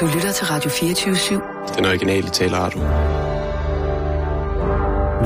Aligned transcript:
Du 0.00 0.06
lytter 0.14 0.32
til 0.32 0.46
Radio 0.46 0.70
24-7. 0.70 1.76
Den 1.76 1.84
originale 1.84 2.28
taleradio. 2.30 2.80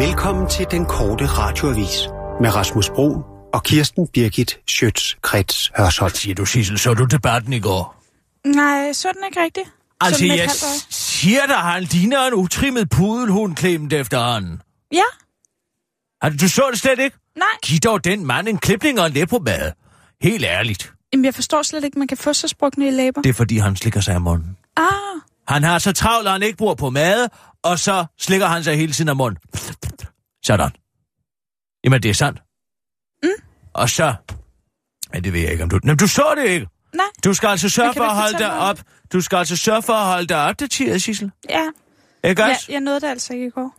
Velkommen 0.07 0.49
til 0.50 0.67
den 0.70 0.86
korte 0.86 1.26
radioavis 1.26 2.08
med 2.41 2.54
Rasmus 2.54 2.91
Bro 2.91 3.22
og 3.54 3.62
Kirsten 3.64 4.08
Birgit 4.08 4.58
Schøtz-Krets 4.70 5.70
Hørsholm. 5.76 6.14
Siger 6.14 6.34
du, 6.34 6.44
Sissel, 6.46 6.78
så 6.78 6.94
du 6.94 7.04
debatten 7.04 7.52
i 7.52 7.60
går? 7.60 8.02
Nej, 8.46 8.93
så 8.93 9.09
er 9.09 9.12
den 9.12 9.22
ikke 9.27 9.43
rigtigt. 9.43 9.66
Så 9.66 9.72
Altså, 10.00 10.25
jeg 10.27 10.50
siger 10.91 11.46
dig, 11.46 11.57
han 11.57 11.82
ligner 11.82 12.27
en 12.27 12.34
utrimmet 12.34 12.91
pudelhund 12.91 13.57
klemt 13.57 13.93
efterhånden. 13.93 14.62
Ja, 14.93 15.02
Har 16.23 16.30
du 16.30 16.48
så 16.48 16.68
det 16.71 16.80
slet 16.80 16.98
ikke? 16.98 17.16
nej. 17.37 17.46
Giv 17.62 17.79
dog 17.79 18.05
den 18.05 18.27
mand 18.27 18.48
en 18.48 18.59
klipning 18.59 19.00
og 19.00 19.07
en 19.07 19.12
læbomade. 19.12 19.73
Helt 20.23 20.45
ærligt. 20.45 20.93
Jamen, 21.12 21.25
jeg 21.25 21.34
forstår 21.34 21.62
slet 21.62 21.84
ikke, 21.84 21.98
man 21.98 22.09
kan 22.09 22.16
få 22.16 22.32
så 22.32 22.48
sprukne 22.48 22.89
i 22.89 22.91
læber. 22.91 23.23
Det 23.23 23.29
er, 23.30 23.34
fordi 23.34 23.59
han 23.59 23.77
slikker 23.77 24.00
sig 24.00 24.14
af 24.14 24.21
munden. 24.21 24.57
Ah, 24.80 25.20
Han 25.55 25.62
har 25.65 25.79
så 25.79 25.93
travlt, 25.93 26.27
at 26.27 26.33
han 26.33 26.43
ikke 26.43 26.57
bruger 26.57 26.75
på 26.75 26.91
mad, 26.91 27.29
og 27.62 27.79
så 27.79 28.05
slikker 28.20 28.47
han 28.47 28.65
sig 28.65 28.77
hele 28.77 28.93
tiden 28.93 29.09
af 29.09 29.16
munden. 29.16 29.39
Sådan. 30.45 30.70
Jamen, 31.84 32.03
det 32.03 32.09
er 32.11 32.15
sandt. 32.15 32.39
Mm. 33.23 33.29
Og 33.75 33.91
så... 33.91 34.15
Ja, 35.15 35.20
det 35.20 35.33
ved 35.33 35.41
jeg 35.41 35.51
ikke, 35.53 35.65
om 35.65 35.70
du... 35.70 35.79
Jamen, 35.84 35.97
du 35.97 36.06
så 36.09 36.34
det 36.37 36.45
ikke. 36.48 36.66
nej. 36.95 37.05
Du 37.25 37.34
skal 37.34 37.48
altså 37.48 37.69
sørge 37.69 37.89
Men 37.89 37.95
for 37.97 38.05
at 38.05 38.15
holde 38.15 38.39
dig 38.39 38.59
op. 38.59 38.80
Du 39.12 39.20
skal 39.20 39.37
altså 39.37 39.56
sørge 39.56 39.83
for 39.83 39.93
at 39.93 40.06
holde 40.06 40.27
dig 40.27 40.37
opdateret, 40.45 41.03
Sissel. 41.03 41.31
Ja, 41.48 41.62
Ikke 42.25 42.42
ja 42.45 42.51
også? 42.51 42.67
jeg 42.73 42.81
nåede 42.81 43.01
det 43.01 43.06
altså 43.06 43.33
ikke 43.33 43.47
i 43.47 43.51
går. 43.51 43.77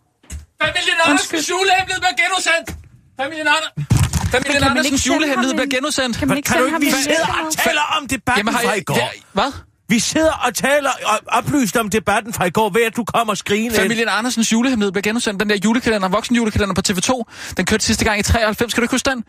Familien. 0.61 0.95
Andersens 1.05 1.49
julehemmelighed 1.49 2.01
bliver 2.01 2.17
genudsendt! 2.23 2.77
Familien 3.21 3.47
Andersen... 3.47 3.87
Familien 4.31 4.63
Andersens 4.63 5.07
julehemmelighed 5.07 5.53
bliver 5.53 5.63
en- 5.63 5.69
genudsendt. 5.69 6.17
Kan 6.17 6.27
man 6.27 6.37
ikke 6.37 6.47
Kan 6.47 6.57
du 6.57 6.63
ikke, 6.65 6.73
ham 6.73 6.81
vi 6.81 6.87
en 6.87 6.93
sidder 6.93 7.17
link 7.25 7.37
og 7.37 7.43
med? 7.43 7.51
taler 7.51 7.81
om 7.97 8.07
debatten 8.07 8.37
Jamen, 8.39 8.53
har 8.53 8.61
fra 8.61 8.73
i 8.73 8.75
jeg... 8.75 8.85
går. 8.85 9.11
Hvad? 9.33 9.51
Vi 9.91 9.99
sidder 9.99 10.33
og 10.47 10.55
taler 10.55 10.89
og 11.05 11.19
oplyst 11.27 11.77
om 11.77 11.89
debatten 11.89 12.33
fra 12.33 12.45
i 12.45 12.49
går, 12.49 12.69
ved 12.69 12.83
at 12.83 12.95
du 12.95 13.03
kommer 13.03 13.33
skrigende. 13.33 13.75
Familien 13.75 14.07
Andersens 14.09 14.51
julehemmelighed 14.51 14.91
bliver 14.91 15.01
genudsendt. 15.01 15.39
Den 15.39 15.49
der 15.49 15.55
julekalender, 15.65 16.09
voksenjulekalender 16.09 16.75
på 16.75 16.81
TV2, 16.89 17.11
den 17.57 17.65
kørte 17.65 17.85
sidste 17.85 18.05
gang 18.05 18.19
i 18.19 18.23
93. 18.23 18.73
Kan 18.73 18.81
du 18.81 18.83
ikke 18.83 18.93
huske 18.93 19.09
den? 19.09 19.23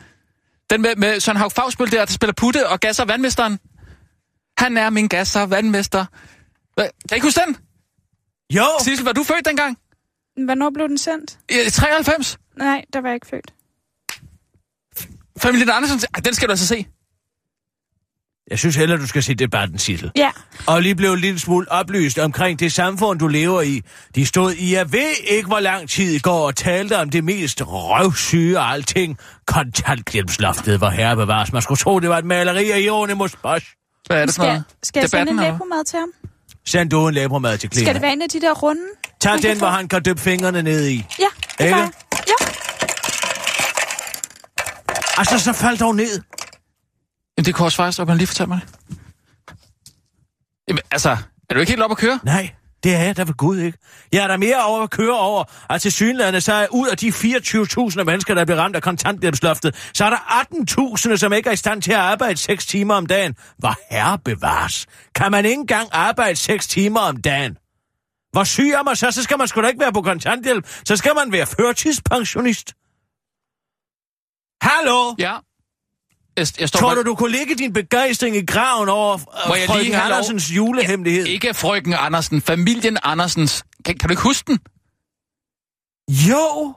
Den 0.71 0.83
med, 0.83 0.97
med 0.97 1.21
Søren 1.21 1.39
Haug 1.39 1.53
Fagsbøl 1.53 1.91
der, 1.91 2.05
der 2.05 2.13
spiller 2.13 2.33
putte 2.33 2.69
og 2.69 2.81
gasser 2.81 3.05
vandmesteren. 3.05 3.59
Han 4.59 4.77
er 4.77 4.91
min 4.91 5.09
gasser 5.09 5.47
vandmester. 5.47 6.05
Hvad? 6.75 6.89
Kan 7.09 7.15
I 7.15 7.15
ikke 7.15 7.27
huske 7.27 7.41
den? 7.47 7.57
Jo, 8.55 8.65
Sissel, 8.81 9.05
var 9.05 9.13
du 9.13 9.25
født 9.25 9.45
dengang? 9.45 9.79
Hvornår 10.45 10.71
blev 10.71 10.89
den 10.89 10.99
sendt? 10.99 11.39
I 11.51 11.71
93? 11.71 12.39
Nej, 12.57 12.85
der 12.93 13.01
var 13.01 13.09
jeg 13.09 13.15
ikke 13.15 13.27
født. 13.27 13.53
Familien 15.39 15.71
Andersen, 15.71 16.01
den 16.25 16.35
skal 16.35 16.49
du 16.49 16.53
altså 16.53 16.67
se. 16.67 16.87
Jeg 18.53 18.59
synes 18.59 18.77
heller, 18.77 18.97
du 18.97 19.07
skal 19.07 19.23
se 19.23 19.35
debatten, 19.35 19.79
Sissel. 19.79 20.11
Ja, 20.17 20.31
Og 20.67 20.83
lige 20.83 20.95
blev 20.95 21.13
en 21.13 21.19
lille 21.19 21.41
smule 21.41 21.73
oplyst 21.73 22.19
omkring 22.19 22.61
det 22.61 22.73
samfund, 22.73 23.19
du 23.19 23.29
lever 23.29 23.61
i. 23.63 23.81
De 24.15 24.27
stod 24.27 24.53
i, 24.53 24.75
jeg 24.75 24.93
ved 24.93 25.13
ikke, 25.29 25.47
hvor 25.47 25.61
lang 25.61 25.89
tid 25.89 26.13
i 26.13 26.19
går, 26.19 26.47
og 26.47 26.57
talte 26.57 26.99
om 26.99 27.11
det 27.11 27.25
mest 27.25 27.63
røvsyge 27.67 28.59
af 28.59 28.73
alting. 28.73 29.19
Kontanthjælpsloftet 29.47 30.81
var 30.81 30.91
herre 30.91 31.17
bevares. 31.17 31.53
Man 31.53 31.63
skulle 31.63 31.79
tro, 31.79 32.01
det 32.01 32.09
var 32.09 32.19
et 32.19 32.25
maleri 32.25 32.71
af 32.71 32.81
Ionimus 32.81 33.37
Bosch. 33.43 33.67
Hvad 34.07 34.23
er 34.23 34.27
det 34.27 34.35
for 34.35 34.43
skal, 34.43 34.63
skal 34.83 35.01
jeg 35.01 35.11
sende 35.11 35.31
en 35.33 35.39
læbomad 35.39 35.85
til 35.85 35.99
ham? 35.99 36.09
Send 36.67 36.91
du 36.91 37.09
en 37.09 37.15
læbermad 37.15 37.59
til 37.59 37.71
Clema. 37.73 37.85
Skal 37.85 37.95
det 37.95 38.03
være 38.03 38.13
en 38.13 38.23
af 38.23 38.29
de 38.29 38.41
der 38.41 38.53
runde? 38.53 38.83
Tag 39.21 39.43
den, 39.43 39.59
hvor 39.59 39.69
han 39.69 39.89
kan 39.89 40.03
dyppe 40.07 40.23
fingrene 40.23 40.63
ned 40.63 40.89
i. 40.89 41.05
Ja, 41.19 41.25
det 41.59 41.65
Ikke? 41.65 41.79
Ja, 41.79 41.89
Altså, 45.19 45.39
så 45.39 45.53
faldt 45.53 45.81
dog 45.81 45.97
ned. 45.97 46.21
Jamen, 47.43 47.47
det 47.47 47.55
kunne 47.55 47.67
også 47.67 47.77
faktisk, 47.77 48.01
op, 48.01 48.09
han 48.09 48.17
lige 48.19 48.27
fortælle 48.27 48.49
mig 48.49 48.61
det. 48.61 48.99
Jamen, 50.69 50.83
altså, 50.91 51.17
er 51.51 51.55
du 51.55 51.61
ikke 51.61 51.73
helt 51.73 51.83
op 51.83 51.91
at 51.91 51.97
køre? 51.97 52.21
Nej, 52.25 52.51
det 52.83 52.95
er 52.95 52.99
jeg 52.99 53.17
da 53.17 53.23
ved 53.23 53.35
Gud 53.35 53.59
ikke. 53.59 53.79
Jeg 54.13 54.25
er 54.25 54.29
der 54.29 54.37
mere 54.37 54.65
over 54.65 54.83
at 54.83 54.91
køre 54.91 55.19
over, 55.19 55.45
at 55.71 55.81
til 55.81 55.93
synlande, 55.93 56.41
så 56.41 56.53
er 56.53 56.67
ud 56.71 56.89
af 56.89 56.97
de 56.97 57.09
24.000 57.09 58.05
mennesker, 58.05 58.35
der 58.35 58.45
bliver 58.45 58.59
ramt 58.59 58.77
af 58.77 58.83
kontanthjælpsloftet, 58.83 59.91
så 59.95 60.05
er 60.05 60.11
der 60.11 60.45
18.000, 61.11 61.17
som 61.17 61.33
ikke 61.33 61.49
er 61.49 61.53
i 61.53 61.57
stand 61.57 61.83
til 61.83 61.93
at 61.93 61.99
arbejde 61.99 62.37
6 62.37 62.67
timer 62.67 62.95
om 62.95 63.07
dagen. 63.07 63.35
Hvor 63.59 63.75
herre 63.91 64.19
bevares. 64.19 64.87
Kan 65.15 65.31
man 65.31 65.45
ikke 65.45 65.61
engang 65.61 65.89
arbejde 65.93 66.37
6 66.37 66.67
timer 66.67 67.01
om 67.01 67.17
dagen? 67.17 67.57
Hvor 68.33 68.45
syg 68.45 68.69
er 68.69 68.83
man 68.83 68.97
så? 68.97 69.11
Så 69.11 69.23
skal 69.23 69.39
man 69.39 69.49
sgu 69.49 69.63
da 69.63 69.69
ikke 69.69 69.81
være 69.81 69.93
på 69.93 70.03
kontanthjælp. 70.03 70.67
Så 70.85 70.97
skal 70.97 71.13
man 71.15 71.33
være 71.33 71.47
førtidspensionist. 71.47 72.75
Hallo? 74.63 75.15
Ja. 75.19 75.37
Jeg, 76.37 76.47
jeg 76.61 76.69
står 76.69 76.79
Tror 76.81 76.89
bare- 76.89 76.97
du, 77.03 77.11
du 77.11 77.15
kunne 77.15 77.33
lægge 77.33 77.55
din 77.55 77.73
begejstring 77.73 78.37
i 78.37 78.45
graven 78.47 78.89
over 78.89 79.19
Må 79.49 79.53
uh, 79.55 79.59
jeg 79.61 79.67
frøken 79.67 79.85
lige 79.85 79.95
have 79.95 80.09
lov? 80.09 80.17
Andersens 80.17 80.51
julehemmelighed? 80.57 81.27
Ikke 81.27 81.55
frøken 81.55 81.95
Andersen, 81.99 82.43
familien 82.43 82.99
Andersens. 83.03 83.65
Kan, 83.85 83.99
kan 83.99 84.09
du 84.09 84.13
ikke 84.13 84.23
huske 84.23 84.53
den? 84.53 84.59
Jo, 86.11 86.75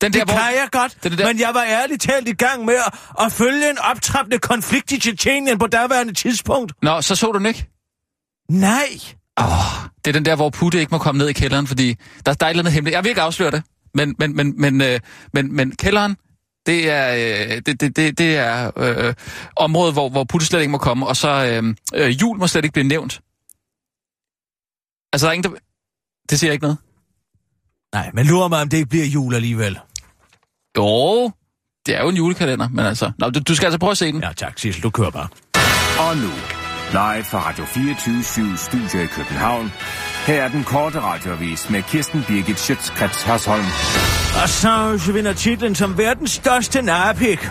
Den 0.00 0.12
det 0.12 0.20
der, 0.28 0.34
kan 0.34 0.36
jeg 0.36 0.68
godt, 0.72 0.96
det 1.02 1.18
der- 1.18 1.26
men 1.26 1.40
jeg 1.40 1.50
var 1.54 1.62
ærligt 1.64 2.02
talt 2.02 2.28
i 2.28 2.32
gang 2.32 2.64
med 2.64 2.74
at, 2.74 2.94
at 3.26 3.32
følge 3.32 3.70
en 3.70 3.78
optrappende 3.78 4.38
konflikt 4.38 4.92
i 4.92 4.98
Tjetjenien 5.00 5.58
på 5.58 5.66
daværende 5.66 6.12
tidspunkt. 6.14 6.72
Nå, 6.82 7.00
så 7.02 7.14
så 7.16 7.32
du 7.32 7.38
den 7.38 7.46
ikke? 7.46 7.66
Nej. 8.50 8.88
Det 10.04 10.10
er 10.10 10.12
den 10.12 10.24
der, 10.24 10.36
hvor 10.36 10.50
Putte 10.50 10.80
ikke 10.80 10.90
må 10.90 10.98
komme 10.98 11.18
ned 11.18 11.28
i 11.28 11.32
kælderen, 11.32 11.66
fordi 11.66 11.96
der, 12.26 12.32
der 12.34 12.46
er 12.46 12.48
et 12.48 12.50
eller 12.50 12.62
andet 12.62 12.72
hemmeligt. 12.72 12.94
Jeg 12.94 13.04
vil 13.04 13.08
ikke 13.08 13.20
afsløre 13.20 13.50
det, 13.50 13.62
men, 13.94 14.14
men, 14.18 14.36
men, 14.36 14.60
men, 14.60 14.80
øh, 14.80 15.00
men, 15.32 15.56
men 15.56 15.76
kælderen, 15.76 16.16
det 16.66 16.90
er, 16.90 17.12
øh, 17.14 17.62
det, 17.66 17.80
det, 17.80 17.96
det, 17.96 18.18
det 18.18 18.36
er 18.36 18.70
øh, 18.76 19.14
området, 19.56 19.94
hvor, 19.94 20.08
hvor 20.08 20.24
Putte 20.24 20.46
slet 20.46 20.60
ikke 20.60 20.70
må 20.70 20.78
komme, 20.78 21.06
og 21.06 21.16
så 21.16 21.28
øh, 21.28 21.74
øh, 21.94 22.20
jul 22.20 22.38
må 22.38 22.46
slet 22.46 22.64
ikke 22.64 22.72
blive 22.72 22.88
nævnt. 22.88 23.20
Altså, 25.12 25.26
der 25.26 25.30
er 25.30 25.32
ingen, 25.32 25.52
der... 25.52 25.58
Det 26.30 26.40
siger 26.40 26.52
ikke 26.52 26.62
noget. 26.62 26.78
Nej, 27.94 28.10
men 28.14 28.26
lurer 28.26 28.48
mig, 28.48 28.60
om 28.62 28.68
det 28.68 28.76
ikke 28.76 28.88
bliver 28.88 29.06
jul 29.06 29.34
alligevel. 29.34 29.78
Jo, 30.76 31.30
det 31.86 31.96
er 31.96 32.02
jo 32.02 32.08
en 32.08 32.16
julekalender, 32.16 32.68
men 32.68 32.86
altså... 32.86 33.12
Nå, 33.18 33.30
du, 33.30 33.40
du 33.40 33.54
skal 33.54 33.66
altså 33.66 33.78
prøve 33.78 33.90
at 33.90 33.98
se 33.98 34.12
den. 34.12 34.22
Ja, 34.22 34.32
tak, 34.36 34.58
Sissel, 34.58 34.82
du 34.82 34.90
kører 34.90 35.10
bare. 35.10 35.28
Og 36.08 36.16
nu, 36.16 36.30
live 36.92 37.24
fra 37.24 37.48
Radio 37.48 37.64
24 37.64 38.56
Studio 38.56 39.00
i 39.02 39.06
København. 39.06 39.72
Her 40.26 40.42
er 40.42 40.48
den 40.48 40.64
korte 40.64 41.00
radioavis 41.00 41.70
med 41.70 41.82
Kirsten 41.82 42.24
Birgit 42.28 42.58
Schøtzgrads 42.60 43.22
Hasholm. 43.22 43.64
Assange 44.36 45.12
vinder 45.12 45.32
titlen 45.32 45.74
som 45.74 45.98
verdens 45.98 46.30
største 46.30 46.82
narpik. 46.82 47.48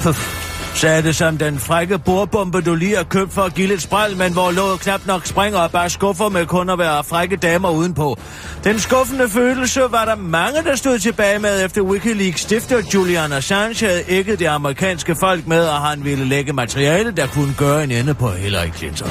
Puff. 0.00 0.52
Sagde 0.74 1.02
det 1.02 1.16
som 1.16 1.38
den 1.38 1.58
frække 1.58 1.98
bordbombe, 1.98 2.60
du 2.60 2.74
lige 2.74 2.96
har 2.96 3.04
købt 3.04 3.32
for 3.32 3.42
at 3.42 3.54
give 3.54 3.68
lidt 3.68 3.82
spræl, 3.82 4.16
men 4.16 4.32
hvor 4.32 4.50
låget 4.50 4.80
knap 4.80 5.06
nok 5.06 5.26
springer 5.26 5.58
og 5.58 5.70
bare 5.70 5.90
skuffer 5.90 6.28
med 6.28 6.46
kun 6.46 6.70
at 6.70 6.78
være 6.78 7.04
frække 7.04 7.36
damer 7.36 7.70
udenpå. 7.70 8.18
Den 8.64 8.78
skuffende 8.78 9.28
følelse 9.28 9.80
var 9.90 10.04
der 10.04 10.16
mange, 10.16 10.62
der 10.64 10.76
stod 10.76 10.98
tilbage 10.98 11.38
med, 11.38 11.64
efter 11.64 11.82
Wikileaks 11.82 12.40
stifter 12.40 12.82
Julian 12.94 13.32
Assange 13.32 13.86
havde 13.86 14.02
ikke 14.08 14.36
det 14.36 14.46
amerikanske 14.46 15.14
folk 15.14 15.46
med, 15.46 15.64
og 15.64 15.80
han 15.80 16.04
ville 16.04 16.24
lægge 16.24 16.52
materiale, 16.52 17.10
der 17.10 17.26
kunne 17.26 17.54
gøre 17.58 17.84
en 17.84 17.90
ende 17.90 18.14
på 18.14 18.30
Hillary 18.30 18.70
Clinton. 18.76 19.10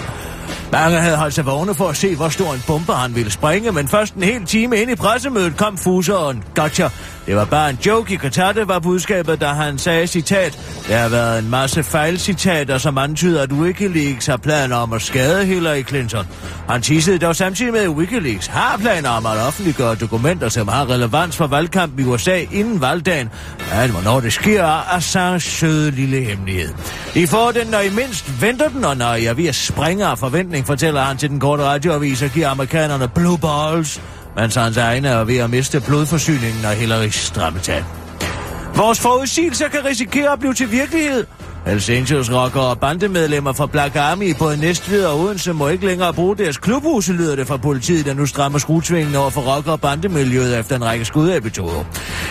Mange 0.72 1.00
havde 1.00 1.18
holdt 1.18 1.34
sig 1.34 1.46
vågne 1.46 1.76
for 1.76 1.90
at 1.90 1.98
se, 1.98 2.16
hvor 2.16 2.30
stor 2.30 2.54
en 2.54 2.64
bombe 2.68 2.94
han 2.94 3.16
ville 3.16 3.32
springe, 3.32 3.72
men 3.72 3.88
først 3.88 4.14
en 4.14 4.24
hel 4.24 4.46
time 4.46 4.78
ind 4.78 4.92
i 4.92 4.96
pressemødet 4.96 5.58
kom 5.58 5.78
fuseren. 5.78 6.44
Gotcha. 6.56 6.90
Det 7.26 7.36
var 7.36 7.46
bare 7.46 7.70
en 7.70 7.78
joke 7.86 8.14
i 8.14 8.18
Katar, 8.18 8.52
det 8.52 8.68
var 8.68 8.80
budskabet, 8.80 9.42
da 9.42 9.48
han 9.48 9.78
sagde 9.78 10.08
citat. 10.08 10.60
Der 10.88 10.98
har 10.98 11.10
været 11.10 11.40
en 11.40 11.50
masse 11.50 11.84
fejlcitater, 11.84 12.78
som 12.78 12.98
antyder, 12.98 13.44
at 13.44 13.52
Wikileaks 13.52 14.26
har 14.26 14.38
planer 14.38 14.76
om 14.76 14.94
at 14.94 15.02
skade 15.02 15.46
Hillary 15.46 15.84
Clinton. 15.88 16.26
Han 16.70 16.82
tissede 16.82 17.20
dog 17.20 17.36
samtidig 17.36 17.74
med, 17.74 17.82
at 17.82 17.90
Wikileaks 17.90 18.48
har 18.48 18.78
planer 18.78 19.10
om 19.10 19.26
at 19.26 19.38
offentliggøre 19.48 19.96
dokumenter, 19.96 20.50
som 20.50 20.68
har 20.68 20.90
relevans 20.90 21.38
for 21.38 21.48
valgkampen 21.48 22.00
i 22.00 22.04
USA 22.04 22.46
inden 22.52 22.82
valgdagen. 22.82 23.30
Men 23.80 23.92
hvornår 23.92 24.20
det 24.20 24.34
sker, 24.34 24.64
er 24.64 24.96
Assange 24.96 25.40
søde 25.40 25.92
lille 25.92 26.24
hemmelighed. 26.24 26.74
I 27.16 27.26
får 27.26 27.52
den, 27.52 27.68
når 27.68 27.80
I 27.80 27.90
mindst 27.90 28.42
venter 28.42 28.70
den, 28.70 28.86
og 28.86 28.98
når 28.98 29.14
jeg 29.14 29.26
er 29.26 29.34
ved 29.34 29.46
at 29.46 29.56
springe 29.56 30.06
af 30.06 30.18
forventning, 30.18 30.68
fortæller 30.68 31.02
han 31.02 31.18
til 31.18 31.30
den 31.30 31.40
korte 31.40 31.64
radioavis 31.64 32.22
og 32.22 32.30
giver 32.30 32.50
amerikanerne 32.50 33.08
blue 33.08 33.38
balls, 33.38 34.02
mens 34.36 34.56
hans 34.56 34.78
egne 34.78 35.08
er 35.08 35.24
ved 35.24 35.38
at 35.38 35.50
miste 35.50 35.80
blodforsyningen 35.80 36.66
af 36.66 36.76
Hillarys 36.76 37.16
strammetal. 37.16 37.84
Vores 38.76 39.00
forudsigelser 39.00 39.68
kan 39.68 39.86
risikere 39.86 40.32
at 40.32 40.40
blive 40.40 40.54
til 40.54 40.72
virkelighed. 40.72 41.26
Hells 41.66 41.90
Angels 41.90 42.34
rockere 42.34 42.64
og 42.64 42.80
bandemedlemmer 42.80 43.54
fra 43.54 43.66
Black 43.66 43.96
Army 43.96 44.30
i 44.30 44.34
både 44.34 44.58
Næstved 44.58 45.06
og 45.06 45.20
Odense 45.20 45.54
må 45.54 45.68
ikke 45.68 45.86
længere 45.86 46.14
bruge 46.14 46.38
deres 46.38 46.58
klubhuse, 46.58 47.14
lyder 47.14 47.36
det 47.36 47.48
fra 47.48 47.58
politiet, 47.58 48.06
der 48.06 48.14
nu 48.14 48.26
strammer 48.26 48.60
skruetvingen 48.60 49.16
over 49.16 49.30
for 49.30 49.42
rocker- 49.42 49.72
og 49.72 49.82
bandemiljøet 49.82 50.60
efter 50.60 50.76
en 50.76 50.86
række 50.86 51.06
skudepisoder. 51.06 51.84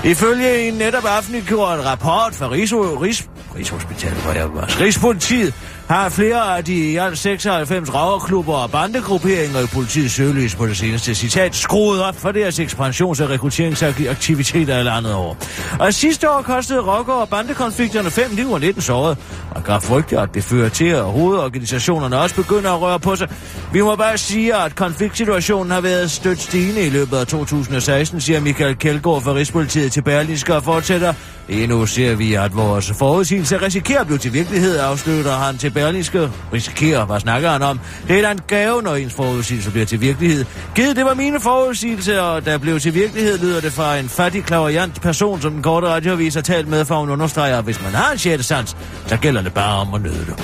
Ifølge 0.04 0.68
en 0.68 0.74
netop 0.74 1.04
offentliggjort 1.18 1.78
rapport 1.84 2.34
fra 2.34 2.50
Rigs, 2.50 2.72
Rigs, 2.74 3.28
Rigshospitalet, 3.56 4.18
hvor 4.18 4.32
jeg 4.32 4.54
var, 4.54 4.80
Rigspolitiet, 4.80 5.54
har 5.90 6.08
flere 6.08 6.56
af 6.56 6.64
de 6.64 6.74
i 6.74 6.96
alt 6.96 7.18
96 7.18 7.94
raverklubber 7.94 8.54
og 8.54 8.70
bandegrupperinger 8.70 9.60
i 9.60 9.66
politiets 9.66 10.14
søgelys 10.14 10.54
på 10.54 10.66
det 10.66 10.76
seneste 10.76 11.14
citat 11.14 11.56
skruet 11.56 12.02
op 12.02 12.16
for 12.16 12.32
deres 12.32 12.60
ekspansions- 12.60 13.22
og 13.22 13.30
rekrutteringsaktiviteter 13.30 14.78
eller 14.78 14.92
andet 14.92 15.14
år. 15.14 15.36
Og 15.80 15.94
sidste 15.94 16.30
år 16.30 16.42
kostede 16.42 16.80
rocker- 16.80 17.12
og 17.12 17.28
bandekonflikterne 17.28 18.10
5 18.10 18.24
liv 18.32 18.50
og 18.50 18.60
19 18.60 18.82
såret. 18.82 19.18
og 19.50 19.62
gør 19.62 19.78
frygte, 19.78 20.20
at 20.20 20.34
det 20.34 20.44
fører 20.44 20.68
til, 20.68 20.84
at 20.84 21.04
hovedorganisationerne 21.04 22.18
også 22.18 22.34
begynder 22.34 22.70
at 22.70 22.80
røre 22.80 23.00
på 23.00 23.16
sig. 23.16 23.28
Vi 23.72 23.80
må 23.80 23.96
bare 23.96 24.18
sige, 24.18 24.54
at 24.54 24.74
konfliktsituationen 24.74 25.70
har 25.70 25.80
været 25.80 26.10
stødt 26.10 26.40
stigende 26.40 26.86
i 26.86 26.90
løbet 26.90 27.16
af 27.16 27.26
2016, 27.26 28.20
siger 28.20 28.40
Michael 28.40 28.76
Kjeldgaard 28.76 29.22
fra 29.22 29.34
Rigspolitiet 29.34 29.92
til 29.92 30.02
Berlinske 30.02 30.54
og 30.54 30.62
fortsætter. 30.62 31.14
Endnu 31.50 31.86
ser 31.86 32.14
vi, 32.14 32.34
at 32.34 32.56
vores 32.56 32.92
forudsigelse 32.98 33.56
risikerer 33.56 34.00
at 34.00 34.06
blive 34.06 34.18
til 34.18 34.32
virkelighed, 34.32 34.78
afslutter 34.78 35.32
han 35.32 35.58
til 35.58 35.70
Berlingske. 35.70 36.30
Risikerer, 36.52 37.04
hvad 37.04 37.20
snakker 37.20 37.50
han 37.50 37.62
om? 37.62 37.80
Det 38.08 38.18
er 38.18 38.22
da 38.22 38.30
en 38.30 38.40
gave, 38.46 38.82
når 38.82 38.94
ens 38.94 39.14
forudsigelse 39.14 39.70
bliver 39.70 39.86
til 39.86 40.00
virkelighed. 40.00 40.44
Givet 40.74 40.96
det 40.96 41.04
var 41.04 41.14
mine 41.14 41.40
forudsigelser, 41.40 42.20
og 42.20 42.44
der 42.44 42.58
blev 42.58 42.80
til 42.80 42.94
virkelighed, 42.94 43.38
lyder 43.38 43.60
det 43.60 43.72
fra 43.72 43.96
en 43.96 44.08
fattig, 44.08 44.44
klaverjant 44.44 45.00
person, 45.00 45.40
som 45.40 45.52
den 45.52 45.62
korte 45.62 45.86
radioavis 45.86 46.34
har 46.34 46.42
talt 46.42 46.68
med, 46.68 46.84
for 46.84 47.00
hun 47.00 47.10
understreger, 47.10 47.58
at 47.58 47.64
hvis 47.64 47.82
man 47.82 47.92
har 47.92 48.12
en 48.12 48.18
sjette 48.18 48.44
sans, 48.44 48.76
så 49.06 49.16
gælder 49.16 49.42
det 49.42 49.54
bare 49.54 49.80
om 49.80 49.94
at 49.94 50.02
nyde 50.02 50.26
det. 50.26 50.34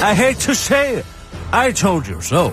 I 0.00 0.14
hate 0.14 0.40
to 0.40 0.54
say 0.54 0.98
it. 0.98 1.04
I 1.68 1.72
told 1.72 2.04
you 2.08 2.20
so. 2.20 2.50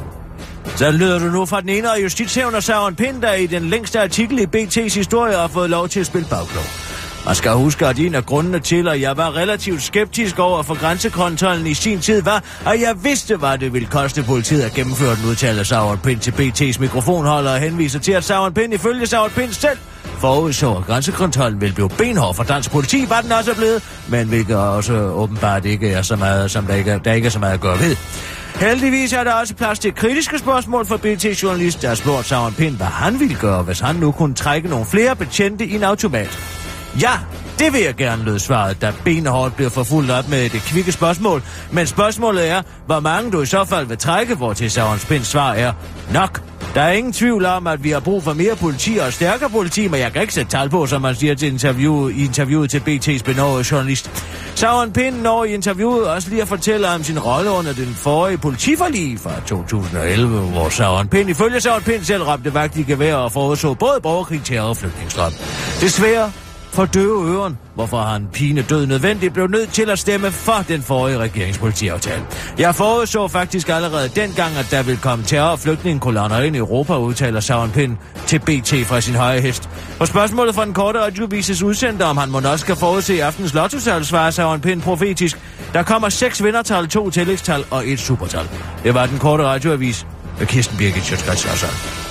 Så 0.75 0.91
lyder 0.91 1.19
du 1.19 1.25
nu 1.25 1.45
fra 1.45 1.61
den 1.61 1.69
ene 1.69 1.89
af 1.89 2.03
justitshævner 2.03 2.59
Søren 2.59 2.95
Pind, 2.95 3.21
der 3.21 3.33
i 3.33 3.47
den 3.47 3.69
længste 3.69 4.01
artikel 4.01 4.39
i 4.39 4.45
BT's 4.55 4.95
historie 4.95 5.37
har 5.37 5.47
fået 5.47 5.69
lov 5.69 5.89
til 5.89 5.99
at 5.99 6.05
spille 6.05 6.27
bagklog. 6.29 6.82
Man 7.25 7.35
skal 7.35 7.51
huske, 7.51 7.87
at 7.87 7.99
en 7.99 8.15
af 8.15 8.25
grundene 8.25 8.59
til, 8.59 8.87
at 8.87 9.01
jeg 9.01 9.17
var 9.17 9.35
relativt 9.35 9.81
skeptisk 9.81 10.39
over 10.39 10.63
for 10.63 10.79
grænsekontrollen 10.79 11.67
i 11.67 11.73
sin 11.73 11.99
tid, 11.99 12.21
var, 12.21 12.43
at 12.65 12.81
jeg 12.81 13.03
vidste, 13.03 13.35
hvad 13.35 13.57
det 13.57 13.73
ville 13.73 13.87
koste 13.87 14.23
politiet 14.23 14.61
at 14.61 14.73
gennemføre 14.73 15.15
den 15.15 15.29
udtalte 15.29 15.65
Sauer 15.65 15.95
Pind 15.95 16.19
til 16.19 16.31
BT's 16.31 16.79
mikrofonholder 16.79 17.51
og 17.51 17.59
henviser 17.59 17.99
til, 17.99 18.11
at 18.11 18.23
Sauer 18.23 18.49
Pind 18.49 18.73
ifølge 18.73 19.05
Sauer 19.05 19.29
Pind 19.29 19.51
selv 19.51 19.77
forudså, 20.19 20.73
at 20.75 20.85
grænsekontrollen 20.85 21.61
ville 21.61 21.75
blive 21.75 21.89
benhård 21.89 22.35
for 22.35 22.43
dansk 22.43 22.71
politi, 22.71 23.05
var 23.09 23.21
den 23.21 23.31
også 23.31 23.55
blevet, 23.55 23.83
men 24.07 24.27
hvilket 24.27 24.55
også 24.55 24.93
åbenbart 24.93 25.65
ikke 25.65 25.91
er 25.91 26.01
så 26.01 26.15
meget, 26.15 26.51
som 26.51 26.65
der 26.65 26.75
ikke 26.75 26.91
er, 26.91 26.97
der 26.97 27.13
ikke 27.13 27.25
er 27.25 27.29
så 27.29 27.39
meget 27.39 27.53
at 27.53 27.61
gøre 27.61 27.79
ved. 27.79 27.95
Heldigvis 28.55 29.13
er 29.13 29.23
der 29.23 29.33
også 29.33 29.55
plads 29.55 29.79
til 29.79 29.95
kritiske 29.95 30.39
spørgsmål 30.39 30.85
for 30.85 30.97
BT-journalist, 30.97 31.81
der 31.81 31.95
spurgte 31.95 32.29
Sauron 32.29 32.53
Pind, 32.53 32.75
hvad 32.75 32.87
han 32.87 33.19
ville 33.19 33.35
gøre, 33.35 33.63
hvis 33.63 33.79
han 33.79 33.95
nu 33.95 34.11
kunne 34.11 34.33
trække 34.33 34.69
nogle 34.69 34.85
flere 34.85 35.15
betjente 35.15 35.65
i 35.65 35.75
en 35.75 35.83
automat. 35.83 36.62
Ja, 37.01 37.11
det 37.59 37.73
vil 37.73 37.81
jeg 37.81 37.95
gerne 37.95 38.23
lød 38.23 38.39
svaret, 38.39 38.81
da 38.81 38.93
benhårdt 39.03 39.55
bliver 39.55 39.69
forfulgt 39.69 40.11
op 40.11 40.29
med 40.29 40.49
det 40.49 40.61
kvikke 40.61 40.91
spørgsmål. 40.91 41.43
Men 41.71 41.87
spørgsmålet 41.87 42.49
er, 42.49 42.61
hvor 42.85 42.99
mange 42.99 43.31
du 43.31 43.41
i 43.41 43.45
så 43.45 43.65
fald 43.65 43.85
vil 43.85 43.97
trække, 43.97 44.35
hvor 44.35 44.53
til 44.53 44.71
Søren 44.71 44.99
Pinds 44.99 45.27
svar 45.27 45.53
er 45.53 45.73
nok. 46.13 46.41
Der 46.75 46.81
er 46.81 46.91
ingen 46.91 47.13
tvivl 47.13 47.45
om, 47.45 47.67
at 47.67 47.83
vi 47.83 47.89
har 47.89 47.99
brug 47.99 48.23
for 48.23 48.33
mere 48.33 48.55
politi 48.55 48.97
og 48.97 49.13
stærkere 49.13 49.49
politi, 49.49 49.87
men 49.87 49.99
jeg 49.99 50.13
kan 50.13 50.21
ikke 50.21 50.33
sætte 50.33 50.51
tal 50.51 50.69
på, 50.69 50.85
som 50.85 51.01
man 51.01 51.15
siger 51.15 51.35
til 51.35 51.47
interview, 51.47 52.07
i 52.07 52.25
interviewet 52.25 52.69
til 52.69 52.79
BT's 52.79 53.23
benåede 53.23 53.65
journalist. 53.71 54.25
Sauron 54.55 54.91
Pind 54.91 55.21
når 55.21 55.43
i 55.43 55.53
interviewet 55.53 56.07
også 56.07 56.29
lige 56.29 56.41
at 56.41 56.47
fortælle 56.47 56.89
om 56.89 57.03
sin 57.03 57.19
rolle 57.19 57.51
under 57.51 57.73
den 57.73 57.95
forrige 57.95 58.37
politiforlig 58.37 59.19
fra 59.19 59.39
2011, 59.45 60.39
hvor 60.39 60.69
Sauron 60.69 61.07
Pind 61.07 61.29
ifølge 61.29 61.59
Sauron 61.59 61.81
Pind 61.81 62.03
selv 62.03 62.23
ramte 62.23 62.53
vagt 62.53 62.77
i 62.77 62.83
gevær 62.83 63.15
og 63.15 63.31
forudså 63.31 63.73
både 63.73 63.99
borgerkrig, 64.03 64.41
terror 64.43 64.69
og 64.69 64.77
flygtningstrøm. 64.77 65.31
Desværre 65.81 66.31
for 66.73 66.85
døve 66.85 67.37
øren, 67.37 67.57
hvorfor 67.75 68.01
han 68.01 68.27
pine 68.33 68.61
død 68.61 68.85
nødvendigt 68.85 69.33
blev 69.33 69.47
nødt 69.47 69.69
til 69.69 69.89
at 69.89 69.99
stemme 69.99 70.31
for 70.31 70.65
den 70.67 70.81
forrige 70.81 71.17
regeringspolitiaftale. 71.17 72.21
Jeg 72.57 72.75
forudså 72.75 73.27
faktisk 73.27 73.69
allerede 73.69 74.09
dengang, 74.15 74.57
at 74.57 74.67
der 74.71 74.83
ville 74.83 74.99
komme 75.01 75.25
terror- 75.25 75.51
og 75.51 75.59
flygtningekolonner 75.59 76.39
ind 76.39 76.55
i 76.55 76.59
Europa, 76.59 76.97
udtaler 76.97 77.39
Søren 77.39 77.71
Pind 77.71 77.97
til 78.27 78.39
BT 78.39 78.87
fra 78.87 79.01
sin 79.01 79.15
høje 79.15 79.39
hest. 79.39 79.69
På 79.99 80.05
spørgsmålet 80.05 80.55
fra 80.55 80.65
den 80.65 80.73
korte 80.73 80.99
radiovises 80.99 81.63
udsendte, 81.63 82.03
om 82.03 82.17
han 82.17 82.29
må 82.29 82.37
også 82.37 82.57
skal 82.57 82.75
forudse 82.75 83.23
aftens 83.23 83.53
lottosal, 83.53 84.05
svarer 84.05 84.31
Søren 84.31 84.61
Pind 84.61 84.81
profetisk. 84.81 85.39
Der 85.73 85.83
kommer 85.83 86.09
seks 86.09 86.43
vindertal, 86.43 86.87
to 86.87 87.09
tillægstal 87.09 87.65
og 87.71 87.87
et 87.87 87.99
supertal. 87.99 88.49
Det 88.83 88.93
var 88.93 89.05
den 89.05 89.19
korte 89.19 89.43
radioavis 89.43 90.07
med 90.39 90.47
Kirsten 90.47 90.77
Birgit 90.77 91.03
Sjøtskrets 91.03 92.02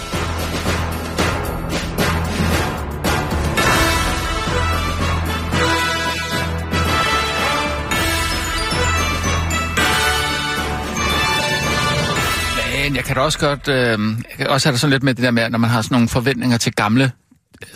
jeg 13.03 13.07
kan 13.07 13.17
da 13.17 13.23
også 13.23 13.39
godt, 13.39 13.69
øh, 13.69 14.17
jeg 14.29 14.37
kan 14.37 14.49
også 14.49 14.69
have 14.69 14.73
det 14.73 14.81
sådan 14.81 14.91
lidt 14.93 15.03
med 15.03 15.15
det 15.15 15.25
der 15.25 15.31
med, 15.31 15.51
når 15.51 15.59
man 15.59 15.71
har 15.71 15.83
sådan 15.83 15.95
nogle 15.95 16.09
forventninger 16.09 16.59
til 16.59 16.73
gamle 16.73 17.13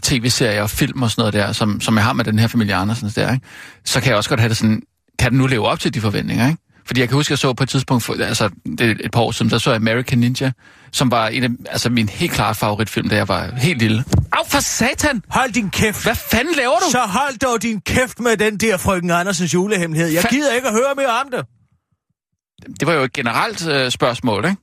tv-serier 0.03 0.63
og 0.63 0.71
film 0.71 1.03
og 1.03 1.11
sådan 1.11 1.21
noget 1.21 1.35
der, 1.35 1.53
som, 1.53 1.81
som 1.81 1.97
jeg 1.97 2.05
har 2.05 2.13
med 2.13 2.25
den 2.25 2.39
her 2.39 2.47
familie 2.47 2.75
Andersens 2.75 3.15
der, 3.15 3.33
ikke? 3.33 3.47
så 3.85 4.01
kan 4.01 4.09
jeg 4.09 4.17
også 4.17 4.29
godt 4.29 4.41
have 4.41 4.49
det 4.49 4.57
sådan, 4.57 4.83
kan 5.19 5.31
den 5.31 5.39
nu 5.39 5.47
leve 5.47 5.67
op 5.67 5.81
til 5.81 5.95
de 5.95 6.01
forventninger, 6.01 6.47
ikke? 6.47 6.59
Fordi 6.87 7.01
jeg 7.01 7.09
kan 7.09 7.17
huske, 7.17 7.29
at 7.29 7.31
jeg 7.31 7.39
så 7.39 7.53
på 7.53 7.63
et 7.63 7.69
tidspunkt, 7.69 8.05
for, 8.05 8.15
altså 8.15 8.51
det 8.79 8.91
er 8.91 8.95
et 9.05 9.11
par 9.11 9.21
år 9.21 9.31
siden, 9.31 9.51
der 9.51 9.59
så 9.59 9.71
jeg 9.71 9.77
American 9.77 10.19
Ninja, 10.19 10.53
som 10.93 11.11
var 11.11 11.29
en 11.29 11.45
af 11.45 11.49
altså, 11.71 11.91
min 11.91 12.09
helt 12.09 12.33
klart 12.33 12.57
favoritfilm, 12.57 13.09
da 13.09 13.17
jeg 13.17 13.29
var 13.29 13.51
helt 13.57 13.79
lille. 13.79 14.05
Au, 14.33 14.45
for 14.49 14.61
satan! 14.61 15.23
Hold 15.29 15.53
din 15.53 15.71
kæft! 15.71 16.03
Hvad 16.03 16.15
fanden 16.15 16.55
laver 16.57 16.77
du? 16.77 16.91
Så 16.91 16.99
hold 16.99 17.39
dog 17.39 17.63
din 17.63 17.81
kæft 17.81 18.21
med 18.21 18.37
den 18.37 18.57
der 18.57 18.77
frøken 18.77 19.11
Andersens 19.11 19.55
julehemmelighed. 19.55 20.13
Jeg 20.13 20.25
Fa- 20.25 20.29
gider 20.29 20.55
ikke 20.55 20.69
at 20.69 20.75
høre 20.75 20.95
mere 20.97 21.21
om 21.25 21.31
det. 21.33 21.45
Det 22.81 22.89
var 22.89 22.95
jo 22.95 23.03
et 23.03 23.13
generelt 23.13 23.69
øh, 23.69 23.91
spørgsmål, 23.91 24.45
ikke? 24.45 24.57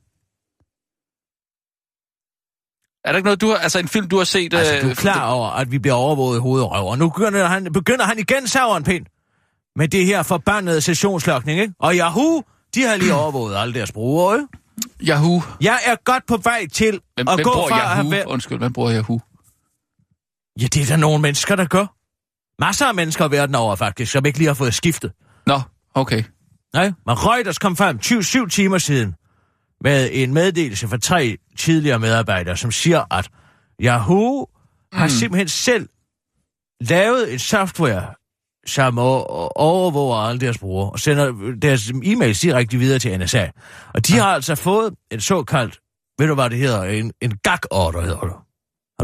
Er 3.06 3.12
der 3.12 3.18
ikke 3.18 3.26
noget, 3.26 3.42
du 3.42 3.48
har, 3.50 3.56
altså 3.58 3.80
en 3.80 3.88
film, 3.88 4.10
du 4.10 4.18
har 4.18 4.24
set? 4.24 4.54
Altså, 4.54 4.74
du 4.74 4.86
er 4.86 4.90
øh, 4.90 4.96
klar 4.96 5.32
over, 5.32 5.50
at 5.50 5.72
vi 5.72 5.80
bliver 5.80 5.96
overvåget 5.96 6.38
i 6.38 6.42
hovedet 6.42 6.68
og 6.68 6.72
røv, 6.72 6.86
og 6.88 6.98
nu 6.98 7.10
begynder 7.10 7.46
han, 7.46 7.74
begynder 7.74 8.06
han 8.06 8.20
igen, 8.20 8.48
Sauron 8.48 8.84
Pind, 8.84 9.06
med 9.76 9.88
det 9.88 10.06
her 10.06 10.24
forbandede 10.24 10.82
sessionslokning, 10.82 11.60
ikke? 11.60 11.74
Og 11.80 11.96
Yahoo, 11.96 12.44
de 12.76 12.82
har 12.82 12.96
lige 12.96 13.14
overvåget 13.14 13.58
alle 13.58 13.74
deres 13.74 13.92
brugere, 13.92 14.36
ikke? 14.36 14.48
Yahoo. 15.12 15.42
Jeg 15.62 15.80
er 15.86 15.96
godt 16.06 16.24
på 16.28 16.38
vej 16.38 16.68
til 16.74 17.00
Hvem, 17.16 17.28
at 17.28 17.36
hvem 17.36 17.44
gå 17.44 17.52
fra 17.52 17.64
at 17.64 17.70
Yahoo? 17.70 17.96
have 17.96 18.12
været... 18.12 18.26
Undskyld, 18.26 18.58
hvem 18.58 18.74
bruger 18.74 18.94
Yahoo? 18.94 19.20
Ja, 20.62 20.66
det 20.68 20.82
er 20.82 20.86
der 20.86 20.96
nogle 20.96 21.22
mennesker, 21.22 21.56
der 21.56 21.66
gør. 21.66 21.86
Masser 22.60 22.86
af 22.86 22.96
mennesker 22.96 23.28
verden 23.28 23.56
over, 23.56 23.76
faktisk, 23.76 24.12
som 24.12 24.26
ikke 24.26 24.38
lige 24.38 24.48
har 24.48 24.54
fået 24.54 24.74
skiftet. 24.74 25.12
Nå, 25.48 25.62
okay. 25.94 26.24
Nej, 26.74 26.92
men 27.06 27.16
Reuters 27.16 27.60
kom 27.60 27.76
frem 27.76 28.02
27 28.02 28.48
timer 28.50 28.78
siden 28.78 29.16
med 29.84 30.10
en 30.12 30.34
meddelelse 30.34 30.88
fra 30.88 30.98
tre 30.98 31.38
tidligere 31.58 32.00
medarbejdere, 32.00 32.58
som 32.58 32.72
siger, 32.72 33.14
at 33.18 33.30
Yahoo 33.82 34.46
mm. 34.46 35.00
har 35.00 35.08
simpelthen 35.08 35.48
selv 35.48 35.90
lavet 36.82 37.34
et 37.34 37.42
software, 37.42 38.14
som 38.68 38.98
overvåger 39.56 40.18
alle 40.18 40.40
deres 40.40 40.58
brugere 40.58 40.92
og 40.92 41.00
sender 41.00 41.32
deres 41.62 41.90
e-mails 41.90 42.42
direkte 42.42 42.78
videre 42.78 43.00
til 43.00 43.20
NSA. 43.20 43.48
Og 43.94 44.08
de 44.08 44.14
har 44.14 44.28
altså 44.28 44.56
fået 44.56 44.94
en 45.12 45.22
såkaldt, 45.22 45.80
ved 46.20 46.28
du 46.28 46.34
hvad 46.34 46.50
det 46.50 46.58
hedder, 46.58 46.84
en, 46.84 47.12
en 47.22 47.38
gag-order 47.44 48.02
hedder 48.02 48.20
det. 48.20 48.34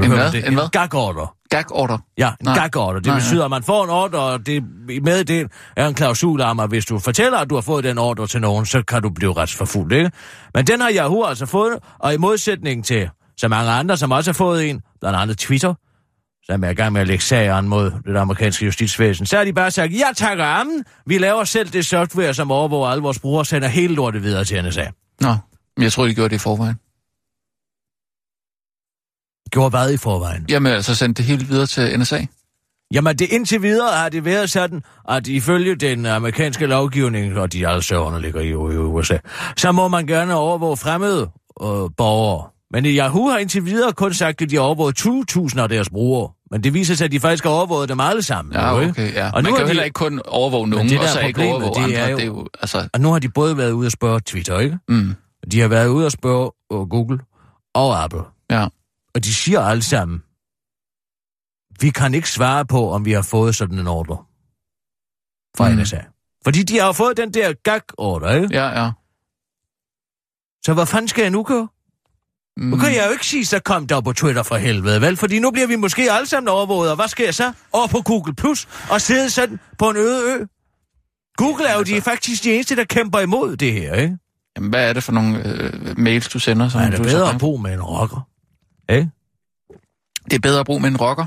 Har 0.01 0.07
du 0.07 0.13
En 0.13 0.17
hørt 0.17 0.31
hvad? 0.31 0.41
det? 0.41 0.47
En 0.47 0.53
hvad? 0.53 0.63
En 0.63 0.69
gag-order. 0.69 1.35
Gag 1.49 1.71
order. 1.71 1.97
Ja, 2.17 2.27
en 2.27 2.35
Nej. 2.41 2.55
gag-order. 2.55 2.99
Det 2.99 3.05
Nej, 3.07 3.15
betyder, 3.19 3.45
at 3.45 3.49
man 3.49 3.63
får 3.63 3.83
en 3.83 3.89
ordre, 3.89 4.19
og 4.19 4.45
det, 4.45 4.63
med 5.03 5.25
det 5.25 5.51
er 5.77 5.87
en 5.87 5.93
klausul 5.93 6.41
om, 6.41 6.59
at 6.59 6.69
hvis 6.69 6.85
du 6.85 6.99
fortæller, 6.99 7.37
at 7.37 7.49
du 7.49 7.55
har 7.55 7.61
fået 7.61 7.83
den 7.83 7.97
ordre 7.97 8.27
til 8.27 8.41
nogen, 8.41 8.65
så 8.65 8.83
kan 8.87 9.01
du 9.01 9.09
blive 9.09 9.33
retsforfulgt, 9.33 9.93
ikke? 9.93 10.11
Men 10.55 10.67
den 10.67 10.81
har 10.81 10.91
Yahoo 10.93 11.23
altså 11.23 11.45
fået, 11.45 11.77
og 11.99 12.13
i 12.13 12.17
modsætning 12.17 12.85
til 12.85 13.09
så 13.37 13.47
mange 13.47 13.71
andre, 13.71 13.97
som 13.97 14.11
også 14.11 14.31
har 14.31 14.33
fået 14.33 14.69
en, 14.69 14.81
blandt 15.01 15.19
andet 15.19 15.37
Twitter, 15.37 15.73
som 16.43 16.63
er 16.63 16.69
i 16.69 16.73
gang 16.73 16.93
med 16.93 17.01
at 17.01 17.07
lægge 17.07 17.23
sageren 17.23 17.67
mod 17.69 17.91
det 18.05 18.17
amerikanske 18.17 18.65
justitsvæsen, 18.65 19.25
så 19.25 19.37
har 19.37 19.43
de 19.43 19.53
bare 19.53 19.71
sagt, 19.71 19.91
ja 19.93 20.05
tak 20.15 20.37
rammen, 20.39 20.83
vi 21.05 21.17
laver 21.17 21.43
selv 21.43 21.69
det 21.69 21.85
software, 21.85 22.33
som 22.33 22.51
overvåger 22.51 22.87
alle 22.89 23.03
vores 23.03 23.19
brugere, 23.19 23.45
sender 23.45 23.67
hele 23.67 23.95
lortet 23.95 24.23
videre 24.23 24.43
til 24.45 24.63
NSA. 24.63 24.85
Nå, 25.21 25.35
men 25.77 25.83
jeg 25.83 25.91
tror 25.91 26.05
de 26.05 26.13
gjorde 26.13 26.29
det 26.29 26.35
i 26.35 26.39
forvejen. 26.39 26.75
Gjorde 29.51 29.69
hvad 29.69 29.93
i 29.93 29.97
forvejen? 29.97 30.45
Jamen, 30.49 30.71
altså 30.71 30.95
sendte 30.95 31.21
det 31.21 31.25
hele 31.29 31.45
videre 31.45 31.65
til 31.65 31.99
NSA. 31.99 32.25
Jamen, 32.93 33.15
det 33.15 33.27
indtil 33.31 33.61
videre 33.61 33.97
har 33.97 34.09
det 34.09 34.25
været 34.25 34.49
sådan, 34.49 34.83
at 35.09 35.27
ifølge 35.27 35.75
den 35.75 36.05
amerikanske 36.05 36.65
lovgivning, 36.65 37.37
og 37.37 37.53
de 37.53 37.67
alle 37.67 37.83
serverne 37.83 38.21
ligger 38.21 38.41
i, 38.41 38.53
USA, 38.77 39.17
så 39.57 39.71
må 39.71 39.87
man 39.87 40.07
gerne 40.07 40.35
overvåge 40.35 40.77
fremmede 40.77 41.21
øh, 41.63 41.89
borgere. 41.97 42.47
Men 42.73 42.85
Yahoo 42.85 43.27
har 43.29 43.37
indtil 43.37 43.65
videre 43.65 43.93
kun 43.93 44.13
sagt, 44.13 44.41
at 44.41 44.49
de 44.49 44.55
har 44.55 44.61
overvåget 44.63 44.99
20.000 45.01 45.59
af 45.61 45.69
deres 45.69 45.89
brugere. 45.89 46.29
Men 46.51 46.63
det 46.63 46.73
viser 46.73 46.95
sig, 46.95 47.05
at 47.05 47.11
de 47.11 47.19
faktisk 47.19 47.43
har 47.43 47.51
overvåget 47.51 47.89
dem 47.89 47.99
alle 47.99 48.21
sammen. 48.21 48.53
Ja, 48.53 48.73
jo, 48.75 48.79
ikke? 48.79 48.91
okay, 48.91 49.13
ja. 49.13 49.31
Og 49.31 49.43
nu 49.43 49.49
Man 49.49 49.53
kan 49.53 49.59
jo 49.59 49.63
de- 49.63 49.67
heller 49.67 49.83
ikke 49.83 49.93
kun 49.93 50.21
overvåge 50.27 50.67
nogen, 50.67 50.89
det, 50.89 50.97
der 50.97 51.03
og 51.03 51.09
så 51.09 51.19
ikke 51.19 51.43
overvåge 51.43 51.73
det 51.75 51.83
andre. 51.83 51.95
er 51.97 52.09
jo- 52.09 52.15
Det 52.17 52.23
er 52.23 52.27
jo, 52.27 52.47
altså... 52.61 52.87
Og 52.93 53.01
nu 53.01 53.11
har 53.11 53.19
de 53.19 53.29
både 53.29 53.57
været 53.57 53.71
ude 53.71 53.87
og 53.87 53.91
spørge 53.91 54.19
Twitter, 54.19 54.59
ikke? 54.59 54.77
Mm, 54.89 55.15
De 55.51 55.59
har 55.61 55.67
været 55.67 55.87
ude 55.87 56.05
og 56.05 56.11
spørge 56.11 56.51
øh, 56.73 56.79
Google 56.79 57.19
og 57.75 58.03
Apple. 58.03 58.21
ja. 58.51 58.65
Og 59.19 59.23
de 59.25 59.33
siger 59.33 59.59
alle 59.59 59.83
sammen, 59.83 60.19
vi 61.81 61.89
kan 61.89 62.13
ikke 62.13 62.29
svare 62.29 62.65
på, 62.65 62.91
om 62.91 63.05
vi 63.05 63.11
har 63.11 63.21
fået 63.21 63.55
sådan 63.55 63.79
en 63.79 63.87
ordre 63.87 64.17
fra 65.57 65.69
Mm. 65.69 65.75
NSA. 65.75 65.99
Fordi 66.43 66.63
de 66.63 66.79
har 66.79 66.91
fået 66.91 67.17
den 67.17 67.33
der 67.33 67.53
gag-order, 67.53 68.33
ikke? 68.35 68.47
Ja, 68.51 68.83
ja. 68.83 68.91
Så 70.65 70.73
hvad 70.73 70.85
fanden 70.85 71.07
skal 71.07 71.21
jeg 71.21 71.31
nu 71.31 71.43
gøre? 71.43 71.67
Mm. 72.57 72.65
Nu 72.65 72.77
kan 72.77 72.95
jeg 72.95 73.05
jo 73.07 73.11
ikke 73.11 73.25
sige, 73.25 73.45
så 73.45 73.59
kom 73.59 73.87
der 73.87 74.01
på 74.01 74.13
Twitter 74.13 74.43
for 74.43 74.55
helvede, 74.55 75.01
vel? 75.01 75.17
Fordi 75.17 75.39
nu 75.39 75.51
bliver 75.51 75.67
vi 75.67 75.75
måske 75.75 76.11
alle 76.11 76.27
sammen 76.27 76.47
overvåget, 76.49 76.91
og 76.91 76.95
hvad 76.95 77.19
jeg 77.19 77.35
så? 77.35 77.53
Over 77.71 77.87
på 77.87 78.01
Google 78.01 78.35
Plus 78.35 78.67
og 78.91 79.01
sidde 79.01 79.29
sådan 79.29 79.59
på 79.77 79.89
en 79.89 79.97
øde 79.97 80.33
ø? 80.33 80.45
Google 81.37 81.67
er 81.67 81.77
jo 81.77 81.83
de, 81.83 82.01
faktisk 82.01 82.43
de 82.43 82.53
eneste, 82.53 82.75
der 82.75 82.83
kæmper 82.83 83.19
imod 83.19 83.55
det 83.57 83.73
her, 83.73 83.93
ikke? 83.95 84.17
Jamen, 84.55 84.69
hvad 84.69 84.89
er 84.89 84.93
det 84.93 85.03
for 85.03 85.11
nogle 85.11 85.45
øh, 85.45 85.97
mails, 85.97 86.29
du 86.29 86.39
sender? 86.39 86.69
Som 86.69 86.81
er 86.81 86.89
det 86.89 86.97
du 86.97 87.03
bedre 87.03 87.33
at 87.33 87.39
bo 87.39 87.57
med 87.57 87.73
en 87.73 87.81
rocker. 87.81 88.28
Ikke? 88.89 89.09
Det 90.25 90.33
er 90.33 90.39
bedre 90.39 90.59
at 90.59 90.65
bruge 90.65 90.79
med 90.81 90.89
en 90.89 90.97
rocker. 90.97 91.25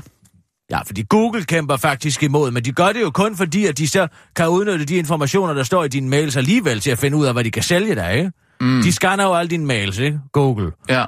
Ja, 0.71 0.79
fordi 0.81 1.03
Google 1.09 1.43
kæmper 1.43 1.77
faktisk 1.77 2.23
imod, 2.23 2.51
men 2.51 2.65
de 2.65 2.71
gør 2.71 2.87
det 2.91 3.01
jo 3.01 3.11
kun 3.11 3.35
fordi, 3.37 3.65
at 3.65 3.77
de 3.77 3.87
så 3.87 4.07
kan 4.35 4.47
udnytte 4.49 4.85
de 4.85 4.95
informationer, 4.95 5.53
der 5.53 5.63
står 5.63 5.83
i 5.83 5.87
dine 5.87 6.09
mails 6.09 6.37
alligevel 6.37 6.79
til 6.79 6.91
at 6.91 6.99
finde 6.99 7.17
ud 7.17 7.25
af, 7.25 7.33
hvad 7.33 7.43
de 7.43 7.51
kan 7.51 7.63
sælge 7.63 7.95
dig, 7.95 8.15
ikke? 8.17 8.31
Mm. 8.61 8.81
De 8.81 8.91
scanner 8.91 9.23
jo 9.23 9.33
alle 9.33 9.49
dine 9.49 9.65
mails, 9.65 9.97
ikke? 9.97 10.19
Google. 10.31 10.71
Ja. 10.89 11.05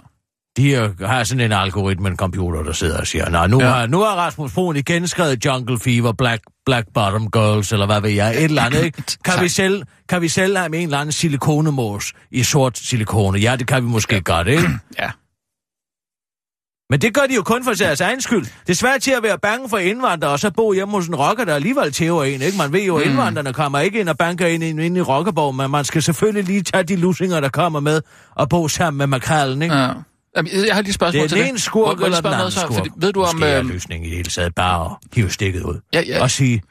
De 0.58 0.94
har 1.06 1.24
sådan 1.24 1.46
en 1.46 1.52
algoritme, 1.52 2.10
en 2.10 2.16
computer, 2.18 2.64
der 2.64 2.72
sidder 2.74 3.00
og 3.00 3.08
siger, 3.08 3.30
nej, 3.30 3.48
nu, 3.48 3.62
Ja. 3.62 3.70
har, 3.70 3.88
nu 3.88 4.00
har 4.00 4.16
Rasmus 4.16 4.54
Brun 4.54 4.76
igen 4.76 5.08
skrevet 5.08 5.46
Jungle 5.46 5.80
Fever, 5.80 6.12
Black, 6.12 6.42
Black 6.66 6.88
Bottom 6.94 7.32
Girls, 7.32 7.72
eller 7.72 7.86
hvad 7.86 8.02
ved 8.02 8.10
jeg, 8.10 8.30
et 8.38 8.44
eller 8.44 8.62
andet, 8.62 8.84
ikke? 8.84 9.04
Kan 9.26 9.44
vi 9.44 9.50
sælge, 9.50 9.84
kan 10.10 10.22
vi 10.22 10.28
sælge 10.28 10.58
ham 10.58 10.74
en 10.74 10.84
eller 10.84 10.98
anden 10.98 11.12
silikonemås 11.12 12.14
i 12.32 12.44
sort 12.44 12.78
silikone? 12.78 13.40
Ja, 13.40 13.56
det 13.56 13.68
kan 13.68 13.84
vi 13.84 13.88
måske 13.90 14.16
ja. 14.16 14.22
godt, 14.22 14.48
ikke? 14.48 14.70
Ja. 15.00 15.10
Men 16.90 17.02
det 17.02 17.14
gør 17.14 17.22
de 17.30 17.36
jo 17.36 17.42
kun 17.44 17.64
for 17.64 17.74
deres 17.74 18.02
egen 18.02 18.22
skyld. 18.22 18.46
Det 18.46 18.70
er 18.70 18.74
svært 18.74 19.02
til 19.02 19.12
at 19.12 19.24
være 19.24 19.40
bange 19.40 19.70
for 19.70 19.78
indvandrere, 19.78 20.32
og 20.32 20.40
så 20.40 20.52
bo 20.52 20.74
hjemme 20.74 20.92
hos 20.94 21.08
en 21.08 21.16
rocker, 21.16 21.46
der 21.46 21.56
alligevel 21.56 21.92
tæver 21.92 22.24
en, 22.24 22.42
ikke? 22.42 22.58
Man 22.58 22.74
ved 22.74 22.84
jo, 22.84 22.96
at 22.98 23.06
Mm. 23.06 23.10
indvandrerne 23.12 23.54
kommer 23.54 23.80
ikke 23.80 24.00
ind 24.00 24.10
og 24.10 24.18
banker 24.18 24.48
ind, 24.48 24.64
ind, 24.64 24.80
ind 24.82 24.98
i 24.98 25.02
rockerborg, 25.02 25.56
men 25.56 25.72
man 25.72 25.86
skal 25.86 26.02
selvfølgelig 26.04 26.44
lige 26.44 26.62
tage 26.62 26.84
de 26.84 26.96
lusinger, 26.96 27.40
der 27.40 27.50
kommer 27.50 27.80
med, 27.80 28.02
og 28.36 28.50
bo 28.50 28.68
sammen 28.68 28.98
med 28.98 29.08
makrallen, 29.08 29.62
ikke? 29.62 29.76
ja. 29.76 29.92
Jeg 30.36 30.44
har 30.76 30.82
lige 30.82 30.90
et 30.90 30.96
spørgsmål 30.96 31.20
Det 31.24 31.24
er 31.24 31.28
til 31.28 31.38
den 31.38 31.48
ene 31.48 31.60
skurk 31.60 32.02
eller 32.02 32.22
den 32.22 32.34
anden 32.34 32.52
skurk. 32.52 32.74
Fordi, 32.74 32.90
ved 32.98 33.14
du 33.14 33.24
om... 33.24 33.36
Måske 33.36 33.46
er 33.48 33.60
Øh, 33.60 33.66
løsningen 33.66 34.06
i 34.06 34.10
det 34.10 34.18
hele 34.18 34.30
taget 34.30 34.56
bare 34.56 34.86
at 34.86 34.98
hive 35.16 35.30
stikket 35.32 35.64
ud. 35.64 35.80
ja, 35.94 36.02
ja, 36.02 36.22
Og 36.22 36.32
sige, 36.32 36.62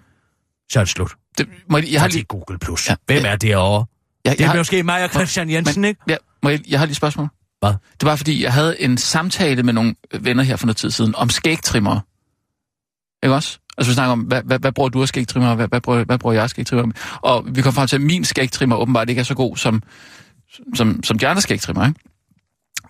så 0.73 0.81
er 0.81 0.85
det 0.85 0.91
slut. 0.93 1.13
det, 1.39 1.49
må 1.71 1.79
jeg, 1.79 1.93
jeg 1.93 2.01
har 2.01 2.09
lige... 2.09 2.25
Google+. 2.25 2.59
Plus. 2.59 2.89
Ja, 2.91 2.95
Hvem 3.07 3.25
er 3.27 3.37
derovre? 3.37 3.87
Jeg, 4.25 4.33
Det 4.33 4.41
jeg, 4.41 4.45
er 4.47 4.51
har, 4.51 4.57
måske 4.57 4.83
mig 4.83 5.05
og 5.05 5.11
Christian 5.11 5.51
Jensen, 5.51 5.81
men- 5.81 5.89
ikke? 5.89 6.01
ja, 6.09 6.17
må 6.43 6.51
jeg, 6.51 6.61
jeg 6.69 6.79
har 6.79 6.87
lige 6.87 6.93
et 6.93 6.97
spørgsmål. 6.97 7.29
Hvad? 7.65 7.75
Det 8.01 8.07
var 8.07 8.17
fordi, 8.17 8.43
jeg 8.43 8.53
havde 8.53 8.81
en 8.81 8.99
samtale 8.99 9.63
med 9.63 9.73
nogle 9.73 9.95
venner 10.21 10.43
her 10.43 10.57
for 10.57 10.67
noget 10.67 10.77
tid 10.77 10.91
siden 10.91 11.15
om 11.15 11.31
skægtrimmer. 11.31 12.01
Ikke 13.23 13.35
også? 13.35 13.59
Altså 13.79 13.91
vi 13.91 13.95
snakker 13.95 14.13
om, 14.13 14.21
hvad, 14.21 14.43
hvad, 14.43 14.59
hvad 14.59 14.73
bruger 14.73 14.89
du 14.89 15.03
af 15.03 15.09
skægtrimmer, 15.09 15.55
hvad, 15.55 15.69
hvad, 15.69 15.81
bruger, 15.81 16.05
hvad 16.05 16.19
bruger 16.19 16.35
jeg 16.35 16.43
af 16.43 16.51
skægtrimmer? 16.51 16.95
Og 17.23 17.45
vi 17.57 17.63
kom 17.63 17.73
frem 17.73 17.89
til, 17.89 17.97
at 17.97 18.03
min 18.03 18.25
skægtrimmer 18.25 18.77
åbenbart 18.77 19.09
ikke 19.09 19.21
er 19.21 19.25
så 19.25 19.35
god 19.35 19.57
som, 19.57 19.83
som, 20.75 21.03
som 21.03 21.19
de 21.19 21.29
andre 21.29 21.43
skægtrimmer, 21.43 21.87
ikke? 21.87 22.01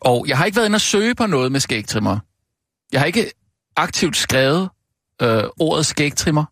Og 0.00 0.24
jeg 0.28 0.38
har 0.38 0.44
ikke 0.44 0.56
været 0.56 0.66
inde 0.66 0.76
og 0.76 0.80
søge 0.80 1.14
på 1.14 1.26
noget 1.26 1.52
med 1.52 1.60
skægtrimmer. 1.60 2.18
Jeg 2.92 3.00
har 3.00 3.06
ikke 3.06 3.30
aktivt 3.76 4.16
skrevet 4.16 4.68
øh, 5.22 5.42
ordet 5.60 5.86
skægtrimmer 5.86 6.44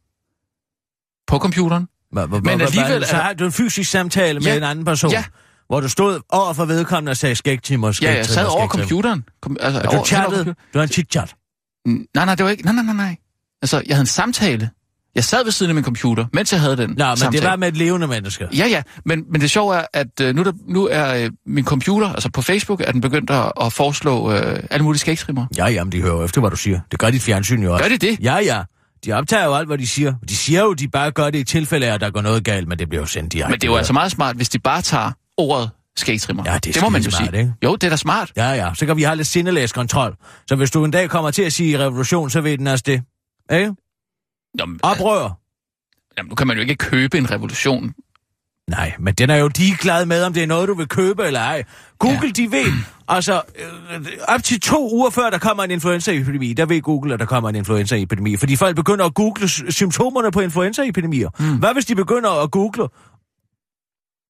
på 1.27 1.39
computeren. 1.39 1.89
Men, 2.13 2.31
Men 2.43 2.61
alligevel 2.61 3.07
Så 3.07 3.17
har 3.17 3.33
du 3.33 3.45
en 3.45 3.53
fysisk 3.53 3.91
samtale 3.91 4.41
med 4.41 4.47
Ja, 4.47 4.57
en 4.57 4.63
anden 4.63 4.85
person, 4.85 5.11
ja. 5.11 5.25
Hvor 5.73 5.81
du 5.81 5.89
stod 5.89 6.21
over 6.29 6.53
for 6.53 6.65
vedkommende 6.65 7.11
og 7.11 7.17
sagde 7.17 7.35
skægtimer, 7.35 7.99
Ja, 8.03 8.15
jeg 8.15 8.27
sad 8.27 8.47
over 8.47 8.69
computeren. 8.69 9.25
Kom, 9.43 9.57
altså, 9.61 9.81
Og 9.81 9.85
over, 9.87 9.91
du 9.91 9.97
over 9.97 10.07
chattede. 10.07 10.45
Du 10.45 10.79
har 10.79 10.83
en 10.83 10.89
chit-chat. 10.89 11.35
Nej, 12.15 12.25
nej, 12.25 12.35
det 12.35 12.45
var 12.45 12.51
ikke... 12.51 12.65
Nej, 12.65 12.75
nej, 12.75 12.85
nej, 12.85 12.95
nej. 12.95 13.17
Altså, 13.63 13.83
jeg 13.87 13.97
havde 13.97 14.03
en 14.03 14.07
samtale. 14.07 14.71
Jeg 15.15 15.25
sad 15.25 15.45
ved 15.45 15.53
siden 15.53 15.71
af 15.71 15.75
min 15.75 15.85
computer, 15.85 16.27
mens 16.33 16.53
jeg 16.53 16.61
havde 16.61 16.77
den 16.77 16.91
Nå, 16.91 17.07
men 17.07 17.17
samtale. 17.17 17.43
det 17.43 17.51
var 17.51 17.57
med 17.57 17.69
et 17.69 17.77
levende 17.77 18.07
menneske. 18.07 18.49
Ja, 18.57 18.67
ja, 18.67 18.83
men, 19.05 19.25
men 19.31 19.41
det 19.41 19.51
sjove 19.51 19.77
er, 19.77 19.85
at 19.93 20.21
øh, 20.21 20.35
nu, 20.35 20.41
er 20.41 20.45
der, 20.45 20.53
nu 20.69 20.89
er 20.91 21.15
øh, 21.15 21.31
min 21.47 21.65
computer, 21.65 22.09
altså 22.09 22.31
på 22.31 22.43
Facebook, 22.43 22.81
er 22.81 22.93
den 22.93 23.01
begyndt 23.01 23.31
at, 23.31 23.53
at 23.61 23.73
foreslå 23.73 24.33
øh, 24.33 24.63
alle 24.71 24.85
mulige 24.85 25.01
skægtrimmer. 25.01 25.47
Ja, 25.57 25.67
jamen, 25.67 25.93
de 25.93 26.03
hører 26.03 26.25
efter, 26.25 26.41
hvad 26.41 26.51
du 26.51 26.57
siger. 26.57 26.81
Det 26.91 26.99
gør 26.99 27.11
dit 27.11 27.23
fjernsyn 27.23 27.63
jo 27.63 27.73
også. 27.73 27.85
Gør 27.85 27.89
de 27.89 27.99
det? 27.99 28.19
Ja, 28.23 28.37
ja. 28.37 28.63
De 29.05 29.13
optager 29.13 29.45
jo 29.45 29.55
alt, 29.55 29.67
hvad 29.67 29.79
de 29.79 29.87
siger. 29.87 30.15
De 30.29 30.37
siger 30.37 30.63
jo, 30.63 30.73
de 30.73 30.89
bare 30.89 31.11
gør 31.11 31.31
det 31.31 31.39
i 31.39 31.45
tilfælde 31.45 31.87
af, 31.87 31.95
at 31.95 32.01
der 32.01 32.11
går 32.11 32.21
noget 32.21 32.45
galt, 32.45 32.69
men 32.69 32.79
det 32.79 32.89
bliver 32.89 33.03
jo 33.03 33.07
sendt 33.07 33.33
direkte. 33.33 33.51
Men 33.51 33.61
det 33.61 33.67
er 33.67 33.71
jo 33.73 33.77
altså 33.77 33.93
meget 33.93 34.13
smart, 34.13 34.37
hvis 34.37 34.49
de 34.49 34.59
bare 34.59 34.83
tager 34.83 35.11
ordet 35.39 35.71
skægtrimmer. 35.97 36.43
Ja, 36.47 36.55
det 36.55 36.75
det 36.75 36.83
må 36.83 36.89
man 36.89 37.03
jo 37.03 37.11
skidesmart, 37.11 37.31
sige. 37.35 37.41
ikke? 37.41 37.55
Jo, 37.65 37.77
det 37.77 37.85
er 37.85 37.91
da 37.91 37.97
smart. 37.97 38.33
Ja, 38.37 38.49
ja. 38.51 38.75
Så 38.75 38.87
kan 38.87 38.97
vi 38.97 39.03
have 39.03 39.17
lidt 39.17 39.29
sindelæskontrol. 39.29 40.17
Så 40.49 40.57
hvis 40.57 40.71
du 40.71 40.85
en 40.85 40.91
dag 40.91 41.11
kommer 41.11 41.31
til 41.31 41.43
at 41.43 41.53
sige 41.53 41.79
revolution, 41.79 42.31
så 42.31 42.41
ved 42.41 42.59
den 42.59 42.67
også 42.67 42.85
det. 42.87 43.03
Ikke? 43.53 43.75
Nå, 44.55 44.67
men, 44.67 44.81
Oprør. 44.83 45.39
jamen, 46.19 46.29
nu 46.29 46.35
kan 46.35 46.47
man 46.47 46.57
jo 46.57 46.61
ikke 46.61 46.75
købe 46.75 47.19
en 47.19 47.31
revolution. 47.31 47.95
Nej, 48.71 48.93
men 48.99 49.15
den 49.15 49.31
er 49.31 49.37
jo 49.37 49.51
ligeglad 49.57 50.07
med, 50.07 50.25
om 50.25 50.33
det 50.33 50.43
er 50.43 50.47
noget, 50.47 50.69
du 50.69 50.75
vil 50.75 50.89
købe 50.89 51.25
eller 51.25 51.41
ej. 51.41 51.65
Google, 51.99 52.27
ja. 52.27 52.31
de 52.43 52.51
ved, 52.51 52.73
altså, 53.09 53.43
øh, 53.95 54.07
op 54.29 54.43
til 54.43 54.61
to 54.61 54.95
uger 54.95 55.11
før 55.11 55.31
der 55.31 55.39
kommer 55.39 55.63
en 55.65 55.71
influenzaepidemi, 55.71 56.53
der 56.53 56.67
ved 56.67 56.83
Google, 56.83 57.15
at 57.15 57.21
der 57.21 57.27
kommer 57.27 57.49
en 57.49 57.55
influenzaepidemi. 57.55 58.37
Fordi 58.37 58.57
folk 58.57 58.77
begynder 58.77 59.05
at 59.05 59.15
google 59.15 59.49
symptomerne 59.73 60.31
på 60.31 60.41
influenzaepidemier. 60.41 61.29
Mm. 61.39 61.59
Hvad 61.59 61.73
hvis 61.75 61.85
de 61.85 61.95
begynder 61.95 62.43
at 62.43 62.51
google 62.51 62.89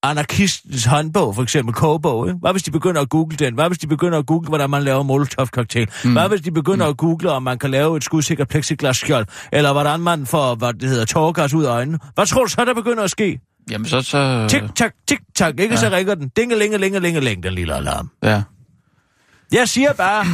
anarkistens 0.03 0.85
håndbog, 0.85 1.35
for 1.35 1.43
eksempel 1.43 1.75
kogebog, 1.75 2.29
ikke? 2.29 2.39
Hvad 2.41 2.53
hvis 2.53 2.63
de 2.63 2.71
begynder 2.71 3.01
at 3.01 3.09
google 3.09 3.37
den? 3.37 3.55
Hvad 3.55 3.69
hvis 3.69 3.79
de 3.79 3.87
begynder 3.87 4.19
at 4.19 4.27
google, 4.27 4.49
hvordan 4.49 4.71
man 4.71 4.83
laver 4.83 5.03
molotov-cocktail? 5.03 5.89
Mm. 6.05 6.13
Hvad 6.13 6.29
hvis 6.29 6.41
de 6.41 6.51
begynder 6.51 6.87
mm. 6.87 6.91
at 6.91 6.97
google, 6.97 7.31
om 7.31 7.43
man 7.43 7.59
kan 7.59 7.71
lave 7.71 7.97
et 7.97 8.05
skudsikkert 8.05 8.49
plexiglasskjold? 8.49 9.27
Eller 9.53 9.73
hvordan 9.73 10.01
man 10.01 10.27
får, 10.27 10.55
hvad 10.55 10.73
det 10.73 10.89
hedder, 10.89 11.05
tårgas 11.05 11.55
ud 11.55 11.65
af 11.65 11.71
øjnene? 11.71 11.99
Hvad 12.15 12.27
tror 12.27 12.45
du 12.45 12.51
så, 12.51 12.65
der 12.65 12.75
begynder 12.75 13.03
at 13.03 13.11
ske? 13.11 13.41
Jamen, 13.71 13.87
så... 13.87 14.03
så 14.03 14.47
Tik-tak, 14.49 14.93
tik-tak, 15.09 15.61
ikke? 15.61 15.75
Ja. 15.75 15.81
Så 15.81 15.91
ringer 15.91 16.15
den. 16.15 16.29
Dingelingelingelingeling, 16.29 17.43
den 17.43 17.53
lille 17.53 17.75
alarm. 17.75 18.11
Ja. 18.23 18.43
Jeg 19.53 19.69
siger 19.69 19.93
bare, 19.93 20.25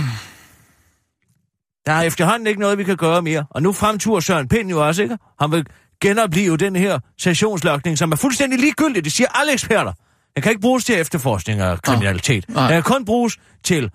der 1.87 1.92
er 1.92 2.02
efterhånden 2.02 2.46
ikke 2.46 2.60
noget, 2.60 2.78
vi 2.78 2.84
kan 2.84 2.96
gøre 2.96 3.22
mere. 3.22 3.44
Og 3.50 3.62
nu 3.62 3.72
fremturer 3.72 4.20
Søren 4.20 4.48
Pind 4.48 4.70
jo 4.70 4.87
også, 4.87 5.02
ikke? 5.02 5.18
Han 5.40 5.52
vil 5.52 5.66
genopleve 6.00 6.56
den 6.56 6.76
her 6.76 6.98
sessionslokning, 7.18 7.98
som 7.98 8.12
er 8.12 8.16
fuldstændig 8.16 8.58
ligegyldig. 8.60 9.04
Det 9.04 9.12
siger 9.12 9.28
alle 9.34 9.52
eksperter. 9.52 9.92
Den 10.34 10.42
kan 10.42 10.50
ikke 10.50 10.60
bruges 10.60 10.84
til 10.84 11.00
efterforskning 11.00 11.60
af 11.60 11.82
kriminalitet. 11.82 12.48
Nej. 12.48 12.62
Den 12.62 12.72
kan 12.72 12.82
kun 12.82 13.04
bruges 13.04 13.38
til 13.64 13.84
uh, 13.84 13.90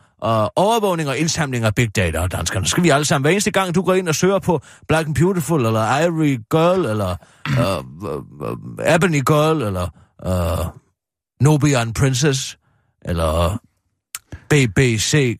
overvågning 0.55 1.09
og 1.09 1.17
indsamling 1.17 1.65
af 1.65 1.75
big 1.75 1.95
data 1.95 2.19
og 2.19 2.31
danskerne. 2.31 2.65
Skal 2.65 2.83
vi 2.83 2.89
alle 2.89 3.05
sammen, 3.05 3.23
hver 3.23 3.31
eneste 3.31 3.51
gang 3.51 3.75
du 3.75 3.81
går 3.81 3.93
ind 3.93 4.07
og 4.09 4.15
søger 4.15 4.39
på 4.39 4.61
Black 4.87 5.07
and 5.07 5.15
Beautiful, 5.15 5.65
eller 5.65 5.99
Ivory 5.99 6.37
Girl, 6.51 6.85
eller 6.85 7.15
uh, 7.49 8.09
uh, 8.09 8.49
uh, 8.49 8.95
Ebony 8.95 9.21
Girl, 9.21 9.61
eller 9.61 9.87
uh, 10.25 10.65
Nubian 11.41 11.93
Princess, 11.93 12.57
eller 13.05 13.57
BBC 14.49 15.37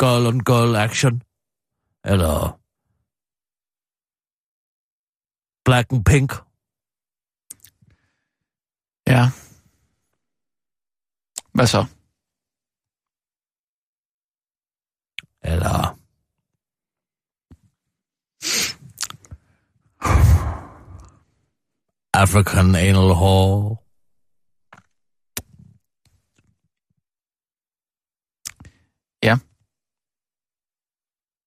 Girl 0.00 0.26
on 0.26 0.40
Girl 0.40 0.76
Action, 0.76 1.22
eller 2.04 2.58
Black 5.64 5.92
and 5.92 6.04
Pink. 6.04 6.32
Ja. 9.06 9.30
Hvad 11.54 11.66
så? 11.66 11.86
Eller... 15.44 15.98
African 22.14 22.74
Anal 22.74 23.14
Hall. 23.22 23.76
Ja. 29.22 29.38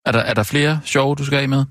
Er 0.06 0.12
der, 0.12 0.20
er 0.20 0.34
der 0.34 0.44
flere 0.44 0.82
sjove, 0.84 1.16
du 1.16 1.26
skal 1.26 1.40
af 1.40 1.50
med? 1.50 1.66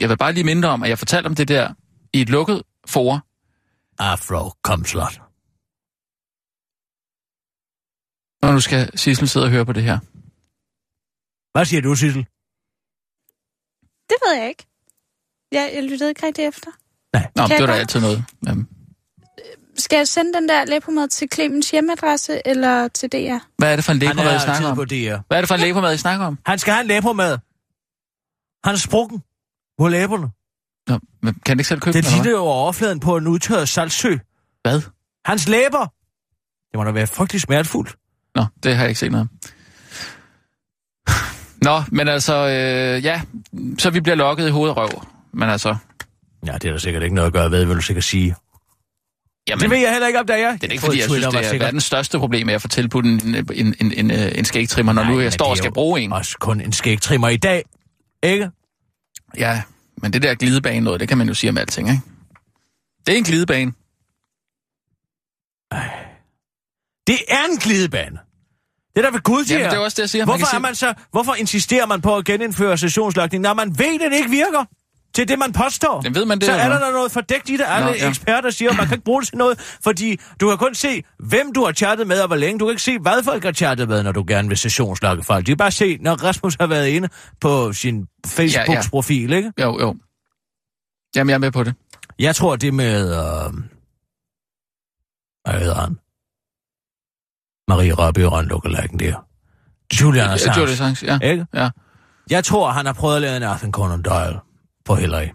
Jeg 0.00 0.08
vil 0.08 0.16
bare 0.18 0.32
lige 0.32 0.44
minde 0.44 0.68
om, 0.68 0.82
at 0.82 0.88
jeg 0.88 0.98
fortalte 0.98 1.26
om 1.26 1.34
det 1.34 1.48
der 1.48 1.74
i 2.12 2.20
et 2.22 2.28
lukket 2.28 2.62
for. 2.86 3.22
Afro 3.98 4.50
Comslot. 4.62 5.20
Og 8.42 8.54
nu 8.54 8.60
skal 8.60 8.98
Sissel 8.98 9.28
sidde 9.28 9.46
og 9.46 9.50
høre 9.50 9.66
på 9.66 9.72
det 9.72 9.82
her. 9.82 9.98
Hvad 11.52 11.64
siger 11.64 11.82
du, 11.82 11.94
Sissel? 11.94 12.22
Det 14.10 14.16
ved 14.26 14.34
jeg 14.40 14.48
ikke. 14.48 14.66
Jeg, 15.52 15.70
jeg 15.74 15.82
lyttede 15.84 16.10
ikke 16.10 16.26
rigtig 16.26 16.44
efter. 16.44 16.70
Nå, 17.36 17.46
Kan 17.46 17.58
det 17.58 17.68
var 17.68 17.72
da 17.74 17.78
altid 17.80 18.00
noget. 18.00 18.24
Jamen, 18.46 18.68
Skal 19.76 19.96
jeg 19.96 20.08
sende 20.08 20.32
den 20.32 20.48
der 20.48 20.64
læbomad 20.64 21.08
til 21.08 21.28
Clemens 21.34 21.70
hjemmeadresse 21.70 22.42
eller 22.44 22.88
til 22.88 23.08
DR? 23.12 23.38
hvad 23.58 23.72
er 23.72 23.76
det 23.76 23.84
for 23.84 23.92
en 23.92 24.02
Han 24.02 24.16
lægmad, 24.16 24.32
I 24.32 24.34
er 24.34 24.38
snakker 24.38 24.68
om? 24.68 24.76
Hvad 25.28 25.36
er 25.38 25.40
det 25.40 25.48
for 25.48 25.54
en 25.54 25.60
lægmad, 25.60 25.94
I 25.94 25.96
snakker 25.96 26.26
om? 26.26 26.38
Han 26.46 26.58
skal 26.58 26.72
have 26.72 26.80
en 26.80 26.86
læber 26.86 27.12
med. 27.12 27.38
Han 28.64 28.74
er 28.74 28.78
sprukken 28.78 29.22
på 29.78 29.88
læberne. 29.88 30.30
Nå, 30.88 30.98
men 31.22 31.34
kan 31.46 31.56
du 31.56 31.60
ikke 31.60 31.68
selv 31.68 31.80
købe 31.80 31.92
Det 31.98 32.04
den, 32.04 32.12
eller 32.12 32.22
ligner 32.24 32.38
jo 32.38 32.44
overfladen 32.44 33.00
på 33.00 33.16
en 33.16 33.26
udtørret 33.26 33.68
saltsø. 33.68 34.08
hvad? 34.08 34.18
Hvad? 34.72 34.82
Hans 35.24 35.48
læber! 35.48 35.92
Det 36.70 36.76
må 36.76 36.84
da 36.84 36.90
være 36.90 37.06
frygtelig 37.06 37.40
smertefuldt. 37.40 37.96
Nå, 38.34 38.44
det 38.62 38.74
har 38.74 38.82
jeg 38.82 38.88
ikke 38.88 39.00
set 39.00 39.12
noget. 39.12 39.28
Nå, 41.62 41.82
men 41.92 42.08
altså, 42.08 42.34
øh, 42.34 43.04
ja, 43.04 43.20
så 43.78 43.90
vi 43.90 44.00
bliver 44.00 44.16
lokket 44.16 44.46
i 44.48 44.50
hovedet 44.50 44.76
røv. 44.76 44.88
Men 45.32 45.48
altså, 45.50 45.76
Ja, 46.46 46.52
det 46.52 46.64
er 46.64 46.70
der 46.70 46.78
sikkert 46.78 47.02
ikke 47.02 47.14
noget 47.14 47.26
at 47.26 47.32
gøre 47.32 47.50
ved, 47.50 47.64
vil 47.64 47.76
du 47.76 47.80
sikkert 47.82 48.04
sige. 48.04 48.34
jamen, 49.48 49.62
Det 49.62 49.70
ved 49.70 49.78
jeg 49.78 49.92
heller 49.92 50.06
ikke, 50.06 50.20
om 50.20 50.26
det 50.26 50.40
er. 50.40 50.52
det 50.52 50.64
er 50.64 50.72
ikke, 50.72 50.84
fordi 50.84 50.98
jeg 51.00 51.10
synes, 51.10 51.26
det 51.26 51.54
er 51.54 51.58
verdens 51.58 51.84
største 51.84 52.18
problem 52.18 52.48
at 52.48 52.62
få 52.62 52.68
tilbudt 52.68 53.04
en, 53.06 53.34
en, 53.34 53.74
en, 53.80 53.92
en, 53.92 54.10
en 54.10 54.44
skægtrimmer, 54.44 54.92
når 54.92 55.04
nu 55.04 55.20
jeg 55.20 55.32
står 55.32 55.46
og 55.50 55.56
skal 55.56 55.72
bruge 55.72 56.00
en. 56.00 56.12
Også 56.12 56.36
kun 56.38 56.60
en 56.60 56.72
skægtrimmer 56.72 57.28
i 57.28 57.36
dag, 57.36 57.64
ikke? 58.22 58.50
Ja, 59.36 59.62
men 59.96 60.12
det 60.12 60.22
der 60.22 60.34
glidebane 60.34 60.80
noget, 60.80 61.00
det 61.00 61.08
kan 61.08 61.18
man 61.18 61.28
jo 61.28 61.34
sige 61.34 61.50
om 61.50 61.58
alting, 61.58 61.88
ikke? 61.88 62.02
Det 63.06 63.14
er 63.14 63.18
en 63.18 63.24
glidebane. 63.24 63.72
Det 67.06 67.18
er 67.28 67.44
en 67.50 67.56
glidebane. 67.58 68.18
Det 68.94 69.04
er 69.04 69.10
da 69.10 69.14
ved 69.16 69.22
Gud, 69.22 69.44
siger 69.44 69.58
Jamen, 69.58 69.70
det 69.70 69.76
er 69.78 69.84
også 69.84 69.94
det, 69.94 70.02
jeg 70.02 70.10
siger. 70.10 70.26
Man 70.26 70.38
Hvorfor, 70.38 70.50
kan 70.50 70.56
er 70.56 70.60
man 70.60 70.74
så, 70.74 70.94
hvorfor 71.10 71.34
insisterer 71.34 71.86
man 71.86 72.00
på 72.00 72.16
at 72.16 72.24
genindføre 72.24 72.78
sessionslogning, 72.78 73.42
når 73.42 73.54
man 73.54 73.78
ved, 73.78 74.00
at 74.00 74.10
det 74.10 74.18
ikke 74.18 74.30
virker? 74.30 74.64
Til 75.14 75.28
det, 75.28 75.38
man 75.38 75.52
påstår. 75.52 76.00
Jamen, 76.04 76.14
ved 76.14 76.24
man 76.24 76.38
det, 76.38 76.46
så 76.46 76.52
er 76.52 76.68
der 76.68 76.78
da 76.78 76.90
noget 76.90 77.12
fordækt 77.12 77.48
i 77.48 77.56
det. 77.56 77.64
Alle 77.68 77.86
Nå, 77.86 77.92
ja. 77.92 78.08
eksperter 78.08 78.50
siger, 78.50 78.70
at 78.70 78.76
man 78.76 78.86
kan 78.86 78.94
ikke 78.94 79.04
bruge 79.04 79.20
det 79.20 79.28
til 79.28 79.38
noget, 79.38 79.78
fordi 79.84 80.20
du 80.40 80.48
kan 80.48 80.58
kun 80.58 80.74
se, 80.74 81.02
hvem 81.18 81.52
du 81.52 81.64
har 81.64 81.72
chattet 81.72 82.06
med, 82.06 82.20
og 82.20 82.26
hvor 82.26 82.36
længe. 82.36 82.58
Du 82.58 82.64
kan 82.64 82.70
ikke 82.70 82.82
se, 82.82 82.98
hvad 82.98 83.24
folk 83.24 83.44
har 83.44 83.52
chattet 83.52 83.88
med, 83.88 84.02
når 84.02 84.12
du 84.12 84.24
gerne 84.28 84.48
vil 84.48 84.58
sessionslogge 84.58 85.24
folk. 85.24 85.46
De 85.46 85.50
kan 85.50 85.56
bare 85.56 85.70
se, 85.70 85.98
når 86.00 86.14
Rasmus 86.14 86.56
har 86.60 86.66
været 86.66 86.88
inde 86.88 87.08
på 87.40 87.72
sin 87.72 88.06
Facebook-profil, 88.26 89.32
ikke? 89.32 89.52
Jo, 89.60 89.80
jo. 89.80 89.96
Jamen, 91.16 91.28
jeg 91.28 91.34
er 91.34 91.38
med 91.38 91.52
på 91.52 91.64
det. 91.64 91.74
Jeg 92.18 92.36
tror, 92.36 92.56
det 92.56 92.74
med... 92.74 93.10
Øh... 93.12 93.52
Hvad 95.44 95.60
hedder 95.60 95.74
han? 95.74 95.98
Marie 97.68 97.94
Rabi 97.94 98.24
Rønlukkelæggen 98.24 98.98
der. 98.98 99.24
Julian 100.00 100.30
Assange. 100.30 100.60
Julian 100.60 100.72
Assange, 100.72 101.18
ja. 101.22 101.30
Ikke? 101.30 101.46
Ja. 101.54 101.70
Jeg 102.30 102.44
tror, 102.44 102.70
han 102.70 102.86
har 102.86 102.92
prøvet 102.92 103.16
at 103.16 103.22
lave 103.22 103.36
en 103.36 103.42
Arthur 103.42 103.70
Conan 103.70 104.02
Doyle 104.02 104.40
på 104.88 104.94
Hillary. 104.94 105.28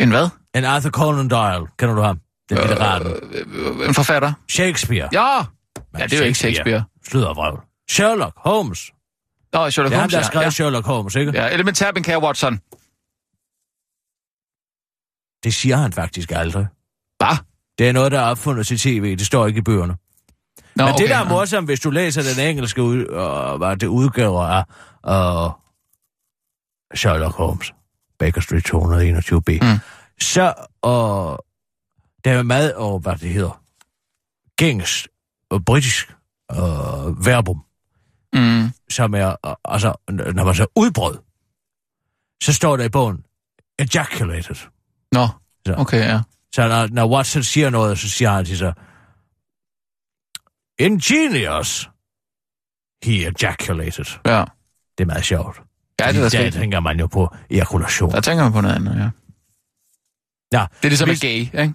En 0.00 0.10
hvad? 0.10 0.28
En 0.54 0.64
Arthur 0.64 0.90
Conan 0.90 1.28
Doyle. 1.28 1.66
Kender 1.78 1.94
du 1.94 2.02
ham? 2.02 2.20
Den 2.48 2.58
øh, 2.58 2.68
litteraten. 2.68 3.12
Øh, 3.32 3.88
en 3.88 3.94
forfatter? 3.94 4.32
Shakespeare. 4.50 5.08
Ja! 5.12 5.36
Ja, 5.98 6.04
det 6.04 6.12
er 6.12 6.18
jo 6.18 6.24
ikke 6.24 6.38
Shakespeare. 6.38 6.84
Slutter 7.08 7.34
vrøvl. 7.34 7.60
Sherlock 7.90 8.34
Holmes. 8.36 8.92
Nå, 9.52 9.70
Sherlock 9.70 9.90
Det 9.90 9.96
er 9.96 10.00
ham, 10.00 10.00
Holmes, 10.00 10.12
der 10.12 10.18
har 10.18 10.24
skrevet 10.24 10.44
ja. 10.44 10.50
Sherlock 10.50 10.86
Holmes, 10.86 11.14
ikke? 11.16 11.32
ja. 11.34 11.44
ja. 11.44 11.52
Elementær 11.54 11.92
Kære 11.92 12.22
Watson. 12.22 12.54
Det 15.44 15.54
siger 15.54 15.76
han 15.76 15.92
faktisk 15.92 16.32
aldrig. 16.32 16.66
Hvad? 17.18 17.36
Det 17.78 17.88
er 17.88 17.92
noget, 17.92 18.12
der 18.12 18.20
er 18.20 18.30
opfundet 18.30 18.66
til 18.66 18.78
tv. 18.78 19.16
Det 19.16 19.26
står 19.26 19.46
ikke 19.46 19.58
i 19.58 19.62
bøgerne. 19.62 19.96
Nå, 20.76 20.84
Men 20.84 20.94
det, 20.94 21.08
der 21.08 21.16
er 21.16 21.28
morsomt, 21.28 21.68
hvis 21.68 21.80
du 21.80 21.90
læser 21.90 22.22
den 22.22 22.46
engelske 22.46 22.82
ud, 22.82 22.98
øh, 22.98 23.58
hvad 23.58 23.76
det 23.76 23.86
udgaver 23.86 24.42
af 24.42 24.64
øh, 25.06 25.50
Sherlock 26.98 27.34
Holmes, 27.36 27.72
Baker 28.18 28.40
Street 28.40 28.66
221b, 28.74 29.58
Mm. 29.72 29.78
så 30.20 30.42
øh, 30.84 31.38
der 32.24 32.38
er 32.38 32.42
meget 32.42 32.74
over, 32.74 32.98
hvad 32.98 33.16
det 33.16 33.30
hedder, 33.30 33.62
gængs 34.56 35.08
og 35.50 35.64
britisk 35.64 36.16
øh, 36.52 37.26
verbum, 37.26 37.64
Mm. 38.34 38.70
som 38.90 39.14
er, 39.14 39.56
altså, 39.64 39.94
når 40.34 40.44
man 40.44 40.54
så 40.54 40.66
udbrød, 40.76 41.18
så 42.42 42.52
står 42.52 42.76
der 42.76 42.84
i 42.84 42.88
bogen, 42.88 43.24
ejaculated. 43.78 44.56
Nå, 45.12 45.28
Så. 45.66 45.74
okay, 45.78 45.98
ja. 45.98 46.20
Så 46.54 46.68
når, 46.68 46.86
når 46.86 47.14
Watson 47.14 47.42
siger 47.42 47.70
noget, 47.70 47.98
så 47.98 48.08
siger 48.08 48.30
han 48.30 48.44
til 48.44 48.58
sig, 48.58 48.74
ingenious, 50.78 51.90
he 53.02 53.26
ejaculated. 53.26 54.04
Ja, 54.26 54.44
Det 54.98 55.04
er 55.04 55.06
meget 55.06 55.24
sjovt. 55.24 55.60
Ja 56.00 56.08
det 56.08 56.16
er 56.16 56.22
der 56.22 56.28
sket. 56.28 56.52
tænker 56.54 56.80
man 56.80 56.98
jo 57.00 57.06
på 57.06 57.34
ejakulation. 57.50 58.10
Der 58.12 58.20
tænker 58.20 58.44
man 58.44 58.52
på 58.52 58.60
noget 58.60 58.74
andet, 58.74 58.96
ja. 58.96 59.10
Ja, 60.58 60.64
Det 60.78 60.84
er 60.84 60.88
ligesom 60.88 61.08
med 61.08 61.20
gay, 61.20 61.60
ikke? 61.62 61.72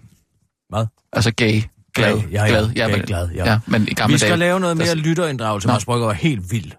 Hvad? 0.69 0.85
Altså 1.13 1.31
gay. 1.31 1.61
Glad. 1.95 2.17
Ja, 2.17 2.43
ja, 2.43 2.47
glad. 2.49 2.73
gay, 2.73 2.91
men, 2.97 3.01
glad, 3.05 3.29
ja. 3.29 3.51
ja. 3.51 3.59
men 3.67 3.87
i 3.87 3.93
gamle 3.93 4.13
vi 4.13 4.17
skal 4.17 4.29
dage. 4.29 4.39
lave 4.39 4.59
noget 4.59 4.77
mere 4.77 4.87
der- 4.87 4.95
lytterinddragelse. 4.95 5.67
Mads 5.67 5.85
Brygger 5.85 6.07
var 6.07 6.13
helt 6.13 6.51
vild. 6.51 6.71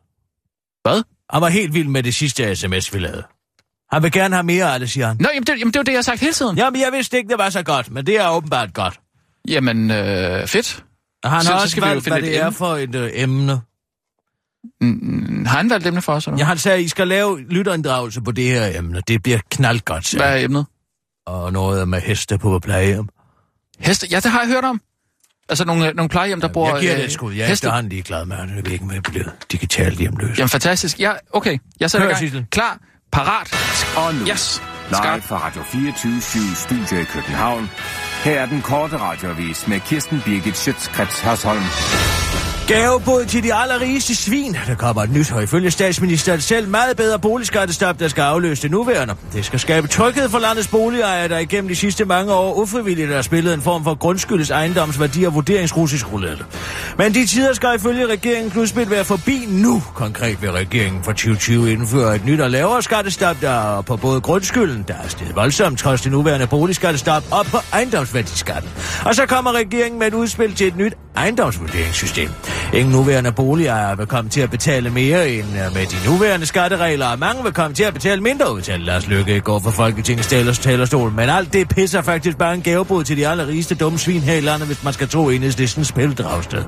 Hvad? 0.83 1.03
Han 1.31 1.41
var 1.43 1.49
helt 1.49 1.75
vild 1.75 1.89
med 1.89 2.03
det 2.03 2.15
sidste 2.15 2.57
sms, 2.57 2.95
vi 2.95 2.99
lavede. 2.99 3.23
Han 3.93 4.03
vil 4.03 4.13
gerne 4.13 4.35
have 4.35 4.43
mere 4.43 4.75
af 4.75 4.81
det, 4.81 4.91
siger 4.91 5.07
han. 5.07 5.17
Nå, 5.21 5.29
jamen 5.35 5.47
det, 5.47 5.59
jamen 5.59 5.73
det 5.73 5.77
jo 5.79 5.83
det, 5.83 5.93
jeg 5.93 5.97
har 5.99 6.03
sagt 6.03 6.21
hele 6.21 6.33
tiden. 6.33 6.59
Jamen, 6.59 6.81
jeg 6.81 6.93
vidste 6.93 7.17
ikke, 7.17 7.29
det 7.29 7.39
var 7.39 7.51
så 7.51 7.63
godt, 7.63 7.91
men 7.91 8.07
det 8.07 8.21
er 8.21 8.29
åbenbart 8.29 8.75
godt. 8.75 9.01
Jamen, 9.49 9.91
øh, 9.91 10.47
fedt. 10.47 10.85
Han 11.25 11.25
Så- 11.25 11.29
har 11.29 11.41
så 11.43 11.53
også 11.53 11.69
skal 11.69 11.83
vi 11.83 11.87
jo 11.89 11.93
valgt, 11.93 12.05
finde 12.05 12.19
hvad 12.21 12.29
et 12.29 12.35
det 12.35 12.43
er 12.43 12.51
for 12.51 12.77
et 12.77 12.95
øh, 12.95 13.11
emne. 13.15 13.61
Mm, 14.81 15.45
har 15.47 15.57
han 15.57 15.71
valgt 15.71 15.87
emne 15.87 16.03
for 16.03 16.13
os? 16.13 16.27
Eller? 16.27 16.39
Ja, 16.39 16.45
han 16.45 16.59
sagde, 16.59 16.83
I 16.83 16.89
skal 16.89 17.09
lave 17.09 17.41
lytterinddragelse 17.41 18.21
på 18.21 18.33
det 18.33 18.45
her 18.45 18.79
emne. 18.79 19.03
Det 19.09 19.23
bliver 19.23 19.39
knaldgodt, 19.51 20.07
sagde 20.07 20.25
Hvad 20.25 20.41
er 20.41 20.45
emnet? 20.45 20.67
Og 21.27 21.53
noget 21.53 21.89
med 21.89 22.01
heste 22.01 22.39
på 22.39 22.59
plejehjem. 22.59 23.09
Heste? 23.79 24.07
Ja, 24.11 24.17
det 24.21 24.31
har 24.31 24.41
jeg 24.41 24.49
hørt 24.49 24.65
om. 24.65 24.81
Altså 25.49 25.65
nogle, 25.65 25.93
nogle 25.93 26.09
plejehjem, 26.09 26.41
der 26.41 26.49
bor... 26.49 26.69
Jeg 26.71 26.81
giver 26.81 26.93
det 26.93 27.01
øh, 27.01 27.07
et 27.07 27.13
skud. 27.13 27.33
Jeg 27.33 27.43
er 27.43 27.47
heste. 27.47 27.53
efterhånden 27.67 27.91
ligeglad 27.91 28.25
med, 28.27 28.37
at 28.37 28.65
ved 28.65 28.73
ikke, 28.73 28.85
med 28.85 28.97
at 28.97 29.03
blive 29.03 29.25
digitalt 29.53 29.99
hjemløs. 29.99 30.39
Jamen 30.39 30.49
fantastisk. 30.49 31.01
Ja, 31.01 31.13
okay. 31.33 31.59
Jeg 31.81 31.91
sætter 31.91 32.05
Hør, 32.07 32.11
i 32.11 32.13
gang. 32.13 32.21
Sissel. 32.21 32.47
Klar, 32.51 32.79
parat. 33.13 33.55
Og 33.97 34.15
nu, 34.15 34.27
Yes. 34.29 34.63
live 34.91 35.23
fra 35.23 35.39
Radio 35.47 35.63
24 35.63 36.21
Studio 36.55 37.01
i 37.01 37.05
København. 37.05 37.71
Her 38.25 38.41
er 38.41 38.47
den 38.47 38.63
korte 38.63 38.97
radiovis 38.97 39.69
med 39.69 39.81
Kirsten 39.81 40.23
Birgit 40.25 40.57
Schøtzgrads 40.57 41.21
Hasholm. 41.21 41.63
Gavebod 42.69 43.25
til 43.25 43.43
de 43.43 43.55
allerrigeste 43.55 44.15
svin. 44.17 44.57
Der 44.67 44.75
kommer 44.75 45.03
et 45.03 45.11
nyt, 45.11 45.33
og 45.33 45.43
ifølge 45.43 45.71
statsministeren 45.71 46.41
selv 46.41 46.69
meget 46.69 46.97
bedre 46.97 47.19
boligskattestop, 47.19 48.01
der 48.01 48.09
skal 48.09 48.23
afløse 48.23 48.63
det 48.63 48.71
nuværende. 48.71 49.15
Det 49.33 49.45
skal 49.45 49.61
skabe 49.61 49.89
tryghed 49.89 50.29
for 50.29 50.39
landets 50.39 50.69
boligejere, 50.69 51.29
der 51.29 51.39
igennem 51.39 51.69
de 51.69 51.77
sidste 51.77 52.05
mange 52.05 52.33
år 52.33 52.55
ufrivilligt 52.55 53.13
har 53.13 53.23
spillet 53.23 53.55
en 53.55 53.63
form 53.63 53.85
for 53.85 53.95
grundskyldes 53.95 54.51
ejendomsværdi 54.51 55.25
og 55.25 55.35
vurderingsrussisk 55.35 56.13
roulette. 56.13 56.45
Men 56.99 57.15
de 57.15 57.27
tider 57.27 57.53
skal 57.53 57.75
ifølge 57.77 58.07
regeringen 58.07 58.51
pludselig 58.51 58.91
være 58.91 59.05
forbi 59.05 59.45
nu. 59.49 59.83
Konkret 59.95 60.43
vil 60.43 60.53
regeringen 60.53 61.03
for 61.03 61.13
2020 61.13 61.73
indføre 61.73 62.17
et 62.17 62.25
nyt 62.25 62.41
og 62.41 62.51
lavere 62.51 62.83
skattestop, 62.83 63.37
der 63.41 63.79
er 63.79 63.83
på 63.83 63.97
både 63.97 64.21
grundskylden, 64.21 64.85
der 64.89 64.95
er 65.05 65.09
steget 65.09 65.37
voldsomt 65.37 65.79
trods 65.79 66.03
det 66.03 66.13
nuværende 66.13 66.47
boligskattestop, 66.47 67.23
og 67.31 67.47
på 67.47 67.59
ejendomsværdiskatten. 67.73 68.71
Og 69.05 69.15
så 69.15 69.27
kommer 69.27 69.53
regeringen 69.53 69.99
med 69.99 70.07
et 70.07 70.15
udspil 70.15 70.55
til 70.55 70.67
et 70.67 70.77
nyt 70.77 70.95
ejendomsvurderingssystem. 71.17 72.31
Ingen 72.75 72.93
nuværende 72.93 73.33
boligejere 73.33 73.97
vil 73.97 74.07
komme 74.07 74.31
til 74.31 74.41
at 74.41 74.51
betale 74.51 74.91
mere 74.91 75.31
end 75.31 75.47
øh, 75.47 75.75
med 75.75 75.87
de 75.87 76.11
nuværende 76.11 76.47
skatteregler, 76.47 77.07
og 77.07 77.19
mange 77.19 77.43
vil 77.43 77.53
komme 77.53 77.75
til 77.75 77.85
at 77.85 77.95
betale 77.95 78.21
mindre, 78.21 78.53
udtalte 78.53 78.87
Lars 78.87 79.07
Lykke 79.07 79.37
i 79.37 79.41
går 79.41 79.59
for 79.59 79.71
Folketingets 79.71 80.29
talerstol. 80.59 81.13
Men 81.13 81.29
alt 81.29 81.53
det 81.53 81.69
pisser 81.69 82.03
faktisk 82.03 82.39
bare 82.39 82.55
en 82.55 82.63
gavebod 82.63 83.05
til 83.05 83.17
de 83.17 83.29
allerrigeste 83.29 83.75
dumme 83.75 83.99
svin 83.99 84.21
her 84.21 84.35
i 84.35 84.41
landet, 84.41 84.67
hvis 84.67 84.85
man 84.85 84.93
skal 84.93 85.09
tro 85.09 85.29
enhedslistens 85.29 85.89
spildragsted. 85.89 86.65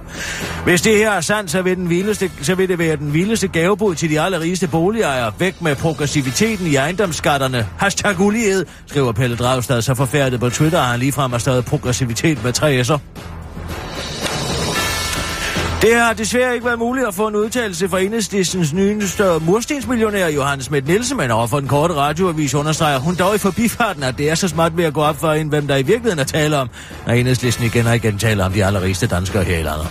Hvis 0.64 0.82
det 0.82 0.96
her 0.96 1.10
er 1.10 1.20
sandt, 1.20 1.50
så 1.50 1.62
vil, 1.62 1.76
den 1.76 1.90
vildeste, 1.90 2.30
så 2.42 2.54
vil 2.54 2.68
det 2.68 2.78
være 2.78 2.96
den 2.96 3.14
vildeste 3.14 3.48
gavebod 3.48 3.94
til 3.94 4.10
de 4.10 4.20
allerrigeste 4.20 4.68
boligejere. 4.68 5.32
Væk 5.38 5.62
med 5.62 5.76
progressiviteten 5.76 6.66
i 6.66 6.74
ejendomsskatterne. 6.74 7.66
Hashtag 7.78 8.20
ulighed, 8.20 8.66
skriver 8.86 9.12
Pelle 9.12 9.36
Dragstad 9.36 9.82
så 9.82 9.94
forfærdet 9.94 10.40
på 10.40 10.50
Twitter, 10.50 10.78
og 10.78 10.86
han 10.86 11.00
ligefrem 11.00 11.32
har 11.32 11.38
stadig 11.38 11.64
progressivitet 11.64 12.44
med 12.44 12.52
3 12.52 12.80
S'er. 12.80 13.35
Det 15.86 15.94
har 15.94 16.12
desværre 16.12 16.54
ikke 16.54 16.66
været 16.66 16.78
muligt 16.78 17.06
at 17.06 17.14
få 17.14 17.28
en 17.28 17.36
udtalelse 17.36 17.88
fra 17.88 18.00
enhedslistens 18.00 18.72
nyeste 18.72 19.24
murstensmillionær 19.40 20.28
Johannes 20.28 20.64
Schmidt 20.64 20.86
Nielsen, 20.86 21.16
men 21.16 21.30
over 21.30 21.46
for 21.46 21.60
den 21.60 21.68
korte 21.68 21.94
radioavis 21.94 22.54
understreger 22.54 22.98
hun 22.98 23.14
dog 23.14 23.34
i 23.34 23.38
forbifarten, 23.38 24.02
at 24.02 24.18
det 24.18 24.30
er 24.30 24.34
så 24.34 24.48
smart 24.48 24.76
ved 24.76 24.84
at 24.84 24.92
gå 24.92 25.02
op 25.02 25.16
for 25.16 25.32
en, 25.32 25.48
hvem 25.48 25.66
der 25.66 25.76
i 25.76 25.82
virkeligheden 25.82 26.18
er 26.18 26.24
tale 26.24 26.56
om, 26.56 26.70
når 27.06 27.12
enhedslisten 27.12 27.64
igen 27.64 27.86
og 27.86 27.96
igen 27.96 28.18
taler 28.18 28.44
om 28.44 28.52
de 28.52 28.64
allerrigeste 28.64 29.06
danskere 29.06 29.44
her 29.44 29.58
i 29.58 29.62
landet. 29.62 29.86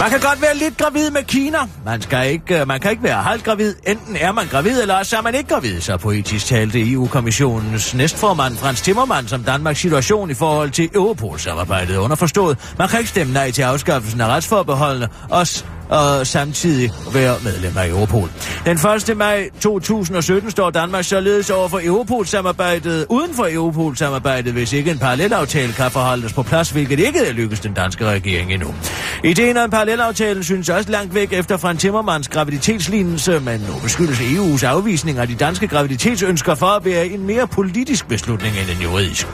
Man 0.00 0.10
kan 0.10 0.20
godt 0.20 0.42
være 0.42 0.56
lidt 0.56 0.76
gravid 0.78 1.10
med 1.10 1.22
Kina. 1.22 1.58
Man, 1.84 2.02
skal 2.02 2.30
ikke, 2.30 2.60
øh, 2.60 2.68
man 2.68 2.80
kan 2.80 2.90
ikke 2.90 3.02
være 3.02 3.22
halvt 3.22 3.44
gravid. 3.44 3.74
Enten 3.86 4.16
er 4.16 4.32
man 4.32 4.46
gravid, 4.46 4.82
eller 4.82 4.94
også 4.94 5.16
er 5.16 5.22
man 5.22 5.34
ikke 5.34 5.48
gravid, 5.48 5.80
så 5.80 5.96
poetisk 5.96 6.46
talte 6.46 6.92
EU-kommissionens 6.92 7.94
næstformand 7.94 8.56
Frans 8.56 8.80
Timmermann 8.82 9.28
som 9.28 9.44
Danmarks 9.44 9.80
situation 9.80 10.30
i 10.30 10.34
forhold 10.34 10.70
til 10.70 10.90
Europol-samarbejdet 10.94 11.96
underforstået. 11.96 12.74
Man 12.78 12.88
kan 12.88 12.98
ikke 12.98 13.10
stemme 13.10 13.32
nej 13.32 13.50
til 13.50 13.62
afskaffelsen 13.62 14.20
af 14.20 14.26
retsforbeholdene, 14.26 15.08
også 15.30 15.64
og 15.92 16.26
samtidig 16.26 16.90
være 17.12 17.36
medlem 17.44 17.78
af 17.78 17.88
Europol. 17.88 18.30
Den 18.66 18.76
1. 19.10 19.16
maj 19.16 19.50
2017 19.60 20.50
står 20.50 20.70
Danmark 20.70 21.04
således 21.04 21.50
over 21.50 21.68
for 21.68 21.80
Europol-samarbejdet 21.84 23.06
uden 23.08 23.34
for 23.34 23.48
Europol-samarbejdet, 23.50 24.52
hvis 24.52 24.72
ikke 24.72 24.90
en 24.90 24.98
parallelaftale 24.98 25.72
kan 25.72 25.90
forholdes 25.90 26.32
på 26.32 26.42
plads, 26.42 26.70
hvilket 26.70 26.98
ikke 26.98 27.18
er 27.18 27.32
lykkedes 27.32 27.60
den 27.60 27.72
danske 27.72 28.04
regering 28.04 28.52
endnu. 28.52 28.74
Ideen 29.24 29.56
om 29.56 29.64
en 29.64 29.70
parallelaftale 29.70 30.44
synes 30.44 30.68
også 30.68 30.90
langt 30.90 31.14
væk 31.14 31.32
efter 31.32 31.56
Frank 31.56 31.78
Timmermans 31.78 32.28
graviditetslignelse, 32.28 33.40
men 33.40 33.60
nu 33.60 33.74
beskyldes 33.82 34.18
EU's 34.18 34.66
afvisning 34.66 35.18
af 35.18 35.28
de 35.28 35.34
danske 35.34 35.68
graviditetsønsker 35.68 36.54
for 36.54 36.66
at 36.66 36.84
være 36.84 37.06
en 37.06 37.26
mere 37.26 37.46
politisk 37.46 38.08
beslutning 38.08 38.54
end 38.56 38.76
en 38.76 38.82
juridisk. 38.82 39.26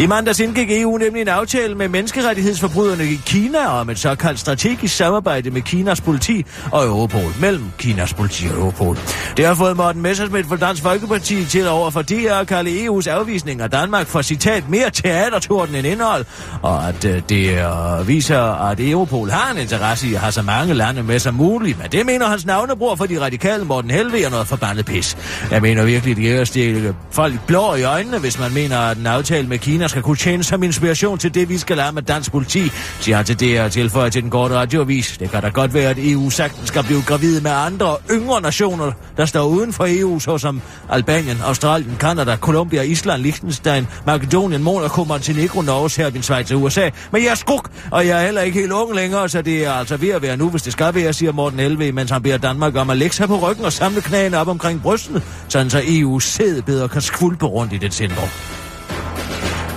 I 0.00 0.06
mandags 0.06 0.40
indgik 0.40 0.70
EU 0.70 0.96
nemlig 0.96 1.22
en 1.22 1.28
aftale 1.28 1.74
med 1.74 1.88
menneskerettighedsforbryderne 1.88 3.04
i 3.04 3.20
Kina 3.26 3.66
om 3.66 3.90
et 3.90 3.98
såkaldt 3.98 4.40
strategisk 4.40 4.96
samarbejde 4.96 5.50
med 5.50 5.62
Kinas 5.62 6.00
politi 6.02 6.44
og 6.72 6.86
Europol, 6.86 7.32
mellem 7.40 7.64
Kinas 7.78 8.14
politi 8.14 8.46
og 8.46 8.58
Europol. 8.58 8.98
Det 9.36 9.46
har 9.46 9.54
fået 9.54 9.76
Morten 9.76 10.02
Messersmith 10.02 10.48
fra 10.48 10.56
Dansk 10.56 10.82
Folkeparti 10.82 11.44
til 11.44 11.68
over 11.68 11.90
for 11.90 12.02
de 12.02 12.32
at 12.32 12.46
kalde 12.46 12.86
EU's 12.86 13.08
afvisning 13.10 13.60
af 13.60 13.70
Danmark 13.70 14.06
for 14.06 14.22
citat 14.22 14.68
mere 14.68 14.90
teatertorden 14.90 15.74
end 15.74 15.86
indhold, 15.86 16.24
og 16.62 16.88
at 16.88 17.04
øh, 17.04 17.22
det 17.28 17.58
øh, 17.58 18.08
viser, 18.08 18.68
at 18.68 18.80
Europol 18.80 19.30
har 19.30 19.52
en 19.52 19.58
interesse 19.58 20.08
i 20.08 20.14
at 20.14 20.20
have 20.20 20.32
så 20.32 20.42
mange 20.42 20.74
lande 20.74 21.02
med 21.02 21.18
som 21.18 21.34
muligt, 21.34 21.78
men 21.78 21.92
det 21.92 22.06
mener 22.06 22.26
hans 22.26 22.46
navnebror 22.46 22.94
for 22.94 23.06
de 23.06 23.20
radikale 23.20 23.64
Morten 23.64 23.90
Helve 23.90 24.22
er 24.22 24.30
noget 24.30 24.46
forbandet 24.46 24.86
pis. 24.86 25.16
Jeg 25.50 25.62
mener 25.62 25.84
virkelig, 25.84 26.16
det 26.16 26.32
er 26.32 26.40
at 26.40 26.48
stille 26.48 26.94
folk 27.10 27.46
blå 27.46 27.74
i 27.74 27.82
øjnene, 27.82 28.18
hvis 28.18 28.38
man 28.38 28.54
mener, 28.54 28.78
at 28.78 28.96
en 28.96 29.06
aftale 29.06 29.48
med 29.48 29.58
Kina 29.58 29.88
skal 29.88 30.02
kunne 30.02 30.16
tjene 30.16 30.42
som 30.42 30.62
inspiration 30.62 31.18
til 31.18 31.34
det, 31.34 31.48
vi 31.48 31.58
skal 31.58 31.76
lære 31.76 31.92
med 31.92 32.02
dansk 32.02 32.32
politi, 32.32 32.70
siger 33.00 33.16
han 33.16 33.24
til 33.24 33.40
det 33.40 33.60
og 33.60 33.72
tilføjer 33.72 34.08
til 34.08 34.22
den 34.22 34.30
korte 34.30 34.54
radioavis. 34.54 35.16
Det 35.20 35.30
kan 35.30 35.42
da 35.42 35.48
godt 35.48 35.74
være, 35.74 35.91
at 35.92 35.98
EU 35.98 36.30
sagtens 36.30 36.68
skal 36.68 36.82
blive 36.82 37.02
gravide 37.02 37.40
med 37.40 37.50
andre 37.50 37.96
yngre 38.10 38.40
nationer, 38.40 38.92
der 39.16 39.26
står 39.26 39.44
uden 39.44 39.72
for 39.72 39.86
EU, 39.88 40.18
såsom 40.18 40.62
Albanien, 40.90 41.38
Australien, 41.44 41.96
Kanada, 42.00 42.36
Colombia, 42.36 42.82
Island, 42.82 43.22
Liechtenstein, 43.22 43.86
Makedonien, 44.06 44.62
Monaco, 44.62 45.04
Montenegro, 45.04 45.62
Norge, 45.62 45.90
Serbien, 45.90 46.22
Schweiz 46.22 46.52
og 46.52 46.62
USA. 46.62 46.90
Men 47.12 47.22
jeg 47.22 47.30
er 47.30 47.34
skruk, 47.34 47.70
og 47.90 48.06
jeg 48.06 48.20
er 48.20 48.24
heller 48.24 48.42
ikke 48.42 48.60
helt 48.60 48.72
ung 48.72 48.94
længere, 48.94 49.28
så 49.28 49.42
det 49.42 49.66
er 49.66 49.72
altså 49.72 49.96
ved 49.96 50.08
at 50.08 50.22
være 50.22 50.36
nu, 50.36 50.48
hvis 50.48 50.62
det 50.62 50.72
skal 50.72 50.94
være, 50.94 51.12
siger 51.12 51.32
Morten 51.32 51.60
Elve, 51.60 51.92
mens 51.92 52.10
han 52.10 52.22
beder 52.22 52.38
Danmark 52.38 52.76
om 52.76 52.90
at 52.90 52.96
lægge 52.96 53.16
sig 53.16 53.28
på 53.28 53.36
ryggen 53.36 53.64
og 53.64 53.72
samle 53.72 54.00
knæene 54.00 54.38
op 54.38 54.48
omkring 54.48 54.82
brystet, 54.82 55.22
sådan 55.48 55.70
så 55.70 55.78
EU's 55.78 56.20
sæd 56.20 56.62
bedre 56.62 56.88
kan 56.88 57.00
skvulpe 57.00 57.46
rundt 57.46 57.72
i 57.72 57.78
det 57.78 57.94
centrum. 57.94 58.28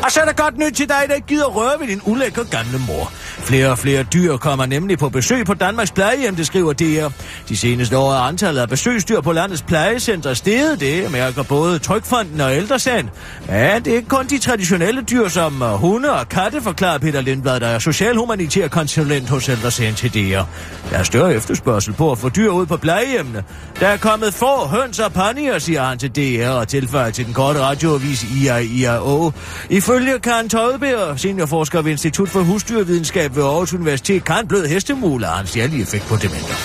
Og 0.06 0.12
så 0.12 0.21
er 0.21 0.25
der 0.25 0.34
godt 0.34 0.58
nyt 0.58 0.73
til 0.73 0.89
dig, 0.89 1.04
der 1.08 1.19
gider 1.19 1.45
røre 1.45 1.80
ved 1.80 1.88
din 1.88 2.01
ulækre 2.06 2.43
gamle 2.45 2.80
mor. 2.88 3.12
Flere 3.45 3.69
og 3.69 3.77
flere 3.77 4.03
dyr 4.03 4.38
kommer 4.38 4.65
nemlig 4.65 4.99
på 4.99 5.10
besøg 5.10 5.45
på 5.45 5.53
Danmarks 5.53 5.91
plejehjem, 5.91 6.36
det 6.36 6.47
skriver 6.47 6.73
DR. 6.73 7.08
De 7.49 7.58
seneste 7.58 7.97
år 7.97 8.13
er 8.13 8.19
antallet 8.19 8.62
af 8.62 8.69
besøgsdyr 8.69 9.21
på 9.21 9.31
landets 9.31 9.62
plejecenter 9.62 10.34
steget. 10.34 10.79
Det 10.79 11.12
mærker 11.12 11.43
både 11.43 11.79
Trykfonden 11.79 12.41
og 12.41 12.55
Ældresagen. 12.55 13.10
Men 13.47 13.84
det 13.86 13.91
er 13.91 13.95
ikke 13.95 14.08
kun 14.08 14.27
de 14.27 14.38
traditionelle 14.38 15.01
dyr 15.01 15.27
som 15.27 15.62
øh, 15.62 15.69
hunde 15.69 16.12
og 16.12 16.29
katte, 16.29 16.62
forklarer 16.62 16.97
Peter 16.97 17.21
Lindblad, 17.21 17.60
der 17.60 17.67
er 17.67 17.79
socialhumanitær 17.79 18.67
konsulent 18.67 19.29
hos 19.29 19.49
Ældresagen 19.49 19.95
til 19.95 20.13
DR. 20.13 20.43
Der 20.89 20.97
er 20.97 21.03
større 21.03 21.36
efterspørgsel 21.36 21.93
på 21.93 22.12
at 22.12 22.17
få 22.17 22.29
dyr 22.29 22.49
ud 22.49 22.65
på 22.65 22.77
plejehjemmene. 22.77 23.43
Der 23.79 23.88
er 23.88 23.97
kommet 23.97 24.34
få 24.34 24.67
høns 24.67 24.99
og 24.99 25.13
panier, 25.13 25.60
siger 25.60 25.84
han 25.84 25.97
til 25.97 26.15
DR 26.15 26.49
og 26.49 26.67
tilføjer 26.67 27.12
til 27.12 27.25
den 27.25 27.34
korte 27.34 27.60
radioavis 27.60 28.23
IAIAO. 28.23 29.31
Ifølge 29.69 30.19
Karen 30.19 30.49
Tøjbær, 30.49 31.15
seniorforsker 31.15 31.81
ved 31.81 31.91
Institut 31.91 32.29
for 32.29 32.39
Husdyrvidenskab 32.39 33.35
ved 33.36 33.43
Aarhus 33.43 33.74
Universitet, 33.74 34.24
kan 34.24 34.48
blød 34.48 34.65
hestemule 34.65 35.26
have 35.26 35.41
en 35.41 35.48
særlig 35.48 35.82
effekt 35.82 36.06
på 36.06 36.15
dementer. 36.15 36.56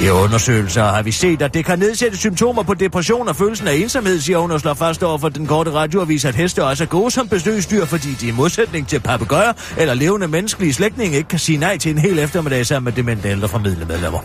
I 0.00 0.08
undersøgelser 0.08 0.82
har 0.82 1.02
vi 1.02 1.12
set, 1.12 1.42
at 1.42 1.54
det 1.54 1.64
kan 1.64 1.78
nedsætte 1.78 2.16
symptomer 2.16 2.62
på 2.62 2.74
depression 2.74 3.28
og 3.28 3.36
følelsen 3.36 3.68
af 3.68 3.74
ensomhed, 3.74 4.20
siger 4.20 4.38
hun 4.38 4.50
og 4.50 4.60
slår 4.60 4.74
fast 4.74 5.02
over 5.02 5.18
for 5.18 5.28
den 5.28 5.46
korte 5.46 5.70
radioavis, 5.70 6.24
at 6.24 6.34
heste 6.34 6.64
også 6.64 6.84
er 6.84 6.88
gode 6.88 7.10
som 7.10 7.28
besøgsdyr, 7.28 7.84
fordi 7.84 8.08
de 8.20 8.28
i 8.28 8.30
modsætning 8.30 8.88
til 8.88 9.00
papegøjer 9.00 9.52
eller 9.78 9.94
levende 9.94 10.28
menneskelige 10.28 10.74
slægtninge 10.74 11.16
ikke 11.16 11.28
kan 11.28 11.38
sige 11.38 11.58
nej 11.58 11.78
til 11.78 11.90
en 11.90 11.98
hel 11.98 12.18
eftermiddag 12.18 12.66
sammen 12.66 12.84
med 12.84 12.92
demente 12.92 13.28
ældre 13.28 13.48
familiemedlemmer. 13.48 14.18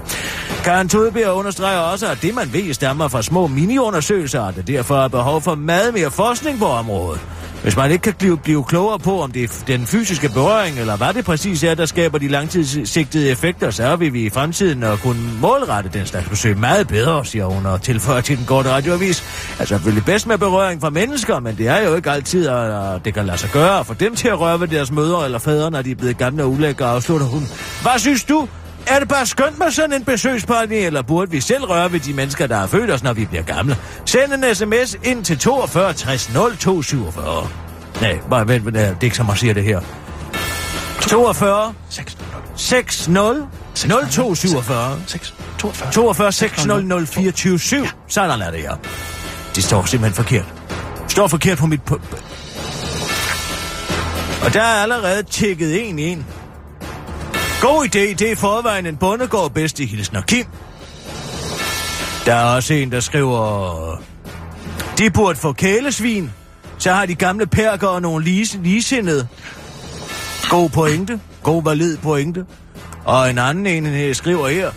Karen 0.63 0.89
Tudbjerg 0.89 1.31
understreger 1.31 1.79
også, 1.79 2.07
at 2.07 2.21
det 2.21 2.35
man 2.35 2.53
ved 2.53 2.73
stammer 2.73 3.07
fra 3.07 3.21
små 3.21 3.47
miniundersøgelser, 3.47 4.41
og 4.41 4.55
der 4.55 4.61
derfor 4.61 4.97
er 4.97 5.07
behov 5.07 5.41
for 5.41 5.55
meget 5.55 5.93
mere 5.93 6.11
forskning 6.11 6.59
på 6.59 6.65
området. 6.65 7.21
Hvis 7.63 7.77
man 7.77 7.91
ikke 7.91 8.01
kan 8.01 8.13
blive, 8.13 8.37
blive 8.37 8.63
klogere 8.63 8.99
på, 8.99 9.21
om 9.21 9.31
det 9.31 9.43
er 9.43 9.63
den 9.67 9.85
fysiske 9.85 10.29
berøring, 10.29 10.79
eller 10.79 10.97
hvad 10.97 11.13
det 11.13 11.25
præcis 11.25 11.63
er, 11.63 11.75
der 11.75 11.85
skaber 11.85 12.17
de 12.17 12.27
langtidssigtede 12.27 13.29
effekter, 13.29 13.71
så 13.71 13.95
vil 13.95 14.13
vi 14.13 14.25
i 14.25 14.29
fremtiden 14.29 14.83
at 14.83 14.99
kunne 14.99 15.41
målrette 15.53 15.89
den 15.93 16.05
slags 16.05 16.29
besøg 16.29 16.57
meget 16.57 16.87
bedre, 16.87 17.25
siger 17.25 17.45
hun 17.45 17.65
og 17.65 17.81
tilføjer 17.81 18.21
til 18.21 18.37
den 18.37 18.45
korte 18.45 18.69
radioavis. 18.69 19.23
Altså 19.59 19.75
selvfølgelig 19.75 20.05
bedst 20.05 20.27
med 20.27 20.37
berøring 20.37 20.81
fra 20.81 20.89
mennesker, 20.89 21.39
men 21.39 21.57
det 21.57 21.67
er 21.67 21.83
jo 21.87 21.95
ikke 21.95 22.11
altid, 22.11 22.47
at 22.47 23.05
det 23.05 23.13
kan 23.13 23.25
lade 23.25 23.37
sig 23.37 23.49
gøre 23.49 23.79
at 23.79 23.85
få 23.85 23.93
dem 23.93 24.15
til 24.15 24.27
at 24.27 24.39
røre 24.39 24.59
ved 24.59 24.67
deres 24.67 24.91
mødre 24.91 25.25
eller 25.25 25.39
fædre, 25.39 25.71
når 25.71 25.81
de 25.81 25.91
er 25.91 25.95
blevet 25.95 26.17
gamle 26.17 26.43
og 26.43 26.51
ulækre, 26.51 26.85
afslutter 26.85 27.27
hun. 27.27 27.47
Hvad 27.81 27.99
synes 27.99 28.23
du? 28.23 28.47
Er 28.87 28.99
det 28.99 29.07
bare 29.07 29.25
skønt 29.25 29.59
med 29.59 29.71
sådan 29.71 29.93
en 29.93 30.03
besøgsparty, 30.03 30.73
eller 30.73 31.01
burde 31.01 31.31
vi 31.31 31.41
selv 31.41 31.63
røre 31.63 31.91
ved 31.91 31.99
de 31.99 32.13
mennesker, 32.13 32.47
der 32.47 32.55
har 32.55 32.67
født 32.67 32.91
os, 32.91 33.03
når 33.03 33.13
vi 33.13 33.25
bliver 33.25 33.43
gamle? 33.43 33.77
Send 34.05 34.33
en 34.33 34.55
sms 34.55 34.97
ind 35.03 35.25
til 35.25 35.37
42 35.39 35.93
60 35.93 36.25
0247. 36.25 37.47
Nej, 38.01 38.19
bare 38.29 38.47
vent, 38.47 38.65
vent, 38.65 38.75
det 38.75 38.85
er 38.85 38.95
ikke 39.01 39.17
som 39.17 39.25
man 39.25 39.35
siger 39.35 39.53
det 39.53 39.63
her. 39.63 39.79
42 41.01 41.73
60 42.57 43.07
0247 43.75 45.01
42 45.91 46.31
600 46.31 47.07
24 47.07 47.59
7. 47.59 47.85
Sådan 48.07 48.41
er 48.41 48.51
det, 48.51 48.63
ja. 48.63 48.71
Det 49.55 49.63
står 49.63 49.85
simpelthen 49.85 50.15
forkert. 50.15 50.53
Det 51.03 51.11
står 51.11 51.27
forkert 51.27 51.57
på 51.57 51.65
mit... 51.65 51.81
Og 54.45 54.53
der 54.53 54.61
er 54.61 54.81
allerede 54.83 55.23
tjekket 55.23 55.89
en 55.89 55.99
ind. 55.99 56.23
God 57.61 57.85
idé, 57.85 57.99
det 57.99 58.31
er 58.31 58.35
forvejen 58.35 58.85
en 58.85 58.97
bondegård 58.97 59.51
bedst 59.51 59.79
i 59.79 59.85
Hilsen 59.85 60.15
og 60.15 60.25
Kim. 60.25 60.45
Der 62.25 62.33
er 62.33 62.43
også 62.43 62.73
en, 62.73 62.91
der 62.91 62.99
skriver... 62.99 64.01
De 64.97 65.09
burde 65.09 65.39
få 65.39 65.53
kælesvin. 65.53 66.31
Så 66.77 66.91
har 66.91 67.05
de 67.05 67.15
gamle 67.15 67.47
perker 67.47 67.87
og 67.87 68.01
nogle 68.01 68.25
lise, 68.25 68.59
ligesindede. 68.63 69.27
God 70.49 70.69
pointe. 70.69 71.19
God 71.43 71.63
valid 71.63 71.97
pointe. 71.97 72.45
Og 73.05 73.29
en 73.29 73.37
anden 73.37 73.65
en 73.65 73.85
her 73.85 74.13
skriver 74.13 74.47
her. 74.47 74.71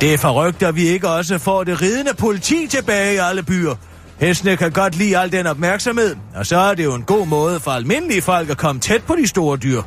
Det 0.00 0.14
er 0.14 0.18
forrygt, 0.18 0.62
at 0.62 0.76
vi 0.76 0.88
ikke 0.88 1.08
også 1.08 1.38
får 1.38 1.64
det 1.64 1.82
ridende 1.82 2.14
politi 2.14 2.66
tilbage 2.66 3.14
i 3.14 3.16
alle 3.16 3.42
byer. 3.42 3.74
Hestene 4.20 4.56
kan 4.56 4.72
godt 4.72 4.96
lide 4.96 5.18
al 5.18 5.32
den 5.32 5.46
opmærksomhed, 5.46 6.16
og 6.34 6.46
så 6.46 6.56
er 6.58 6.74
det 6.74 6.84
jo 6.84 6.94
en 6.94 7.02
god 7.02 7.26
måde 7.26 7.60
for 7.60 7.70
almindelige 7.70 8.22
folk 8.22 8.50
at 8.50 8.56
komme 8.56 8.80
tæt 8.80 9.02
på 9.02 9.16
de 9.16 9.26
store 9.26 9.56
dyr. 9.56 9.82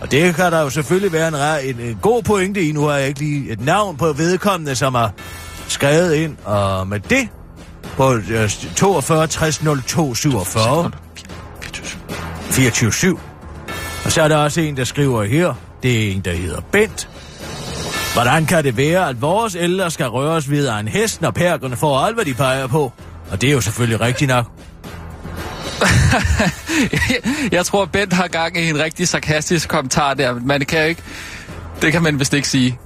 Og 0.00 0.10
det 0.10 0.34
kan 0.34 0.52
der 0.52 0.60
jo 0.60 0.70
selvfølgelig 0.70 1.12
være 1.12 1.28
en, 1.28 1.38
rar, 1.38 1.56
en, 1.56 1.80
en 1.80 1.98
god 2.02 2.22
pointe 2.22 2.68
i. 2.68 2.72
Nu 2.72 2.86
har 2.86 2.96
jeg 2.96 3.08
ikke 3.08 3.20
lige 3.20 3.50
et 3.50 3.60
navn 3.60 3.96
på 3.96 4.12
vedkommende, 4.12 4.74
som 4.74 4.94
har 4.94 5.12
skrevet 5.68 6.14
ind. 6.14 6.36
Og 6.44 6.88
med 6.88 7.00
det 7.00 7.28
på 7.96 8.14
øh, 8.14 8.48
42 8.76 9.26
60 9.26 9.62
02 9.86 10.14
47 10.14 10.90
24 12.50 12.92
7. 12.92 13.20
Og 14.04 14.12
så 14.12 14.22
er 14.22 14.28
der 14.28 14.36
også 14.36 14.60
en, 14.60 14.76
der 14.76 14.84
skriver 14.84 15.24
her. 15.24 15.54
Det 15.84 16.08
er 16.08 16.12
en, 16.12 16.20
der 16.20 16.32
hedder 16.32 16.60
Bent. 16.60 17.08
Hvordan 18.12 18.46
kan 18.46 18.64
det 18.64 18.76
være, 18.76 19.08
at 19.08 19.22
vores 19.22 19.54
ældre 19.54 19.90
skal 19.90 20.06
røres 20.06 20.50
ved 20.50 20.66
af 20.66 20.80
en 20.80 20.88
hest, 20.88 21.20
når 21.20 21.30
perkerne 21.30 21.76
får 21.76 21.98
alt, 21.98 22.14
hvad 22.14 22.24
de 22.24 22.34
peger 22.34 22.66
på? 22.66 22.92
Og 23.30 23.40
det 23.40 23.48
er 23.48 23.52
jo 23.52 23.60
selvfølgelig 23.60 24.00
rigtigt 24.00 24.28
nok. 24.28 24.50
jeg 27.56 27.66
tror, 27.66 27.84
Bent 27.84 28.12
har 28.12 28.28
gang 28.28 28.58
i 28.58 28.68
en 28.68 28.78
rigtig 28.78 29.08
sarkastisk 29.08 29.68
kommentar 29.68 30.14
der. 30.14 30.34
Man 30.34 30.60
kan 30.60 30.88
ikke... 30.88 31.02
Det 31.82 31.92
kan 31.92 32.02
man 32.02 32.18
vist 32.20 32.34
ikke 32.34 32.48
sige. 32.48 32.78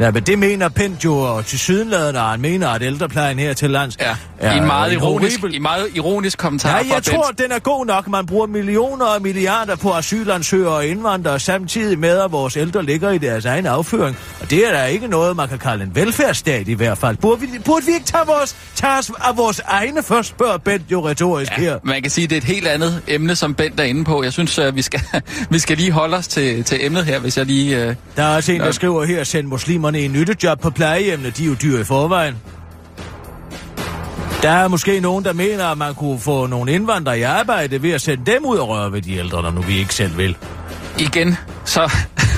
Ja, 0.00 0.10
men 0.10 0.22
det 0.22 0.38
mener 0.38 0.68
Pent 0.68 1.04
jo 1.04 1.42
til 1.42 1.58
sydenladende, 1.58 2.20
og 2.20 2.30
han 2.30 2.40
mener, 2.40 2.68
at 2.68 2.82
ældreplejen 2.82 3.38
her 3.38 3.52
til 3.52 3.70
lands 3.70 3.96
ja, 4.00 4.16
er 4.40 4.52
en 4.52 4.66
meget, 4.66 4.92
ironisk, 4.92 5.40
en 5.52 5.62
meget 5.62 5.88
ironisk 5.94 6.38
kommentar 6.38 6.68
Ja, 6.78 6.94
jeg 6.94 7.02
tror, 7.02 7.26
Bent. 7.26 7.38
den 7.38 7.52
er 7.52 7.58
god 7.58 7.86
nok. 7.86 8.08
Man 8.08 8.26
bruger 8.26 8.46
millioner 8.46 9.04
og 9.06 9.22
milliarder 9.22 9.76
på 9.76 9.92
asylansøgere 9.94 10.74
og 10.74 10.86
indvandrere, 10.86 11.40
samtidig 11.40 11.98
med, 11.98 12.18
at 12.18 12.32
vores 12.32 12.56
ældre 12.56 12.82
ligger 12.82 13.10
i 13.10 13.18
deres 13.18 13.44
egen 13.44 13.66
afføring. 13.66 14.16
Og 14.40 14.50
det 14.50 14.66
er 14.66 14.72
da 14.72 14.84
ikke 14.84 15.06
noget, 15.08 15.36
man 15.36 15.48
kan 15.48 15.58
kalde 15.58 15.84
en 15.84 15.94
velfærdsstat 15.94 16.68
i 16.68 16.72
hvert 16.74 16.98
fald. 16.98 17.16
Burde 17.16 17.40
vi, 17.40 17.46
burde 17.64 17.86
vi 17.86 17.92
ikke 17.92 18.06
tage, 18.06 18.26
vores, 18.26 18.56
tage 18.74 18.98
os 18.98 19.10
af 19.20 19.36
vores 19.36 19.60
egne 19.66 20.02
først, 20.02 20.28
spørger 20.28 20.58
Bent 20.58 20.82
jo 20.92 21.08
retorisk 21.08 21.52
Ja, 21.58 21.62
her. 21.62 21.78
man 21.82 22.02
kan 22.02 22.10
sige, 22.10 22.24
at 22.24 22.30
det 22.30 22.36
er 22.36 22.40
et 22.40 22.44
helt 22.46 22.66
andet 22.66 23.02
emne, 23.08 23.36
som 23.36 23.54
Bent 23.54 23.80
er 23.80 23.84
inde 23.84 24.04
på. 24.04 24.22
Jeg 24.22 24.32
synes, 24.32 24.58
at 24.58 24.76
vi 24.76 24.82
skal, 24.82 25.00
vi 25.50 25.58
skal 25.58 25.76
lige 25.76 25.90
holde 25.92 26.16
os 26.16 26.28
til, 26.28 26.64
til 26.64 26.86
emnet 26.86 27.04
her, 27.04 27.18
hvis 27.18 27.38
jeg 27.38 27.46
lige... 27.46 27.84
Øh... 27.86 27.94
Der 28.16 28.22
er 28.22 28.36
også 28.36 28.52
en, 28.52 28.60
der 28.60 28.72
skriver 28.72 29.04
her, 29.04 29.24
send 29.24 29.46
muslimerne 29.46 30.00
i 30.00 30.08
nyttejob 30.08 30.60
på 30.60 30.70
plejehjemmene. 30.70 31.30
De 31.30 31.42
er 31.44 31.46
jo 31.48 31.54
dyre 31.62 31.80
i 31.80 31.84
forvejen. 31.84 32.34
Der 34.42 34.50
er 34.50 34.68
måske 34.68 35.00
nogen, 35.00 35.24
der 35.24 35.32
mener, 35.32 35.66
at 35.66 35.78
man 35.78 35.94
kunne 35.94 36.20
få 36.20 36.46
nogle 36.46 36.72
indvandrere 36.72 37.18
i 37.18 37.22
arbejde 37.22 37.82
ved 37.82 37.90
at 37.90 38.00
sende 38.00 38.32
dem 38.32 38.44
ud 38.44 38.56
og 38.56 38.68
røre 38.68 38.92
ved 38.92 39.02
de 39.02 39.16
ældre, 39.16 39.42
når 39.42 39.50
nu 39.50 39.60
vi 39.60 39.78
ikke 39.78 39.94
selv 39.94 40.16
vil. 40.16 40.36
Igen, 40.98 41.36
så... 41.64 41.92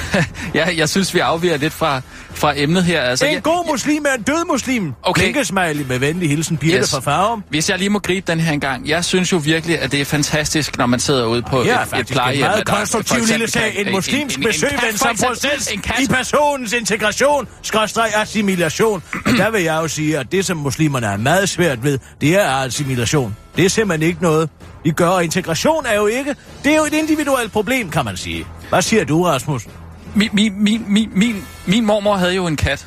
ja, 0.55 0.69
jeg 0.77 0.89
synes, 0.89 1.15
vi 1.15 1.19
afviger 1.19 1.57
lidt 1.57 1.73
fra, 1.73 2.03
fra 2.41 2.53
emnet 2.57 2.85
her. 2.85 3.01
Altså, 3.03 3.27
En 3.27 3.33
jeg, 3.35 3.43
god 3.43 3.67
muslim 3.71 4.05
er 4.09 4.15
en 4.19 4.23
død 4.23 4.45
muslim. 4.51 4.93
Okay. 5.03 5.23
Blinkesmiley 5.23 5.85
med 5.89 5.99
venlig 5.99 6.29
hilsen, 6.29 6.57
Birte 6.57 6.79
Yes. 6.79 6.91
fra 6.91 7.01
Farum. 7.01 7.45
Hvis 7.49 7.71
jeg 7.71 7.79
lige 7.79 7.91
må 7.91 7.99
gribe 7.99 8.33
den 8.33 8.41
her 8.41 8.53
en 8.53 8.61
gang. 8.61 8.89
Jeg 8.89 9.05
synes 9.05 9.33
jo 9.33 9.37
virkelig, 9.37 9.81
at 9.81 9.93
det 9.93 10.01
er 10.01 10.05
fantastisk, 10.05 10.79
når 10.79 10.87
man 10.87 11.01
sidder 11.01 11.27
ude 11.27 11.43
på 11.43 11.57
er 11.63 11.63
et, 11.95 12.01
et 12.01 12.07
plejehjem. 12.07 12.45
en 12.45 12.51
meget 12.51 12.67
konstruktiv 12.67 13.25
lille 13.27 13.51
sag. 13.51 13.73
En 13.87 13.93
muslimsk 13.93 14.41
besøgven 14.41 14.79
kat, 14.79 14.99
som 14.99 15.17
proces 15.29 15.73
i 16.03 16.07
personens 16.11 16.73
integration, 16.73 17.49
skråstreg 17.63 18.11
assimilation. 18.15 19.03
Og 19.27 19.33
der 19.37 19.51
vil 19.51 19.63
jeg 19.63 19.75
jo 19.83 19.89
sige, 19.89 20.19
at 20.19 20.33
det, 20.33 20.47
som 20.47 20.57
muslimerne 20.57 21.07
er 21.07 21.17
meget 21.17 21.49
svært 21.49 21.85
ved, 21.85 21.99
det 22.21 22.35
er 22.41 22.49
assimilation. 22.51 23.37
Det 23.57 23.65
er 23.65 23.69
simpelthen 23.69 24.09
ikke 24.09 24.23
noget, 24.23 24.51
de 24.85 24.93
gør. 24.93 25.09
Og 25.09 25.25
integration 25.25 25.87
er 25.87 25.95
jo 25.95 26.07
ikke... 26.07 26.37
Det 26.65 26.73
er 26.73 26.77
jo 26.77 26.85
et 26.85 26.95
individuelt 26.95 27.53
problem, 27.53 27.91
kan 27.91 28.05
man 28.05 28.17
sige. 28.17 28.47
Hvad 28.69 28.83
siger 28.83 29.05
du, 29.05 29.25
Rasmus? 29.25 29.63
Min, 30.15 30.29
min, 30.33 30.65
min, 30.65 30.85
min, 30.89 31.11
min, 31.15 31.45
min 31.67 31.87
mormor 31.87 32.17
havde 32.17 32.35
jo 32.35 32.47
en 32.47 32.57
kat, 32.57 32.87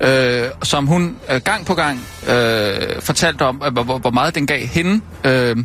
øh, 0.00 0.44
som 0.62 0.86
hun 0.86 1.16
øh, 1.30 1.40
gang 1.40 1.66
på 1.66 1.74
gang 1.74 2.00
øh, 2.28 3.02
fortalte 3.02 3.42
om, 3.42 3.62
øh, 3.66 3.72
hvor, 3.72 3.98
hvor 3.98 4.10
meget 4.10 4.34
den 4.34 4.46
gav 4.46 4.66
hende, 4.66 5.00
øh, 5.24 5.56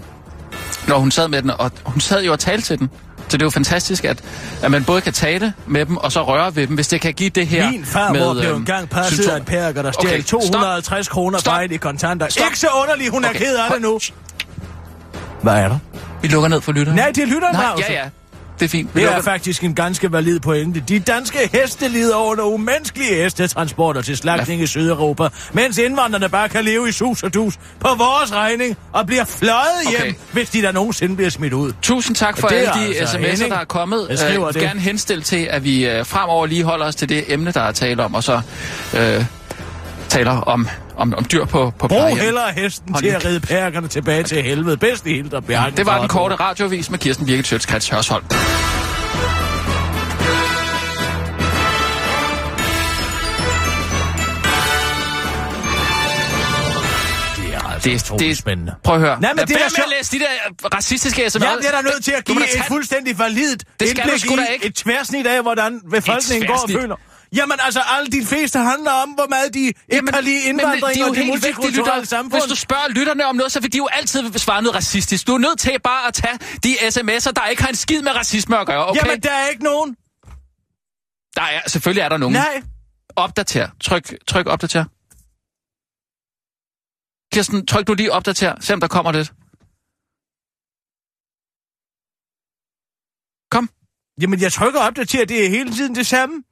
når 0.88 0.98
hun 0.98 1.12
sad 1.12 1.28
med 1.28 1.42
den. 1.42 1.52
Og 1.52 1.72
hun 1.86 2.00
sad 2.02 2.24
jo 2.24 2.32
og 2.32 2.40
talte 2.40 2.68
til 2.68 2.80
den. 2.80 2.90
Så 3.28 3.38
det 3.38 3.42
er 3.42 3.46
jo 3.46 3.50
fantastisk, 3.50 4.06
at, 4.06 4.24
at 4.64 4.72
man 4.72 4.84
både 4.84 5.02
kan 5.02 5.14
tale 5.14 5.54
med 5.68 5.86
dem, 5.86 5.98
og 5.98 6.12
så 6.12 6.24
røre 6.24 6.56
ved 6.56 6.68
dem, 6.68 6.76
hvis 6.76 6.88
det 6.88 7.02
kan 7.02 7.14
give 7.14 7.30
det 7.30 7.48
her 7.48 7.72
Min 7.72 7.86
far 7.86 8.12
med, 8.12 8.36
blev 8.40 8.50
øhm, 8.50 8.60
engang 8.60 8.90
passet 8.90 9.28
af 9.28 9.38
en 9.38 9.44
perker, 9.44 9.82
der 9.82 9.92
stjal 9.92 10.08
Okay, 10.08 10.22
stop. 10.22 10.42
250 10.42 11.08
kroner 11.08 11.38
Stop. 11.40 11.54
fra 11.54 11.62
hende 11.62 11.76
i 11.76 11.78
kontanter. 11.78 12.30
Stop. 12.30 12.46
Ikke 12.46 12.60
så 12.60 12.68
underligt, 12.82 13.12
hun 13.12 13.24
er 13.26 13.30
Okay, 13.30 13.40
ked 13.40 13.56
af 13.56 13.72
det 13.74 13.82
nu. 13.82 14.00
Hvad 15.42 15.54
er 15.54 15.68
der? 15.68 15.78
Vi 16.22 16.28
lukker 16.28 16.50
ned 16.50 16.62
for 16.62 16.72
lytterne. 16.72 16.96
Nej, 16.98 17.12
det 17.16 17.28
lytter 17.28 17.52
Nej, 17.52 17.76
mig 17.76 17.84
ja, 17.90 17.94
ja. 17.94 18.10
Det 18.60 18.66
er 18.66 18.70
fint. 18.70 18.96
Vi 18.96 19.02
Det 19.02 19.10
er 19.12 19.22
faktisk 19.22 19.64
en 19.64 19.76
ganske 19.76 20.12
valid 20.12 20.40
pointe. 20.40 20.84
De 20.88 21.00
danske 21.00 21.38
heste 21.54 21.88
lider 21.88 22.18
under 22.18 22.44
umenneskelige 22.44 23.16
hestetransporter 23.16 24.02
til 24.02 24.18
slagtning 24.18 24.62
i 24.62 24.68
Sydeuropa, 24.68 25.28
mens 25.54 25.78
indvandrerne 25.78 26.30
bare 26.30 26.50
kan 26.50 26.66
leve 26.66 26.90
i 26.90 26.92
sus 26.92 27.24
og 27.24 27.34
dus 27.34 27.54
på 27.80 27.88
vores 27.98 28.34
regning 28.34 28.78
og 28.94 29.06
bliver 29.08 29.24
fløjet 29.26 29.90
hjem, 29.90 30.02
Okay. 30.02 30.14
hvis 30.32 30.50
de 30.50 30.62
der 30.62 30.72
nogensinde 30.72 31.16
bliver 31.16 31.30
smidt 31.30 31.54
ud. 31.54 31.72
Tusind 31.82 32.16
tak 32.16 32.38
for 32.38 32.48
alle 32.48 32.70
de 32.90 32.98
altså 33.00 33.18
sms'er, 33.18 33.20
Henning. 33.28 33.52
der 33.52 33.58
er 33.60 33.66
kommet. 33.66 34.08
Jeg 34.10 34.18
jeg 34.32 34.40
vil 34.42 34.48
det. 34.54 34.62
gerne 34.62 34.80
henstille 34.80 35.24
til, 35.24 35.48
at 35.50 35.64
vi 35.64 35.88
øh, 35.88 36.06
fremover 36.06 36.46
lige 36.46 36.64
holder 36.64 36.86
os 36.86 36.96
til 36.96 37.10
det 37.10 37.34
emne, 37.34 37.52
der 37.52 37.62
er 37.62 37.72
tale 37.72 38.04
om, 38.04 38.14
og 38.16 38.24
så 38.24 38.42
øh, 38.98 39.26
taler 40.10 40.32
om, 40.42 40.68
om, 40.98 41.14
om 41.18 41.26
dyr 41.26 41.46
på, 41.46 41.74
på 41.80 41.88
Brug 41.88 41.90
plejehjem. 41.90 42.20
hellere 42.24 42.52
hesten 42.52 42.94
Hold 42.94 43.04
til 43.04 43.10
at 43.10 43.26
ride 43.26 43.40
perkerne 43.40 43.88
tilbage 43.88 44.24
til 44.24 44.44
helvede. 44.44 44.78
Bedst 44.78 45.06
i 45.06 45.10
hele 45.16 45.30
der 45.30 45.40
bjergen. 45.42 45.78
Det 45.78 45.86
var 45.86 46.00
den 46.00 46.08
korte 46.08 46.36
radiovis 46.36 46.90
med 46.90 47.00
Kirsten 47.00 47.26
Birgit 47.26 47.48
Sjøtskrets 47.48 47.90
Hørsholm. 47.90 48.26
Det 48.28 48.38
er 57.54 57.74
altså 57.74 58.14
Det, 58.14 58.20
det, 58.20 58.38
spændende. 58.38 58.76
Prøv 58.84 58.96
at 58.96 59.02
høre. 59.02 59.22
Nej, 59.22 59.32
men 59.34 59.38
Lad 59.38 59.46
det 59.48 59.56
er 59.56 59.60
med 59.60 59.84
at 59.84 59.94
læse 60.00 60.12
de 60.12 60.20
der 60.20 60.70
racistiske 60.76 61.26
sms'er. 61.26 61.44
Jeg 61.44 61.58
bliver 61.60 61.72
da 61.72 61.82
nødt 61.82 62.04
til 62.04 62.12
at 62.12 62.26
give 62.26 62.44
et 62.44 62.64
fuldstændig 62.68 63.20
validt 63.20 63.64
Det 63.80 63.90
skal 63.90 64.04
indblik 64.14 64.32
i 64.32 64.54
ikke. 64.54 64.66
et 64.66 64.76
tværsnit 64.76 65.28
af, 65.28 65.42
hvordan 65.42 65.82
befolkningen 65.92 66.48
går 66.48 66.54
og 66.64 66.70
føler. 66.82 66.96
Jamen 67.36 67.60
altså, 67.60 67.82
alle 67.86 68.12
de 68.12 68.26
fleste 68.26 68.60
handler 68.60 68.92
om, 68.92 69.10
hvor 69.10 69.28
meget 69.28 69.54
de 69.54 69.60
ikke 69.60 69.82
Jamen, 69.92 70.14
kan 70.14 70.24
lide 70.24 70.44
indvandring 70.50 71.02
er 71.02 71.10
og 71.10 71.16
det 71.16 71.26
multikulturelle 71.28 72.06
samfund. 72.06 72.42
Hvis 72.42 72.50
du 72.50 72.56
spørger 72.56 72.88
lytterne 72.88 73.26
om 73.26 73.36
noget, 73.36 73.52
så 73.52 73.60
vil 73.60 73.74
de 73.74 73.78
jo 73.78 73.88
altid 73.92 74.38
svare 74.38 74.62
noget 74.62 74.76
racistisk. 74.76 75.28
Du 75.28 75.34
er 75.34 75.38
nødt 75.38 75.60
til 75.60 75.80
bare 75.84 76.08
at 76.08 76.14
tage 76.14 76.38
de 76.64 76.72
sms'er, 76.94 77.32
der 77.32 77.48
ikke 77.48 77.62
har 77.62 77.70
en 77.70 77.76
skid 77.76 78.02
med 78.02 78.12
racisme 78.16 78.58
at 78.58 78.68
gøre, 78.68 78.86
okay? 78.88 79.06
Jamen, 79.06 79.22
der 79.22 79.32
er 79.32 79.48
ikke 79.48 79.64
nogen. 79.64 79.96
Der 81.36 81.42
er, 81.42 81.70
selvfølgelig 81.70 82.02
er 82.02 82.10
der 82.10 82.18
nogen. 82.18 82.34
Nej. 82.34 82.64
Opdater. 83.16 83.70
Tryk, 83.82 84.14
tryk 84.28 84.48
opdater. 84.48 84.86
Kirsten, 87.34 87.66
tryk 87.66 87.88
du 87.88 87.94
lige 87.94 88.12
opdater. 88.12 88.56
Se 88.60 88.74
om 88.74 88.80
der 88.80 88.88
kommer 88.88 89.12
lidt. 89.12 89.34
Kom. 93.52 93.70
Jamen, 94.22 94.42
jeg 94.42 94.52
trykker 94.52 94.80
op 94.80 94.96
det 94.96 95.10
til, 95.10 95.18
at 95.18 95.30
det 95.30 95.46
er 95.46 95.50
hele 95.50 95.72
tiden 95.72 95.96
det 95.96 96.08
samme. 96.08 96.44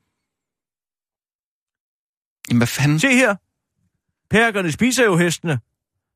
Jamen, 2.50 2.60
hvad 2.60 2.68
fanden? 2.68 3.00
Se 3.00 3.08
her. 3.08 3.36
Perkerne 4.30 4.72
spiser 4.72 5.04
jo 5.04 5.18
hestene. 5.18 5.60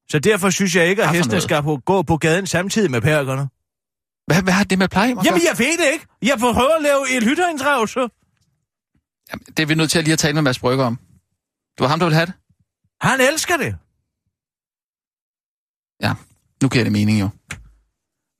Så 0.10 0.20
derfor 0.20 0.50
synes 0.50 0.76
jeg 0.76 0.88
ikke, 0.88 1.04
at 1.04 1.10
hestene 1.10 1.42
skal 1.42 1.63
på, 1.63 1.78
gå 1.86 2.02
på 2.02 2.18
gaden 2.18 2.48
samtidig 2.48 2.92
med 2.92 3.02
perkerne. 3.02 3.50
Hvad, 4.28 4.44
hvad 4.44 4.54
har 4.54 4.63
det 4.63 4.80
med 4.80 4.88
plejehjem 4.90 5.18
at 5.18 5.26
Jamen, 5.26 5.42
jeg 5.42 5.56
ved 5.58 5.78
det 5.78 5.94
ikke. 5.94 6.06
Jeg 6.22 6.38
prøver 6.40 6.76
at 6.76 6.82
lave 6.82 7.18
et 7.18 7.24
lytterinddragelse. 7.24 8.00
Jamen, 9.30 9.46
det 9.58 9.60
er 9.60 9.66
vi 9.66 9.76
nødt 9.76 9.92
til 9.92 10.00
at 10.00 10.04
lige 10.04 10.13
at 10.13 10.20
tale 10.20 10.34
med 10.34 10.42
Mads 10.42 10.60
Brygger 10.60 10.86
om. 10.86 10.96
Det 11.76 11.80
var 11.80 11.88
ham, 11.88 12.00
der 12.00 12.06
ville 12.06 12.16
have 12.16 12.26
det? 12.26 12.34
Han 13.02 13.22
elsker 13.22 13.58
det. 13.58 13.76
Ja, 16.02 16.13
nu 16.63 16.70
giver 16.70 16.84
det 16.84 16.92
mening 16.92 17.20
jo. 17.20 17.30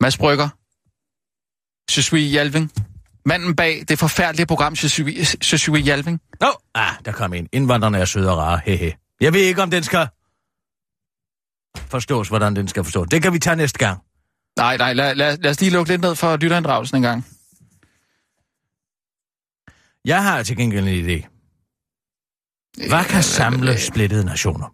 Mads 0.02 0.18
Brygger. 0.18 0.50
Je 1.96 2.02
suis 2.04 2.32
Hjalving. 2.32 2.72
Manden 3.28 3.56
bag 3.56 3.84
det 3.88 4.00
forfærdelige 4.00 4.46
program 4.46 4.76
suis 4.76 5.66
Hjalving. 5.66 6.22
Nå, 6.42 6.48
ah, 6.76 6.94
der 7.06 7.12
kom 7.12 7.34
en. 7.34 7.50
Indvandrerne 7.52 7.98
er 7.98 8.06
søde 8.06 8.32
og 8.32 8.38
rare. 8.38 8.62
Hehe. 8.66 8.96
Jeg 9.22 9.34
ved 9.34 9.42
ikke, 9.42 9.62
om 9.62 9.72
den 9.72 9.84
skal 9.84 10.08
forstås, 11.76 12.28
hvordan 12.28 12.56
den 12.56 12.68
skal 12.68 12.84
forstås. 12.84 13.08
Det 13.12 13.22
kan 13.22 13.34
vi 13.34 13.40
tage 13.40 13.56
næste 13.56 13.80
gang. 13.80 14.02
Nej, 14.58 14.78
nej, 14.78 14.94
lad, 14.94 15.16
lad, 15.16 15.38
lad 15.38 15.52
os 15.52 15.62
lige 15.62 15.72
lukke 15.72 15.92
lidt 15.92 16.02
ned 16.02 16.16
for 16.16 16.38
lytterinddragelsen 16.38 16.98
en 16.98 17.04
gang. 17.04 17.26
Jeg 20.06 20.24
har 20.24 20.44
til 20.44 20.58
gengæld 20.58 20.88
en 20.88 21.06
idé. 21.06 21.28
Hvad 22.90 23.06
kan 23.06 23.24
samle 23.24 23.78
splittede 23.78 24.26
nationer? 24.26 24.74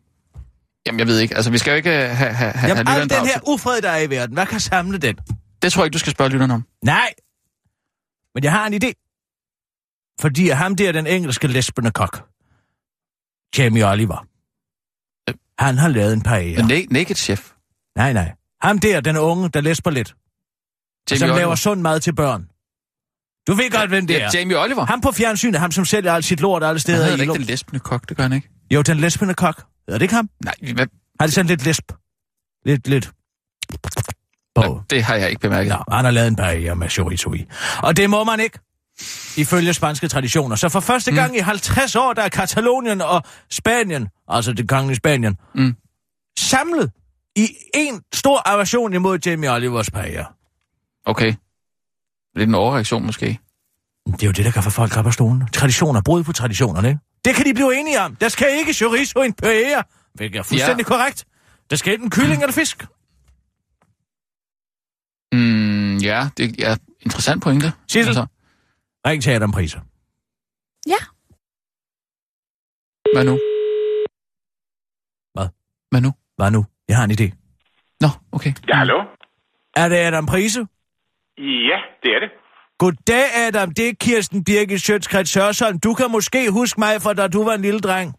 Jamen, 0.86 1.00
jeg 1.00 1.08
ved 1.08 1.20
ikke. 1.20 1.36
Altså, 1.36 1.52
vi 1.52 1.58
skal 1.58 1.72
jo 1.72 1.76
ikke 1.76 1.90
have, 1.90 2.10
have, 2.10 2.34
have, 2.34 2.52
have 2.52 2.70
Jamen, 2.78 2.88
al 2.88 3.10
den 3.10 3.26
her 3.26 3.40
ufred, 3.48 3.82
der 3.82 3.90
er 3.90 4.02
i 4.02 4.10
verden, 4.10 4.34
hvad 4.34 4.46
kan 4.46 4.60
samle 4.60 4.98
den? 4.98 5.16
Det 5.62 5.74
tror 5.74 5.84
jeg 5.84 5.86
ikke, 5.86 5.94
du 5.94 6.00
skal 6.00 6.12
spørge 6.12 6.30
lytterne 6.30 6.54
om. 6.54 6.66
Nej, 6.84 7.14
men 8.36 8.44
jeg 8.44 8.52
har 8.52 8.68
en 8.68 8.74
idé. 8.74 8.92
Fordi 10.22 10.50
ham 10.50 10.76
der, 10.76 10.92
den 10.92 11.08
engelske 11.08 11.48
lesbende 11.48 11.92
kok, 11.92 12.30
Jamie 13.58 13.86
Oliver, 13.88 14.28
han 15.64 15.78
har 15.78 15.88
lavet 15.88 16.14
en 16.14 16.22
paella. 16.22 16.76
Ja. 16.76 16.82
Na- 16.82 16.88
naked 16.90 17.16
Chef. 17.16 17.52
Nej, 17.96 18.14
nej. 18.14 18.36
Ham 18.62 18.80
der, 18.80 19.02
den 19.02 19.18
unge, 19.18 19.50
der 19.50 19.62
lesber 19.62 19.92
lidt, 19.92 20.16
Jamie 21.12 21.20
som 21.20 21.26
Oliver. 21.26 21.38
laver 21.38 21.56
sund 21.56 21.82
mad 21.82 22.00
til 22.00 22.16
børn. 22.16 22.50
Du 23.48 23.54
ved 23.54 23.72
godt, 23.72 23.90
hvem 23.90 24.08
det 24.08 24.14
Ja, 24.14 24.20
er. 24.26 24.30
Jamie 24.34 24.60
Oliver. 24.60 24.86
Ham 24.86 25.02
på 25.02 25.12
fjernsynet, 25.12 25.60
ham 25.60 25.72
som 25.72 25.86
sælger 25.86 26.14
alt 26.14 26.26
sit 26.26 26.40
lort 26.40 26.64
alle 26.64 26.68
Han 26.74 26.80
steder 26.80 26.98
hedder 27.04 27.18
i 27.18 27.22
ikke 27.22 27.34
den 27.34 27.42
lesbende 27.42 27.80
kok, 27.80 28.10
det 28.10 28.18
gør 28.18 28.24
han 28.24 28.34
ikke. 28.34 28.50
Jo, 28.72 28.82
den 28.82 28.98
lesbende 28.98 29.34
kok. 29.34 29.64
Er 29.88 29.94
det 29.94 30.02
ikke 30.02 30.14
ham? 30.14 30.30
Nej, 30.46 30.56
hvad? 30.74 30.88
Har 31.20 31.26
det 31.28 31.34
sådan 31.34 31.48
lidt 31.48 31.66
lesb? 31.66 31.92
Lidt, 32.66 32.88
lidt. 32.88 33.12
På. 34.56 34.82
Det 34.90 35.04
har 35.04 35.16
jeg 35.16 35.30
ikke 35.30 35.40
bemærket. 35.42 35.70
Nå, 35.70 35.96
han 35.96 36.06
har 36.06 36.12
lavet 36.12 36.28
en 36.28 36.36
paella 36.36 36.74
med 36.74 36.90
chorizo 36.90 37.34
i. 37.34 37.46
Og 37.84 37.98
det 37.98 38.10
må 38.10 38.24
man 38.24 38.40
ikke, 38.40 38.60
ifølge 39.38 39.74
spanske 39.74 40.08
traditioner. 40.08 40.56
Så 40.56 40.70
for 40.70 40.80
første 40.80 41.12
Mm. 41.12 41.16
gang 41.16 41.36
i 41.38 41.40
50 41.40 41.96
år, 41.96 42.14
der 42.14 42.22
er 42.22 42.30
Katalonien 42.30 43.02
og 43.02 43.24
Spanien, 43.52 44.08
altså 44.28 44.54
det 44.54 44.70
kongelige 44.70 44.96
Spanien, 44.98 45.38
Mm. 45.56 45.76
samlet 46.40 46.92
i 47.36 47.48
en 47.74 48.02
stor 48.14 48.42
aversion 48.50 48.94
imod 48.94 49.20
Jamie 49.26 49.52
Olivers 49.52 49.92
paella. 49.92 50.26
Okay. 51.06 51.34
Lidt 52.36 52.50
en 52.50 52.56
overreaktion 52.56 53.06
måske. 53.06 53.40
Det 54.12 54.24
er 54.24 54.28
jo 54.28 54.32
det, 54.32 54.46
der 54.46 54.52
kan 54.52 54.64
få 54.64 54.70
folk 54.70 54.98
op 54.98 55.06
af 55.08 55.14
stolen. 55.14 55.48
Traditioner, 55.54 56.02
brud 56.02 56.24
på 56.24 56.34
traditionerne, 56.34 56.88
ikke? 56.88 57.00
Det 57.26 57.36
kan 57.36 57.46
de 57.46 57.54
blive 57.54 57.80
enige 57.80 58.02
om. 58.02 58.16
Der 58.16 58.30
skal 58.30 58.48
ikke 58.60 58.74
chorizo 58.74 59.22
i 59.22 59.26
en 59.26 59.34
paella, 59.34 59.82
hvilket 60.14 60.40
er 60.40 60.44
fuldstændig 60.44 60.84
ja. 60.90 60.96
korrekt. 60.96 61.26
Der 61.70 61.76
skal 61.76 61.94
enten 61.94 62.10
kylling 62.10 62.42
eller 62.44 62.54
fisk. 62.54 62.86
Mm, 65.34 65.98
ja, 65.98 66.20
det 66.38 66.46
er 66.70 66.76
interessant 67.02 67.44
pointe. 67.44 67.68
Sissel? 67.88 68.10
Altså, 68.10 68.26
Ring 69.08 69.24
til 69.24 69.32
Adam 69.32 69.52
Priser. 69.52 69.80
Ja. 70.88 71.02
hvad 73.14 73.26
nu? 73.26 73.36
Hvad? 75.34 75.48
Hvad 75.92 76.02
nu? 76.02 76.12
Hvad 76.38 76.52
nu? 76.52 76.66
Jeg 76.88 76.98
har 76.98 77.04
en 77.04 77.12
idé. 77.12 77.28
Nå, 78.02 78.08
okay. 78.32 78.54
Ja, 78.68 78.76
hallo? 78.76 78.98
Er 79.76 79.90
det 79.90 79.98
Adam 79.98 80.26
Prise? 80.26 80.60
Ja, 81.38 81.80
det 82.04 82.10
er 82.16 82.20
det. 82.20 82.30
Goddag, 82.80 83.26
Adam. 83.48 83.72
Det 83.72 83.90
er 83.90 83.94
Kirsten 84.00 84.44
Birgit 84.44 84.82
Sjøtskrets 84.82 85.32
Sørsholm. 85.32 85.80
Du 85.80 85.94
kan 85.94 86.12
måske 86.12 86.52
huske 86.52 86.80
mig 86.80 87.02
fra 87.02 87.14
da 87.14 87.28
du 87.28 87.44
var 87.44 87.54
en 87.54 87.62
lille 87.62 87.80
dreng. 87.80 88.10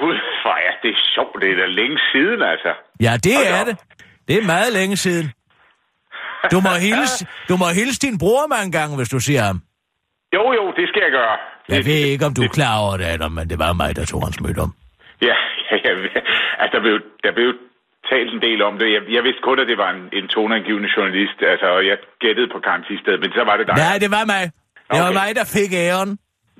Gud, 0.00 0.16
for 0.42 0.54
ja, 0.66 0.72
det 0.82 0.90
er 0.96 1.00
sjovt. 1.14 1.36
Det 1.42 1.50
er 1.52 1.56
da 1.56 1.66
længe 1.66 1.98
siden, 2.12 2.42
altså. 2.52 2.70
Ja, 3.00 3.12
det 3.24 3.34
Hold 3.36 3.46
er 3.46 3.60
op. 3.60 3.66
det. 3.66 3.76
Det 4.28 4.36
er 4.38 4.44
meget 4.46 4.72
længe 4.72 4.96
siden. 4.96 5.32
Du 6.52 6.58
må 6.66 6.72
hilse, 6.86 7.26
du 7.50 7.54
må 7.62 7.66
hilse 7.78 7.98
din 8.06 8.18
bror 8.18 8.46
mange 8.56 8.70
gange, 8.78 8.96
hvis 8.96 9.08
du 9.08 9.18
siger 9.28 9.42
ham. 9.42 9.58
Jo, 10.36 10.42
jo, 10.58 10.64
det 10.78 10.84
skal 10.90 11.02
jeg 11.06 11.12
gøre. 11.18 11.36
Jeg 11.74 11.82
ved 11.90 12.00
ikke, 12.12 12.24
om 12.28 12.34
du 12.38 12.42
er 12.48 12.52
klar 12.58 12.74
over 12.84 12.96
det, 13.00 13.04
Adam, 13.14 13.32
men 13.38 13.44
det 13.50 13.58
var 13.58 13.72
mig, 13.82 13.90
der 13.96 14.04
tog 14.04 14.20
hans 14.26 14.40
møde 14.40 14.58
om. 14.66 14.70
Ja, 15.28 15.36
ja, 15.84 15.90
ja. 16.14 16.20
Altså, 16.60 16.72
der 16.76 16.80
blev, 16.86 16.96
der 17.24 17.32
blev 17.38 17.48
talt 18.12 18.30
en 18.36 18.40
del 18.46 18.58
om 18.68 18.74
det. 18.80 18.88
Jeg, 18.96 19.02
jeg 19.16 19.22
vidste 19.26 19.42
kun, 19.48 19.56
at 19.62 19.66
det 19.72 19.78
var 19.84 19.90
en, 19.96 20.02
en 20.18 20.26
toneangivende 20.36 20.88
journalist, 20.96 21.38
altså, 21.52 21.66
og 21.76 21.82
jeg 21.90 21.96
gættede 22.24 22.48
på 22.54 22.58
Karen 22.66 22.82
Tisted, 22.88 23.16
men 23.24 23.30
så 23.38 23.42
var 23.48 23.54
det 23.58 23.64
dig. 23.68 23.74
Nej, 23.86 23.96
det 24.04 24.10
var 24.16 24.24
mig. 24.34 24.44
Det 24.90 24.98
var 25.02 25.08
Okay. 25.10 25.18
mig, 25.20 25.28
der 25.38 25.44
fik 25.56 25.70
æren. 25.84 26.10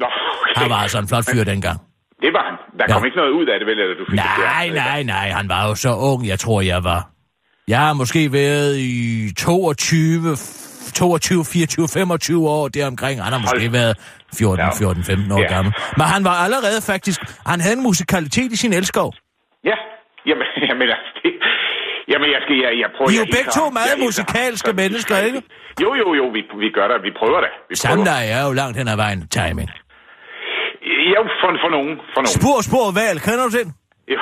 Nå, 0.02 0.06
okay. 0.40 0.54
Han 0.60 0.66
var 0.74 0.80
altså 0.84 0.98
en 1.04 1.08
flot 1.10 1.26
fyr 1.32 1.44
dengang. 1.52 1.78
Det 2.24 2.30
var 2.36 2.44
han. 2.48 2.56
Der 2.78 2.84
kom 2.92 3.02
Ja. 3.02 3.06
ikke 3.08 3.18
noget 3.22 3.32
ud 3.40 3.46
af 3.52 3.56
det, 3.60 3.66
vel, 3.70 3.78
eller 3.84 3.96
du 4.00 4.04
fik 4.10 4.18
det 4.18 4.24
Nej, 4.50 4.66
der? 4.66 4.74
nej, 4.84 5.00
nej. 5.14 5.26
Han 5.38 5.46
var 5.54 5.60
jo 5.68 5.74
så 5.84 5.90
ung, 6.10 6.20
jeg 6.32 6.38
tror, 6.44 6.60
jeg 6.72 6.80
var. 6.84 7.00
Jeg 7.68 7.79
har 7.79 7.92
måske 7.92 8.33
været 8.33 8.77
i 8.79 9.35
22, 9.38 10.37
22, 10.94 11.44
24, 11.44 11.88
25 11.88 12.48
år 12.48 12.68
deromkring. 12.68 13.22
Han 13.22 13.33
har 13.33 13.40
måske 13.46 13.72
været 13.72 13.94
14, 14.38 14.59
Ja. 14.64 14.70
14, 14.79 15.05
15 15.05 15.33
år 15.33 15.40
Ja. 15.40 15.55
gammel. 15.55 15.72
Men 15.98 16.07
han 16.14 16.24
var 16.24 16.37
allerede 16.46 16.81
faktisk... 16.92 17.20
Han 17.46 17.61
havde 17.61 17.77
en 17.77 17.83
musikalitet 17.83 18.53
i 18.53 18.57
sin 18.57 18.72
elskov. 18.72 19.09
Ja, 19.70 19.77
jamen, 20.29 20.46
jamen, 20.68 20.88
altså, 20.94 21.11
det, 21.22 21.31
jamen, 22.12 22.29
jeg 22.35 22.40
skal, 22.44 22.57
jeg, 22.64 22.70
jeg 22.83 22.88
prøver... 22.96 23.09
Vi 23.11 23.16
er 23.16 23.20
jeg 23.20 23.29
jo 23.29 23.37
begge 23.37 23.50
to 23.59 23.64
meget 23.79 23.90
Jeg 23.96 24.05
musikalske 24.07 24.66
klar. 24.72 24.83
mennesker, 24.83 25.16
ikke? 25.29 25.40
Jo, 25.83 25.90
jo, 26.03 26.09
jo, 26.20 26.24
vi, 26.37 26.40
vi 26.64 26.68
gør 26.79 26.87
det. 26.92 26.96
Vi 27.09 27.12
prøver 27.20 27.40
det. 27.46 27.53
Vi 27.70 27.74
prøver. 27.74 28.05
Sander 28.05 28.16
er 28.37 28.40
jo 28.46 28.53
langt 28.61 28.77
hen 28.81 28.88
ad 28.94 28.96
vejen 29.05 29.20
timing. 29.38 29.68
Jo, 31.14 31.20
for, 31.40 31.50
for 31.62 31.70
nogen. 31.77 31.92
For 32.14 32.20
nogen. 32.24 32.35
Spor, 32.38 32.57
spor, 32.68 32.87
valg. 33.03 33.18
Kender 33.27 33.44
du 33.48 33.53
den? 33.61 33.68
Jo, 34.08 34.18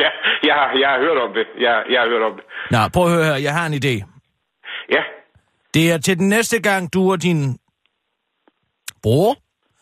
ja, 0.00 0.10
jeg, 0.48 0.54
har, 0.54 0.78
jeg 0.78 0.88
har 0.88 0.98
hørt 0.98 1.18
om 1.18 1.30
det. 1.34 1.46
Jeg, 1.60 1.84
jeg 1.90 2.00
har 2.00 2.08
hørt 2.08 2.22
om 2.22 2.32
det. 2.36 2.44
Nå, 2.70 2.78
prøv 2.94 3.04
at 3.06 3.12
høre 3.12 3.24
her. 3.24 3.36
Jeg 3.36 3.52
har 3.58 3.66
en 3.66 3.74
idé. 3.74 3.94
Ja, 4.90 5.02
Det 5.74 5.92
er 5.92 5.98
til 5.98 6.18
den 6.18 6.28
næste 6.28 6.62
gang, 6.62 6.94
du 6.94 7.10
og 7.12 7.22
din 7.22 7.58
bror 9.02 9.36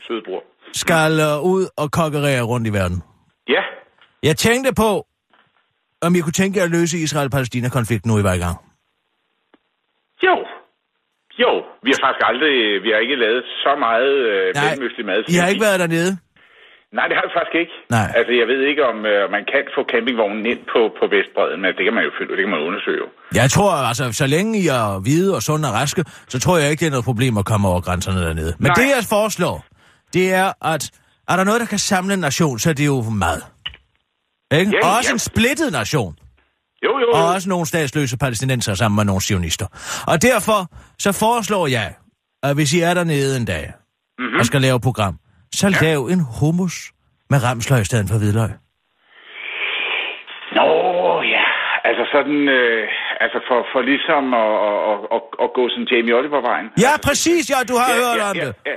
søde 0.06 0.22
bror. 0.24 0.42
skal 0.72 1.12
uh, 1.12 1.52
ud 1.52 1.66
og 1.76 1.90
kokkerere 1.92 2.42
rundt 2.42 2.66
i 2.66 2.72
verden. 2.72 3.02
Ja, 3.48 3.62
Jeg 4.22 4.36
tænkte 4.36 4.70
på, 4.74 4.90
om 6.06 6.14
I 6.14 6.20
kunne 6.20 6.32
tænke 6.40 6.58
jer 6.58 6.64
at 6.64 6.70
løse 6.70 6.96
Israel-Palæstina-konflikten 6.98 8.08
nu, 8.10 8.16
I 8.18 8.20
i 8.20 8.42
gang. 8.46 8.56
jo. 10.28 10.34
Jo, 11.38 11.52
vi 11.84 11.90
har 11.94 12.00
faktisk 12.06 12.24
aldrig, 12.32 12.82
vi 12.84 12.88
har 12.94 12.98
ikke 12.98 13.16
lavet 13.16 13.44
så 13.64 13.72
meget 13.86 14.12
øh, 14.30 14.54
Nej, 14.54 14.64
mellemøstlig 14.68 15.06
mad. 15.06 15.18
I 15.28 15.34
har 15.40 15.48
ikke 15.52 15.64
været 15.68 15.80
dernede? 15.80 16.12
Nej, 16.98 17.06
det 17.08 17.14
har 17.18 17.24
vi 17.28 17.32
faktisk 17.38 17.56
ikke. 17.62 17.74
Nej. 17.96 18.08
Altså, 18.18 18.32
jeg 18.40 18.46
ved 18.52 18.60
ikke, 18.70 18.82
om 18.90 18.96
øh, 19.12 19.22
man 19.36 19.44
kan 19.52 19.62
få 19.76 19.80
campingvognen 19.92 20.44
ind 20.52 20.62
på, 20.72 20.80
på 20.98 21.04
Vestbreden, 21.14 21.58
men 21.64 21.70
det 21.76 21.84
kan 21.86 21.94
man 21.98 22.04
jo 22.08 22.10
finde, 22.18 22.30
det 22.36 22.42
kan 22.44 22.52
man 22.56 22.62
undersøge 22.68 22.98
jo. 23.04 23.08
Jeg 23.40 23.48
tror, 23.54 23.70
altså, 23.90 24.04
så 24.20 24.26
længe 24.34 24.50
I 24.62 24.64
er 24.78 25.00
hvide 25.04 25.30
og 25.38 25.42
sunde 25.48 25.66
og 25.70 25.74
raske, 25.80 26.02
så 26.32 26.36
tror 26.44 26.54
jeg 26.58 26.66
ikke, 26.70 26.80
det 26.80 26.86
er 26.86 26.94
noget 26.96 27.08
problem 27.10 27.32
at 27.42 27.44
komme 27.52 27.64
over 27.70 27.80
grænserne 27.80 28.20
dernede. 28.26 28.52
Men 28.58 28.66
Nej. 28.70 28.74
det, 28.80 28.88
jeg 28.96 29.04
foreslår, 29.16 29.56
det 30.16 30.24
er, 30.42 30.48
at 30.72 30.82
er 31.30 31.36
der 31.36 31.44
noget, 31.44 31.60
der 31.60 31.66
kan 31.74 31.78
samle 31.78 32.14
en 32.14 32.20
nation, 32.28 32.58
så 32.58 32.70
er 32.70 32.74
det 32.80 32.86
jo 32.86 32.96
mad. 33.24 33.38
Ikke? 34.60 34.72
Ja, 34.76 34.86
og 34.86 34.96
også 34.96 35.10
ja. 35.10 35.12
en 35.12 35.18
splittet 35.18 35.72
nation. 35.72 36.12
Jo, 36.84 36.98
jo, 36.98 37.06
Og 37.14 37.20
jo. 37.20 37.34
også 37.34 37.48
nogle 37.48 37.66
statsløse 37.66 38.18
palæstinenser 38.18 38.74
sammen 38.74 38.96
med 38.96 39.04
nogle 39.04 39.22
sionister. 39.22 39.66
Og 40.06 40.22
derfor 40.22 40.58
så 40.98 41.12
foreslår 41.12 41.66
jeg, 41.66 41.94
at 42.42 42.54
hvis 42.54 42.74
I 42.74 42.80
er 42.80 42.94
dernede 42.94 43.36
en 43.36 43.44
dag 43.44 43.72
mm-hmm. 44.18 44.38
og 44.38 44.46
skal 44.46 44.60
lave 44.60 44.76
et 44.76 44.82
program, 44.82 45.14
så 45.60 45.66
ja. 45.68 45.86
lav 45.86 45.98
en 46.14 46.20
hummus 46.40 46.76
med 47.30 47.38
ramsløg 47.46 47.80
i 47.80 47.84
stedet 47.90 48.06
for 48.10 48.18
hvidløg. 48.18 48.50
Nå, 50.58 50.66
ja. 51.34 51.44
Altså 51.88 52.04
sådan, 52.14 52.40
øh, 52.58 52.88
altså 53.24 53.38
for, 53.48 53.58
for 53.72 53.80
ligesom 53.92 54.24
at, 54.44 54.52
at, 54.90 54.98
at, 55.16 55.22
at, 55.44 55.48
gå 55.58 55.62
sådan 55.72 55.86
Jamie 55.92 56.14
Oliver-vejen. 56.18 56.66
Ja, 56.84 56.92
præcis, 57.06 57.42
ja, 57.52 57.58
du 57.70 57.74
har 57.82 57.88
ja, 57.92 57.96
hørt 58.02 58.18
ja, 58.22 58.26
om 58.30 58.36
ja, 58.36 58.46
det. 58.46 58.54
Ja, 58.70 58.74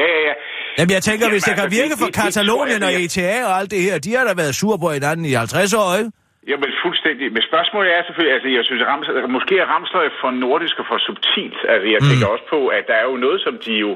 ja, 0.00 0.06
ja. 0.14 0.20
ja. 0.28 0.34
Jamen, 0.78 0.92
jeg 0.96 1.02
tænker, 1.08 1.24
Jamen, 1.24 1.34
hvis 1.36 1.44
det 1.48 1.54
kan 1.58 1.64
altså, 1.66 1.76
virke 1.80 1.92
det- 1.94 2.00
for 2.02 2.06
det- 2.08 2.14
det 2.14 2.22
tror 2.22 2.26
Katalonien 2.28 2.82
og 2.88 2.92
ETA 3.02 3.34
og 3.48 3.52
alt 3.60 3.70
det 3.74 3.80
her, 3.86 3.94
de 4.06 4.10
har 4.16 4.24
da 4.28 4.32
været 4.42 4.54
sur 4.60 4.74
på 4.84 4.88
hinanden 4.96 5.24
i 5.30 5.32
50 5.44 5.74
år, 5.82 5.88
ikke? 6.00 6.10
Jamen 6.50 6.70
fuldstændig. 6.84 7.26
Men 7.36 7.42
spørgsmålet 7.50 7.88
er 7.96 8.00
selvfølgelig, 8.06 8.34
altså 8.36 8.48
jeg 8.58 8.64
synes, 8.68 8.80
at 8.84 8.88
Rams, 8.92 9.08
altså, 9.08 9.30
måske 9.38 9.54
er 9.62 9.66
Ramsløg 9.72 10.08
for 10.20 10.30
nordisk 10.44 10.76
og 10.82 10.86
for 10.90 10.98
subtilt. 11.08 11.60
Altså 11.72 11.86
jeg 11.94 12.00
tænker 12.08 12.26
også 12.34 12.46
på, 12.54 12.60
at 12.78 12.84
der 12.90 12.96
er 13.02 13.06
jo 13.10 13.16
noget, 13.26 13.38
som 13.46 13.54
de 13.66 13.72
jo 13.86 13.92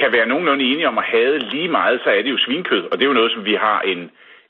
kan 0.00 0.08
være 0.16 0.26
nogenlunde 0.32 0.64
enige 0.70 0.88
om 0.92 0.98
at 1.02 1.06
have 1.14 1.32
lige 1.54 1.68
meget, 1.78 1.96
så 2.04 2.08
er 2.16 2.22
det 2.24 2.30
jo 2.36 2.38
svinkød. 2.46 2.82
Og 2.90 2.94
det 2.96 3.02
er 3.04 3.10
jo 3.12 3.18
noget, 3.20 3.32
som 3.34 3.42
vi 3.50 3.54
har 3.66 3.78
en, 3.92 4.00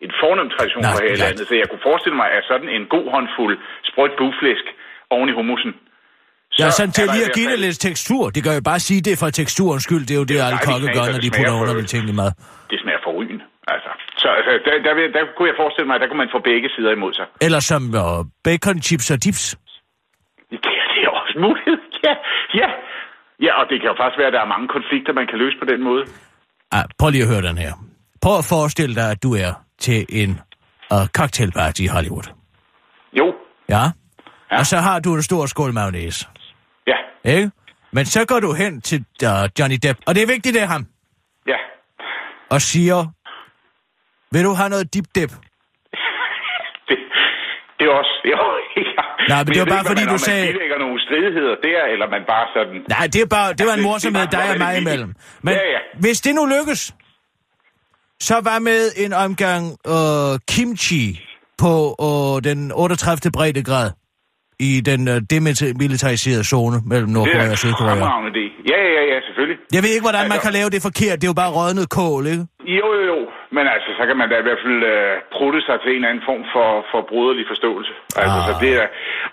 en 0.05 0.11
fornem 0.21 0.49
tradition 0.55 0.83
for 0.93 0.99
her 1.05 1.13
i 1.17 1.21
landet. 1.25 1.45
Så 1.51 1.55
jeg 1.63 1.69
kunne 1.71 1.85
forestille 1.91 2.17
mig, 2.23 2.29
at 2.39 2.43
sådan 2.51 2.69
en 2.77 2.83
god 2.95 3.07
håndfuld 3.15 3.55
sprødt 3.91 4.15
bugflæsk 4.21 4.67
oven 5.15 5.29
i 5.33 5.35
hummusen. 5.41 5.73
Ja, 6.61 6.71
sådan 6.79 6.93
til 6.97 7.07
der 7.07 7.15
lige 7.17 7.27
at 7.29 7.35
give 7.39 7.51
det 7.55 7.61
lidt 7.67 7.79
tekstur. 7.89 8.23
Det 8.35 8.41
kan 8.45 8.53
jo 8.59 8.63
bare 8.73 8.81
sige, 8.89 9.01
det 9.07 9.13
er 9.17 9.21
for 9.25 9.31
teksturens 9.41 9.83
skyld. 9.89 10.05
Det 10.09 10.15
er 10.17 10.21
jo 10.23 10.27
det, 10.33 10.35
alle 10.35 10.45
dejligt 10.45 10.69
kokke 10.71 10.87
gør, 10.99 11.05
når 11.13 11.19
det 11.21 11.27
de 11.27 11.37
putter 11.39 11.55
underlige 11.63 11.89
ting 11.95 12.03
i 12.13 12.15
mad. 12.23 12.31
Det 12.71 12.77
smager 12.83 13.01
for 13.07 13.13
ryen. 13.19 13.41
Altså. 13.75 13.91
Så 14.23 14.29
altså, 14.39 14.53
der, 14.67 14.73
der, 14.87 14.93
vil- 14.99 15.13
der, 15.17 15.23
kunne 15.37 15.49
jeg 15.53 15.57
forestille 15.63 15.87
mig, 15.89 15.95
at 15.97 16.01
der 16.03 16.09
kunne 16.11 16.23
man 16.25 16.31
få 16.37 16.41
begge 16.51 16.69
sider 16.75 16.93
imod 16.99 17.13
sig. 17.19 17.27
Eller 17.47 17.61
som 17.71 17.83
uh, 18.05 18.19
bacon, 18.47 18.77
chips 18.87 19.07
og 19.15 19.19
dips. 19.25 19.45
Det, 20.51 20.59
det 20.95 21.01
er 21.07 21.13
også 21.23 21.37
muligt. 21.47 21.69
Ja, 22.09 22.15
ja. 22.63 22.69
Ja, 23.41 23.61
og 23.61 23.65
det 23.71 23.81
kan 23.81 23.89
jo 23.91 23.97
faktisk 24.01 24.19
være, 24.19 24.27
at 24.27 24.33
der 24.33 24.41
er 24.41 24.47
mange 24.55 24.69
konflikter, 24.69 25.13
man 25.13 25.27
kan 25.27 25.39
løse 25.39 25.57
på 25.63 25.65
den 25.65 25.83
måde. 25.83 26.05
Ah, 26.73 26.85
prøv 26.99 27.11
lige 27.11 27.23
at 27.23 27.29
høre 27.29 27.43
den 27.43 27.59
her. 27.59 27.73
Prøv 28.23 28.39
at 28.39 28.45
forestille 28.45 28.95
dig, 28.95 29.11
at 29.11 29.23
du 29.23 29.35
er 29.35 29.53
til 29.79 30.07
en 30.09 30.31
uh, 30.95 31.07
cocktailparty 31.07 31.81
i 31.81 31.87
Hollywood. 31.87 32.27
Jo, 33.13 33.35
Ja? 33.69 33.85
Ja. 34.51 34.59
Og 34.59 34.67
så 34.67 34.77
har 34.77 35.01
du 35.01 35.15
en 35.15 35.23
stor 35.23 35.47
skål 35.47 35.73
mayonnaise. 35.73 36.29
ja, 36.87 36.97
Ikke? 37.25 37.51
Men 37.93 38.05
så 38.05 38.25
går 38.27 38.41
du 38.41 38.53
hen 38.53 38.81
til 38.81 39.05
uh, 39.23 39.29
Johnny 39.59 39.77
Depp, 39.83 39.99
og 40.07 40.15
det 40.15 40.23
er 40.23 40.27
vigtigt, 40.27 40.55
det 40.55 40.63
er 40.63 40.67
ham, 40.67 40.87
ja. 41.47 41.57
og 42.51 42.61
siger, 42.61 42.99
vil 44.33 44.45
du 44.45 44.53
have 44.53 44.69
noget 44.69 44.95
dip 44.95 45.05
dip? 45.15 45.33
Det, 47.85 47.91
er 47.93 47.97
også... 48.03 48.15
Jo, 48.33 48.39
ja. 48.77 49.03
Nej, 49.33 49.41
men 49.45 49.51
det 49.55 49.61
var 49.63 49.69
bare 49.75 49.81
ikke, 49.83 49.91
fordi, 49.93 50.03
om 50.03 50.07
du 50.15 50.19
man, 50.21 50.27
sagde- 50.29 50.45
man 50.47 50.53
bilægger 50.55 50.79
nogle 50.85 50.97
stridigheder 51.07 51.55
der, 51.69 51.81
eller 51.93 52.07
man 52.17 52.23
bare 52.33 52.47
sådan... 52.57 52.77
Nej, 52.95 53.05
det, 53.13 53.21
er 53.27 53.31
bare, 53.39 53.49
det 53.59 53.65
var 53.69 53.73
en 53.73 53.79
det- 53.83 53.89
morsomhed 53.91 54.23
er 54.27 54.31
dig 54.39 54.47
og 54.53 54.59
mig 54.59 54.73
imellem. 54.83 55.11
Men 55.47 55.55
Ja, 55.55 55.65
ja. 55.75 55.81
hvis 56.05 56.19
det 56.21 56.33
nu 56.35 56.43
lykkes, 56.57 56.81
så 58.29 58.37
var 58.49 58.59
med 58.59 58.83
en 59.05 59.13
omgang 59.13 59.65
øh, 59.95 60.33
kimchi 60.53 61.05
på 61.63 61.73
øh, 62.07 62.45
den 62.49 62.73
38. 62.75 63.33
breddegrad 63.37 63.91
i 64.59 64.71
den 64.91 65.01
øh, 65.13 65.19
demilitariserede 65.35 66.45
zone 66.53 66.77
mellem 66.91 67.09
Det 67.11 67.15
Nordkorea 67.17 67.47
er 67.47 67.51
og 67.57 67.59
Sydkorea. 67.65 67.93
fremragende 67.93 68.31
idé. 68.37 68.45
Ja, 68.73 68.79
ja, 68.87 68.91
ja, 68.99 69.03
ja, 69.13 69.19
selvfølgelig. 69.27 69.59
Jeg 69.77 69.83
ved 69.85 69.91
ikke, 69.97 70.07
hvordan 70.09 70.25
man 70.25 70.33
Altså- 70.39 70.47
kan 70.47 70.53
lave 70.59 70.69
det 70.75 70.81
forkert. 70.89 71.17
Det 71.21 71.27
er 71.29 71.33
jo 71.35 71.39
bare 71.45 71.53
rådnet 71.59 71.87
kål, 71.99 72.25
ikke? 72.35 72.45
Jo, 72.81 72.87
jo, 72.99 73.03
jo. 73.13 73.19
Men 73.57 73.65
altså, 73.75 73.89
så 73.99 74.03
kan 74.09 74.17
man 74.21 74.27
da 74.33 74.37
i 74.43 74.47
hvert 74.49 74.63
fald 74.65 74.81
øh, 74.95 75.13
prutte 75.37 75.61
sig 75.69 75.77
til 75.83 75.91
en 75.91 75.97
eller 76.01 76.11
anden 76.13 76.25
form 76.31 76.43
for, 76.55 76.69
for 76.91 77.01
broderlig 77.11 77.45
forståelse. 77.53 77.93
Altså, 78.23 78.39
Ah. 78.41 78.47
så 78.49 78.53
det 78.65 78.71
er, 78.83 78.87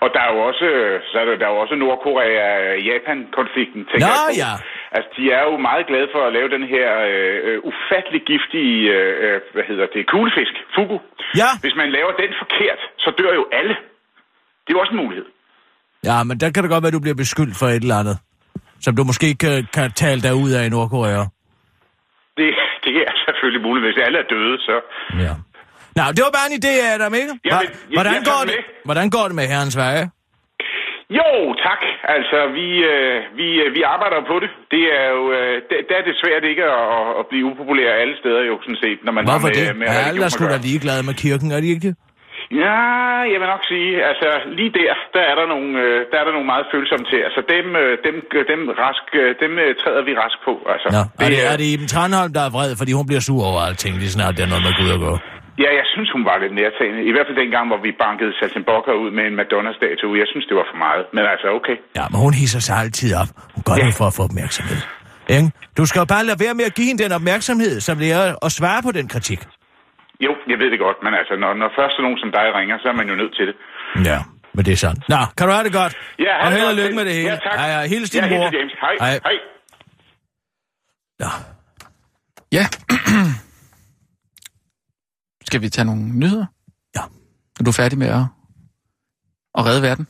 og 0.04 0.08
der 0.14 0.20
er 0.26 0.30
jo 0.34 0.40
også, 0.50 0.66
så 1.10 1.14
er 1.22 1.26
der, 1.28 1.34
der 1.40 1.46
er 1.48 1.52
jo 1.54 1.60
også 1.64 1.74
Nordkorea-Japan-konflikten, 1.82 3.80
tænker 3.90 4.06
Nå, 4.06 4.14
jeg 4.28 4.36
ja. 4.44 4.52
Altså, 4.96 5.08
de 5.16 5.24
er 5.38 5.42
jo 5.50 5.54
meget 5.68 5.84
glade 5.90 6.08
for 6.14 6.20
at 6.28 6.32
lave 6.36 6.48
den 6.56 6.64
her 6.74 6.88
øh, 7.12 7.36
øh, 7.48 7.56
ufattelig 7.70 8.20
giftige, 8.32 8.76
øh, 8.98 9.12
øh, 9.24 9.36
hvad 9.54 9.64
hedder 9.70 9.86
det, 9.94 10.00
kuglefisk, 10.14 10.54
fugu. 10.74 10.96
Ja. 11.42 11.50
Hvis 11.64 11.74
man 11.80 11.88
laver 11.96 12.12
den 12.22 12.30
forkert, 12.42 12.80
så 13.04 13.08
dør 13.20 13.32
jo 13.40 13.44
alle. 13.60 13.74
Det 14.64 14.68
er 14.72 14.76
jo 14.76 14.80
også 14.80 14.92
en 14.96 15.02
mulighed. 15.04 15.26
Ja, 16.04 16.22
men 16.28 16.40
der 16.40 16.50
kan 16.50 16.62
det 16.62 16.70
godt 16.70 16.82
være, 16.82 16.92
at 16.92 16.98
du 16.98 17.04
bliver 17.06 17.14
beskyldt 17.24 17.56
for 17.60 17.66
et 17.66 17.82
eller 17.86 17.96
andet, 18.02 18.16
som 18.84 18.96
du 18.96 19.02
måske 19.10 19.28
kan, 19.34 19.66
kan 19.76 19.92
tale 19.92 20.20
dig 20.26 20.34
ud 20.44 20.50
af 20.50 20.62
i 20.66 20.68
Nordkorea. 20.68 21.24
Det, 22.38 22.48
det 22.84 22.94
er 23.08 23.14
selvfølgelig 23.26 23.62
muligt. 23.66 23.84
Hvis 23.86 23.98
alle 24.06 24.18
er 24.18 24.26
døde, 24.34 24.58
så... 24.58 24.74
Ja. 25.26 25.34
Nå, 25.96 26.02
det 26.16 26.22
var 26.26 26.32
bare 26.38 26.48
en 26.52 26.56
idé, 26.62 26.72
Adam, 26.94 27.14
ikke? 27.14 27.32
Ja, 27.44 27.58
men- 27.60 27.94
hvordan, 27.96 28.12
jeg 28.14 28.22
går 28.32 28.40
det, 28.48 28.56
med. 28.56 28.64
hvordan 28.88 29.10
går 29.16 29.24
det 29.28 29.34
med 29.40 29.46
herrens 29.52 29.76
veje? 29.76 30.04
Jo, 31.20 31.28
tak. 31.66 31.80
Altså, 32.16 32.38
vi, 32.58 32.66
øh, 32.92 33.16
vi, 33.40 33.46
øh, 33.62 33.68
vi 33.76 33.82
arbejder 33.94 34.18
på 34.32 34.36
det. 34.42 34.50
Det 34.74 34.84
er 35.00 35.06
jo, 35.16 35.22
øh, 35.38 35.54
der, 35.70 35.78
der 35.88 35.94
er 36.00 36.04
det 36.08 36.14
svært 36.22 36.44
ikke 36.50 36.64
at, 36.64 37.08
at, 37.20 37.24
blive 37.30 37.44
upopulær 37.50 37.90
alle 38.02 38.16
steder 38.22 38.42
jo, 38.50 38.54
sådan 38.66 38.80
set, 38.84 38.98
når 39.06 39.12
man 39.16 39.22
Hvorfor 39.24 39.48
har 39.48 39.54
med, 39.54 39.66
det? 39.68 39.76
med 39.80 39.86
Alle 39.86 39.98
religion 40.00 40.22
er 40.22 40.26
at 40.26 40.32
sgu 40.32 40.44
da 40.54 40.58
ligeglade 40.68 41.02
med 41.08 41.14
kirken, 41.24 41.48
er 41.56 41.60
de 41.64 41.68
ikke 41.74 41.84
det? 41.88 41.94
Ja, 42.60 42.78
jeg 43.32 43.38
vil 43.42 43.48
nok 43.54 43.64
sige, 43.72 43.90
altså 44.10 44.28
lige 44.58 44.70
der, 44.78 44.92
der 45.16 45.22
er 45.30 45.34
der 45.40 45.46
nogle, 45.54 45.68
øh, 45.84 45.96
der 46.10 46.16
er 46.20 46.24
der 46.26 46.32
nogle 46.36 46.48
meget 46.52 46.66
følsomme 46.74 47.04
til. 47.12 47.20
Altså 47.28 47.40
dem, 47.54 47.66
øh, 47.82 47.92
dem, 48.06 48.16
øh, 48.36 48.42
dem, 48.52 48.60
rask, 48.82 49.04
dem 49.42 49.52
træder 49.82 50.02
vi 50.08 50.12
rask 50.22 50.38
på. 50.46 50.52
Altså, 50.74 50.88
Nå, 50.96 51.02
er 51.24 51.28
det, 51.32 51.40
er 51.52 51.56
det 51.60 51.66
Iben 51.74 51.88
Tranholm, 51.94 52.32
der 52.38 52.42
er 52.48 52.52
vred, 52.56 52.70
fordi 52.80 52.92
hun 52.98 53.06
bliver 53.10 53.24
sur 53.28 53.42
over 53.50 53.60
alting, 53.68 53.92
lige 54.02 54.12
snart 54.16 54.32
det 54.36 54.42
er 54.46 54.50
noget 54.52 54.64
med 54.68 54.72
Gud 54.80 54.90
at 54.96 55.00
gå? 55.08 55.12
Ja, 55.64 55.70
jeg 55.80 55.86
synes, 55.94 56.08
hun 56.16 56.24
var 56.30 56.36
lidt 56.44 56.54
nærtagende. 56.60 57.00
I 57.10 57.12
hvert 57.14 57.26
fald 57.28 57.38
dengang, 57.44 57.64
hvor 57.70 57.80
vi 57.86 57.90
bankede 58.04 58.32
Saltenbokker 58.38 58.92
ud 59.02 59.10
med 59.16 59.24
en 59.30 59.34
Madonna-statue. 59.40 60.14
Jeg 60.22 60.28
synes, 60.32 60.44
det 60.50 60.54
var 60.60 60.66
for 60.72 60.78
meget. 60.86 61.02
Men 61.16 61.22
altså, 61.32 61.46
okay. 61.58 61.76
Ja, 61.98 62.04
men 62.10 62.18
hun 62.26 62.32
hisser 62.42 62.60
sig 62.68 62.76
altid 62.84 63.10
op. 63.22 63.30
Hun 63.54 63.62
gør 63.68 63.74
Ja. 63.78 63.84
det 63.86 63.94
for 64.00 64.06
at 64.10 64.14
få 64.18 64.22
opmærksomhed. 64.30 64.80
Ikke? 65.36 65.48
Du 65.78 65.82
skal 65.88 65.98
jo 66.02 66.06
bare 66.14 66.24
lade 66.28 66.38
være 66.44 66.54
med 66.58 66.64
at 66.70 66.74
give 66.78 66.86
hende 66.90 67.00
den 67.04 67.12
opmærksomhed, 67.18 67.74
som 67.86 67.94
det 68.02 68.08
er 68.18 68.22
at 68.46 68.50
svare 68.58 68.80
på 68.86 68.92
den 68.98 69.06
kritik. 69.14 69.40
Jo, 70.26 70.32
jeg 70.50 70.58
ved 70.62 70.68
det 70.74 70.78
godt, 70.86 70.98
men 71.04 71.12
altså, 71.20 71.34
når, 71.42 71.50
når 71.62 71.68
først 71.78 71.94
er 71.98 72.02
nogen 72.06 72.18
som 72.22 72.30
dig 72.38 72.46
ringer, 72.58 72.76
så 72.82 72.86
er 72.92 72.96
man 73.00 73.06
jo 73.12 73.16
nødt 73.22 73.34
til 73.38 73.44
det. 73.48 73.56
Ja, 74.10 74.18
men 74.54 74.62
det 74.66 74.72
er 74.72 74.76
sådan. 74.84 75.02
Nå, 75.08 75.20
kan 75.36 75.44
du 75.46 75.52
have 75.56 75.64
det 75.68 75.72
godt? 75.80 75.92
Ja, 76.26 76.32
og 76.40 76.44
ha' 76.44 76.50
det 76.50 76.58
held 76.60 76.70
og 76.74 76.78
lykke 76.82 76.96
med 76.98 77.04
det 77.08 77.14
hele. 77.18 77.28
Ja, 77.30 77.36
tak. 77.46 77.56
Hej, 77.60 77.70
hej. 77.76 77.86
Hils 77.86 78.10
din 78.10 78.24
ja, 78.24 78.30
mor. 78.30 78.44
James. 78.56 78.74
Hej. 78.84 78.94
Hej. 79.04 79.14
Hej. 79.28 79.36
Nå. 81.22 81.28
Ja. 82.58 82.64
Skal 85.48 85.60
vi 85.62 85.68
tage 85.68 85.84
nogle 85.84 86.02
nyheder? 86.22 86.46
Ja. 86.96 87.02
Er 87.60 87.64
du 87.64 87.72
færdig 87.72 87.98
med 87.98 88.06
at, 88.06 88.24
at 89.58 89.64
redde 89.66 89.82
verden? 89.82 90.06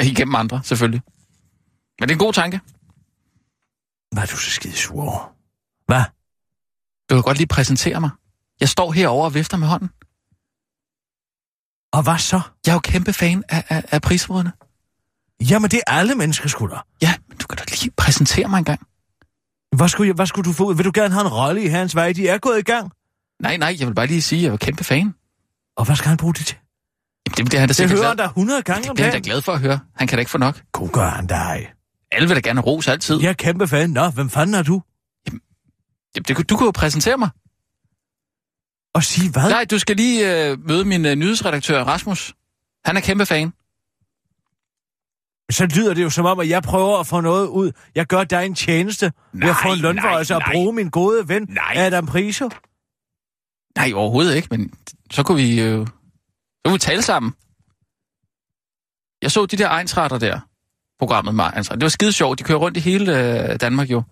Igennem 0.00 0.34
andre, 0.34 0.62
selvfølgelig. 0.62 1.02
Men 1.98 2.08
det 2.08 2.14
er 2.14 2.18
en 2.18 2.24
god 2.26 2.32
tanke. 2.32 2.60
Hvad 4.12 4.22
er 4.22 4.26
du 4.26 4.36
så 4.36 4.50
skide 4.50 4.76
sur 4.76 5.02
over? 5.02 5.34
Hvad? 5.86 6.02
Du 7.10 7.14
kan 7.14 7.22
godt 7.22 7.38
lige 7.38 7.48
præsentere 7.48 8.00
mig. 8.00 8.10
Jeg 8.60 8.68
står 8.68 8.92
herovre 8.92 9.26
og 9.26 9.34
vifter 9.34 9.56
med 9.56 9.68
hånden. 9.68 9.90
Og 11.92 12.02
hvad 12.02 12.18
så? 12.18 12.40
Jeg 12.66 12.72
er 12.72 12.74
jo 12.74 12.80
kæmpe 12.80 13.12
fan 13.12 13.44
af, 13.48 13.64
af, 13.68 13.84
af 13.90 14.02
prisrådene. 14.02 14.52
Jamen, 15.50 15.70
det 15.70 15.80
er 15.86 15.90
alle 15.92 16.14
mennesker, 16.14 16.66
da. 16.68 16.76
Ja, 17.02 17.14
men 17.28 17.38
du 17.38 17.46
kan 17.46 17.56
da 17.58 17.64
lige 17.82 17.90
præsentere 17.96 18.48
mig 18.48 18.58
en 18.58 18.64
gang. 18.64 18.80
Hvad 19.76 19.88
skulle, 19.88 20.08
jeg, 20.08 20.14
hvad 20.14 20.26
skulle 20.26 20.44
du 20.48 20.52
få 20.52 20.64
ud? 20.64 20.74
Vil 20.74 20.84
du 20.84 20.90
gerne 20.94 21.14
have 21.14 21.20
en 21.26 21.32
rolle 21.32 21.62
i 21.62 21.66
hans 21.66 21.94
vej? 21.94 22.12
De 22.12 22.28
er 22.28 22.38
gået 22.38 22.58
i 22.58 22.62
gang. 22.62 22.92
Nej, 23.42 23.56
nej, 23.56 23.76
jeg 23.78 23.86
vil 23.86 23.94
bare 23.94 24.06
lige 24.06 24.22
sige, 24.22 24.38
at 24.40 24.44
jeg 24.44 24.52
er 24.52 24.56
kæmpe 24.56 24.84
fan. 24.84 25.14
Og 25.76 25.84
hvad 25.84 25.96
skal 25.96 26.08
han 26.08 26.16
bruge 26.16 26.34
det 26.34 26.46
til? 26.46 26.56
Jamen, 27.26 27.36
det, 27.36 27.52
det 27.52 27.54
er 27.54 27.60
han 27.60 27.68
da 27.68 27.70
Det 27.70 27.76
sikkert 27.76 27.98
hører 27.98 28.00
glad. 28.02 28.08
han 28.08 28.16
da 28.16 28.24
100 28.40 28.62
gange 28.62 28.90
om 28.90 28.96
Det 28.96 29.02
er 29.02 29.06
han 29.06 29.12
da 29.12 29.16
dagen. 29.18 29.24
glad 29.24 29.42
for 29.42 29.52
at 29.52 29.60
høre. 29.60 29.80
Han 29.96 30.08
kan 30.08 30.16
da 30.16 30.20
ikke 30.20 30.30
få 30.30 30.38
nok. 30.38 30.62
God 30.72 30.88
gør 30.88 31.08
han 31.08 31.26
dig. 31.26 31.72
Alle 32.12 32.28
vil 32.28 32.36
da 32.36 32.40
gerne 32.40 32.60
have 32.60 32.66
ros 32.66 32.88
altid. 32.88 33.20
Jeg 33.20 33.28
er 33.28 33.32
kæmpe 33.32 33.68
fan. 33.68 33.90
Nå, 33.90 34.08
hvem 34.08 34.30
fanden 34.30 34.54
er 34.54 34.62
du? 34.62 34.82
Jamen, 35.26 35.40
det, 36.28 36.36
kunne- 36.36 36.44
du 36.44 36.56
kunne 36.56 36.66
jo 36.66 36.70
præsentere 36.70 37.16
mig. 37.18 37.30
Og 38.96 39.04
sige 39.04 39.30
hvad? 39.30 39.50
Nej, 39.50 39.64
du 39.64 39.78
skal 39.78 39.96
lige 39.96 40.48
øh, 40.50 40.58
møde 40.68 40.84
min 40.84 41.06
øh, 41.06 41.14
nyhedsredaktør, 41.14 41.84
Rasmus. 41.84 42.34
Han 42.84 42.96
er 42.96 43.00
kæmpe 43.00 43.26
fan. 43.26 43.52
Så 45.50 45.66
lyder 45.76 45.94
det 45.94 46.02
jo 46.02 46.10
som 46.10 46.26
om, 46.26 46.40
at 46.40 46.48
jeg 46.48 46.62
prøver 46.62 46.98
at 47.00 47.06
få 47.06 47.20
noget 47.20 47.46
ud. 47.46 47.72
Jeg 47.94 48.06
gør 48.06 48.24
dig 48.24 48.46
en 48.46 48.54
tjeneste 48.54 49.12
ved 49.32 49.48
at 49.48 49.56
få 49.62 49.72
en 49.72 49.78
Nej, 49.78 49.82
lønforhøjelse 49.82 50.34
og 50.34 50.40
nej, 50.40 50.52
bruge 50.52 50.72
min 50.72 50.90
gode 50.90 51.28
ven 51.28 51.46
Nej. 51.48 51.72
Adam 51.76 52.06
Priso. 52.06 52.50
Nej, 53.76 53.92
overhovedet 53.94 54.36
ikke, 54.36 54.48
men 54.50 54.74
så 55.10 55.22
kunne 55.22 55.36
vi 55.42 55.60
øh, 55.60 55.86
så 55.86 56.62
kunne 56.64 56.72
vi 56.72 56.78
tale 56.78 57.02
sammen. 57.02 57.32
Jeg 59.22 59.30
så 59.30 59.46
de 59.46 59.56
der 59.56 59.68
egensretter 59.68 60.18
der, 60.18 60.40
programmet 60.98 61.34
med 61.34 61.44
egensretter. 61.44 61.78
Det 61.78 61.84
var 61.84 61.88
skide 61.88 62.12
sjovt. 62.12 62.38
De 62.38 62.44
kører 62.44 62.58
rundt 62.58 62.76
i 62.76 62.80
hele 62.80 63.18
øh, 63.18 63.60
Danmark 63.60 63.90
jo. 63.90 64.02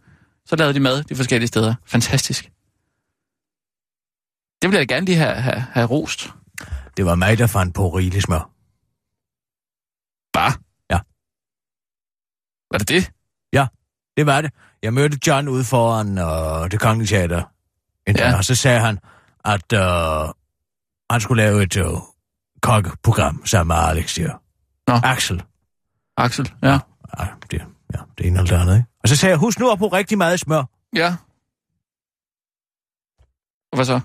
Så 0.47 0.57
lavede 0.57 0.74
de 0.74 0.80
mad 0.80 1.03
de 1.03 1.16
forskellige 1.16 1.49
steder. 1.49 1.74
Fantastisk. 1.87 2.51
Det 4.64 4.70
vil 4.70 4.78
jeg 4.78 4.88
gerne 4.88 5.06
lige 5.06 5.18
have, 5.18 5.34
have, 5.34 5.60
have 5.60 5.86
rost. 5.86 6.34
Det 6.96 7.06
var 7.06 7.14
mig, 7.14 7.38
der 7.38 7.46
fandt 7.46 7.74
på 7.74 7.88
rigelig 7.88 8.22
smør. 8.22 8.50
Hvad? 10.32 10.52
Ja. 10.90 10.98
Var 12.70 12.78
det 12.78 12.88
det? 12.88 13.12
Det 14.16 14.26
var 14.26 14.40
det. 14.40 14.52
Jeg 14.82 14.94
mødte 14.94 15.18
John 15.26 15.48
ude 15.48 15.64
foran 15.64 16.18
øh, 16.18 16.70
det 16.70 16.80
kongelige 16.80 17.08
teater. 17.16 17.42
En 18.06 18.16
Ja. 18.16 18.28
ja. 18.28 18.36
Og 18.36 18.44
så 18.44 18.54
sagde 18.54 18.80
han, 18.80 18.98
at 19.44 19.72
øh, 19.72 20.34
han 21.10 21.20
skulle 21.20 21.42
lave 21.42 21.62
et 21.62 21.76
øh, 21.76 21.86
kokkeprogram 22.62 23.46
sammen 23.46 23.76
med 23.76 23.84
Alex 23.84 24.16
her. 24.16 24.42
Nå. 24.86 24.94
Axel. 24.94 25.42
Axel? 26.16 26.52
Ja. 26.62 26.78
Ej, 27.18 27.28
det, 27.50 27.62
ja, 27.94 27.98
det 28.18 28.26
ene 28.26 28.38
eller 28.38 28.56
det 28.56 28.62
andet, 28.62 28.76
ikke? 28.76 28.88
Og 29.02 29.08
så 29.08 29.16
sagde 29.16 29.30
jeg, 29.30 29.38
husk 29.38 29.58
nu 29.58 29.70
at 29.70 29.78
bruge 29.78 29.96
rigtig 29.96 30.18
meget 30.18 30.40
smør. 30.40 30.64
Ja. 30.96 31.16
Hvad 33.76 33.84
så? 33.84 34.00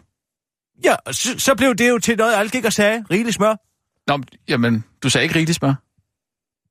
Ja, 0.84 0.96
så, 1.12 1.36
så 1.40 1.56
blev 1.56 1.76
det 1.76 1.90
jo 1.90 2.00
til 2.00 2.18
noget, 2.18 2.34
alle 2.36 2.50
gik 2.50 2.66
og 2.66 2.74
sagde. 2.74 3.04
Rigelig 3.12 3.34
smør. 3.34 3.56
Nå, 4.08 4.18
men- 4.18 4.26
jamen, 4.48 4.84
du 5.04 5.10
sagde 5.10 5.24
ikke 5.26 5.40
rigtig 5.40 5.56
smør. 5.56 5.74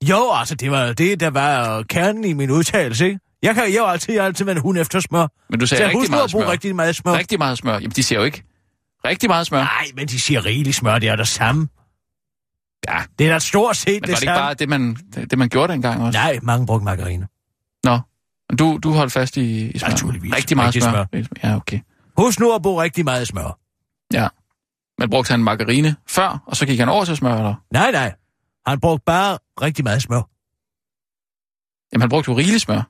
Jo, 0.09 0.31
altså, 0.35 0.55
det 0.55 0.71
var 0.71 0.93
det, 0.93 1.21
der 1.21 1.31
var 1.31 1.83
kernen 1.83 2.25
i 2.25 2.33
min 2.33 2.51
udtalelse, 2.51 3.07
ikke? 3.07 3.21
Jeg 3.43 3.55
kan 3.55 3.73
jo 3.75 3.85
altid, 3.87 4.15
jeg 4.15 4.25
altid 4.25 4.49
en 4.49 4.59
hund 4.61 4.79
efter 4.79 5.01
smør. 5.01 5.27
Men 5.51 5.61
du 5.61 5.67
Så 5.67 5.77
sagde 5.77 5.85
jeg 5.91 5.97
rigtig 5.97 6.11
meget 6.11 6.31
smør. 6.31 6.51
rigtig 6.51 6.77
meget 6.77 6.97
smør. 6.97 7.13
Rigtig 7.13 7.39
meget 7.39 7.59
smør. 7.59 7.73
Jamen, 7.75 7.91
de 7.91 8.03
siger 8.03 8.19
jo 8.19 8.25
ikke 8.25 8.43
rigtig 9.05 9.29
meget 9.31 9.47
smør. 9.47 9.59
Nej, 9.59 9.85
men 9.97 10.07
de 10.09 10.21
siger 10.21 10.45
rigelig 10.45 10.75
smør, 10.75 10.99
det 10.99 11.09
er 11.09 11.17
det 11.17 11.29
samme. 11.29 11.69
Ja, 12.89 12.99
Det 13.19 13.27
er 13.27 13.33
da 13.33 13.39
stort 13.39 13.77
set 13.77 13.93
men 13.93 14.03
det 14.03 14.09
var 14.09 14.15
det 14.15 14.23
ikke 14.23 14.29
samme. 14.31 14.39
bare 14.41 14.55
det, 14.55 14.69
man, 14.69 14.97
det, 15.31 15.39
man 15.39 15.49
gjorde 15.49 15.73
dengang 15.73 16.03
også? 16.03 16.19
Nej, 16.19 16.39
mange 16.43 16.67
brugte 16.67 16.85
margarine. 16.85 17.29
Nå, 17.85 17.99
men 18.51 18.57
du, 18.59 18.79
du 18.83 18.93
holdt 18.93 19.13
fast 19.13 19.37
i, 19.37 19.71
i 19.71 19.79
smør. 19.79 19.89
Naturligvis. 19.89 20.35
Rigtig 20.37 20.57
meget 20.57 20.67
Rigtig 20.75 20.83
smør. 20.83 21.05
Ja, 21.51 21.57
okay. 21.57 21.81
Husk 22.19 22.41
nu 22.41 22.55
at 22.55 22.63
bruge 22.63 22.83
rigtig 22.83 23.05
meget 23.05 23.29
smør. 23.29 23.59
Ja. 24.13 24.29
Men 24.99 25.11
brugte 25.11 25.31
han 25.31 25.45
margarine 25.45 25.97
før, 26.07 26.43
og 26.47 26.57
så 26.57 26.67
gik 26.67 26.79
han 26.79 26.89
over 26.89 27.05
til 27.05 27.17
smør, 27.17 27.35
eller? 27.35 27.55
Nej, 27.73 27.91
nej. 27.91 28.15
Han 28.67 28.81
brugte 28.81 29.03
bare 29.07 29.39
rigtig 29.63 29.85
meget 29.85 30.03
smør. 30.03 30.23
Jamen, 31.93 32.03
han 32.03 32.11
brugte 32.11 32.29
jo 32.29 32.39
rigeligt 32.39 32.63
smør. 32.63 32.83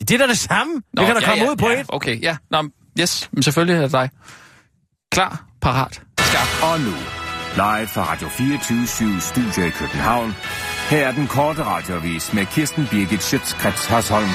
Det 0.00 0.10
er 0.10 0.18
da 0.18 0.26
det 0.26 0.38
samme. 0.38 0.74
Nå, 0.74 1.02
det 1.02 1.06
kan 1.06 1.14
da 1.14 1.20
ja, 1.20 1.26
komme 1.26 1.44
ja, 1.44 1.50
ud 1.50 1.56
på 1.56 1.68
ja, 1.68 1.80
et. 1.80 1.86
Okay, 1.88 2.22
ja. 2.22 2.36
Nå, 2.50 2.68
yes, 3.00 3.28
men 3.32 3.42
selvfølgelig 3.42 3.76
er 3.76 3.82
det 3.82 3.92
dig. 3.92 4.10
Klar, 5.12 5.46
parat, 5.60 6.02
skarp. 6.18 6.72
Og 6.72 6.80
nu, 6.80 6.96
live 7.54 7.86
fra 7.86 8.12
Radio 8.12 8.28
24 8.28 9.20
Studio 9.20 9.66
i 9.66 9.70
København. 9.70 10.34
Her 10.90 11.08
er 11.08 11.12
den 11.12 11.26
korte 11.26 11.64
radiovis 11.64 12.32
med 12.32 12.46
Kirsten 12.46 12.86
Birgit 12.90 13.22
Schøtzgrads 13.22 13.86
Hasholm. 13.86 14.28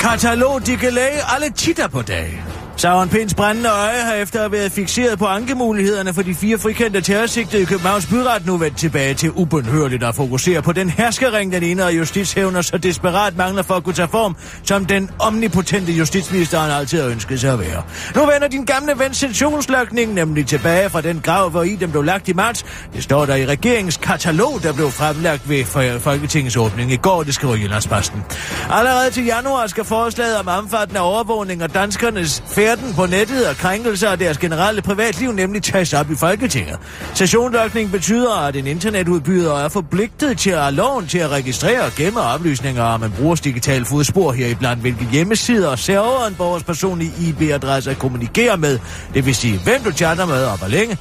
Katalog 0.00 0.66
de 0.66 0.76
kan 0.76 0.92
læge 0.92 1.20
alle 1.34 1.50
titter 1.50 1.88
på 1.88 2.02
dag. 2.02 2.61
Søren 2.76 3.08
Pins 3.08 3.34
brændende 3.34 3.68
øje 3.70 4.00
har 4.00 4.14
efter 4.14 4.38
at 4.38 4.42
have 4.42 4.52
været 4.52 4.72
fixeret 4.72 5.18
på 5.18 5.26
ankemulighederne 5.26 6.14
for 6.14 6.22
de 6.22 6.34
fire 6.34 6.58
frikendte 6.58 7.00
terrorsigtede 7.00 7.62
i 7.62 7.64
Københavns 7.64 8.06
Byret 8.06 8.46
nu 8.46 8.56
vendt 8.56 8.76
tilbage 8.76 9.14
til 9.14 9.30
ubønhørligt 9.30 10.04
at 10.04 10.14
fokusere 10.14 10.62
på 10.62 10.72
den 10.72 10.90
herskering, 10.90 11.52
den 11.52 11.62
ene 11.62 11.84
af 11.84 11.90
justitshævner 11.90 12.62
så 12.62 12.78
desperat 12.78 13.36
mangler 13.36 13.62
for 13.62 13.74
at 13.74 13.84
kunne 13.84 13.94
tage 13.94 14.08
form, 14.08 14.36
som 14.64 14.86
den 14.86 15.10
omnipotente 15.18 15.92
justitsminister 15.92 16.60
altid 16.60 17.02
har 17.02 17.08
ønsket 17.08 17.40
sig 17.40 17.52
at 17.52 17.58
være. 17.58 17.82
Nu 18.14 18.20
vender 18.20 18.48
din 18.48 18.64
gamle 18.64 18.92
ven 18.98 20.14
nemlig 20.14 20.46
tilbage 20.46 20.90
fra 20.90 21.00
den 21.00 21.20
grav, 21.20 21.50
hvor 21.50 21.62
i 21.62 21.76
den 21.76 21.90
blev 21.90 22.02
lagt 22.02 22.28
i 22.28 22.32
marts. 22.32 22.64
Det 22.94 23.02
står 23.02 23.26
der 23.26 23.34
i 23.34 23.46
regeringens 23.46 23.96
katalog, 23.96 24.62
der 24.62 24.72
blev 24.72 24.90
fremlagt 24.90 25.48
ved 25.48 25.64
Folketingets 26.00 26.56
åbning 26.56 26.92
i 26.92 26.96
går, 26.96 27.22
det 27.22 27.34
skriver 27.34 27.56
Jyllandsposten. 27.56 28.22
Allerede 28.70 29.10
til 29.10 29.24
januar 29.24 29.66
skal 29.66 29.84
forslaget 29.84 30.38
om 30.38 30.48
omfattende 30.48 31.00
overvågning 31.00 31.62
af 31.62 31.70
danskernes 31.70 32.42
færden 32.62 32.94
på 32.94 33.06
nettet 33.06 33.48
og 33.48 33.56
krænkelser 33.56 34.08
af 34.08 34.18
deres 34.18 34.38
generelle 34.38 34.82
privatliv 34.82 35.32
nemlig 35.32 35.62
tages 35.62 35.92
op 35.92 36.10
i 36.10 36.14
Folketinget. 36.14 36.78
Sessionlokning 37.14 37.90
betyder, 37.90 38.46
at 38.46 38.56
en 38.56 38.66
internetudbyder 38.66 39.58
er 39.58 39.68
forpligtet 39.68 40.38
til 40.38 40.50
at 40.50 40.60
have 40.60 40.74
loven 40.74 41.06
til 41.06 41.18
at 41.18 41.28
registrere 41.28 41.82
og 41.82 41.92
gemme 41.96 42.20
oplysninger 42.20 42.82
om 42.82 43.02
en 43.02 43.12
brugers 43.18 43.40
digitale 43.40 43.84
fodspor 43.84 44.32
heriblandt, 44.32 44.80
hvilke 44.80 45.08
hjemmesider 45.12 45.68
og 45.68 45.78
server 45.78 46.26
en 46.26 46.34
borgers 46.34 46.62
personlige 46.62 47.12
IP-adresse 47.20 47.94
kommunikerer 47.94 48.56
med. 48.56 48.78
Det 49.14 49.26
vil 49.26 49.34
sige, 49.34 49.60
hvem 49.64 49.82
du 49.82 49.92
chatter 49.92 50.26
med 50.26 50.44
og 50.44 50.58
hvor 50.58 50.68
længe, 50.68 50.96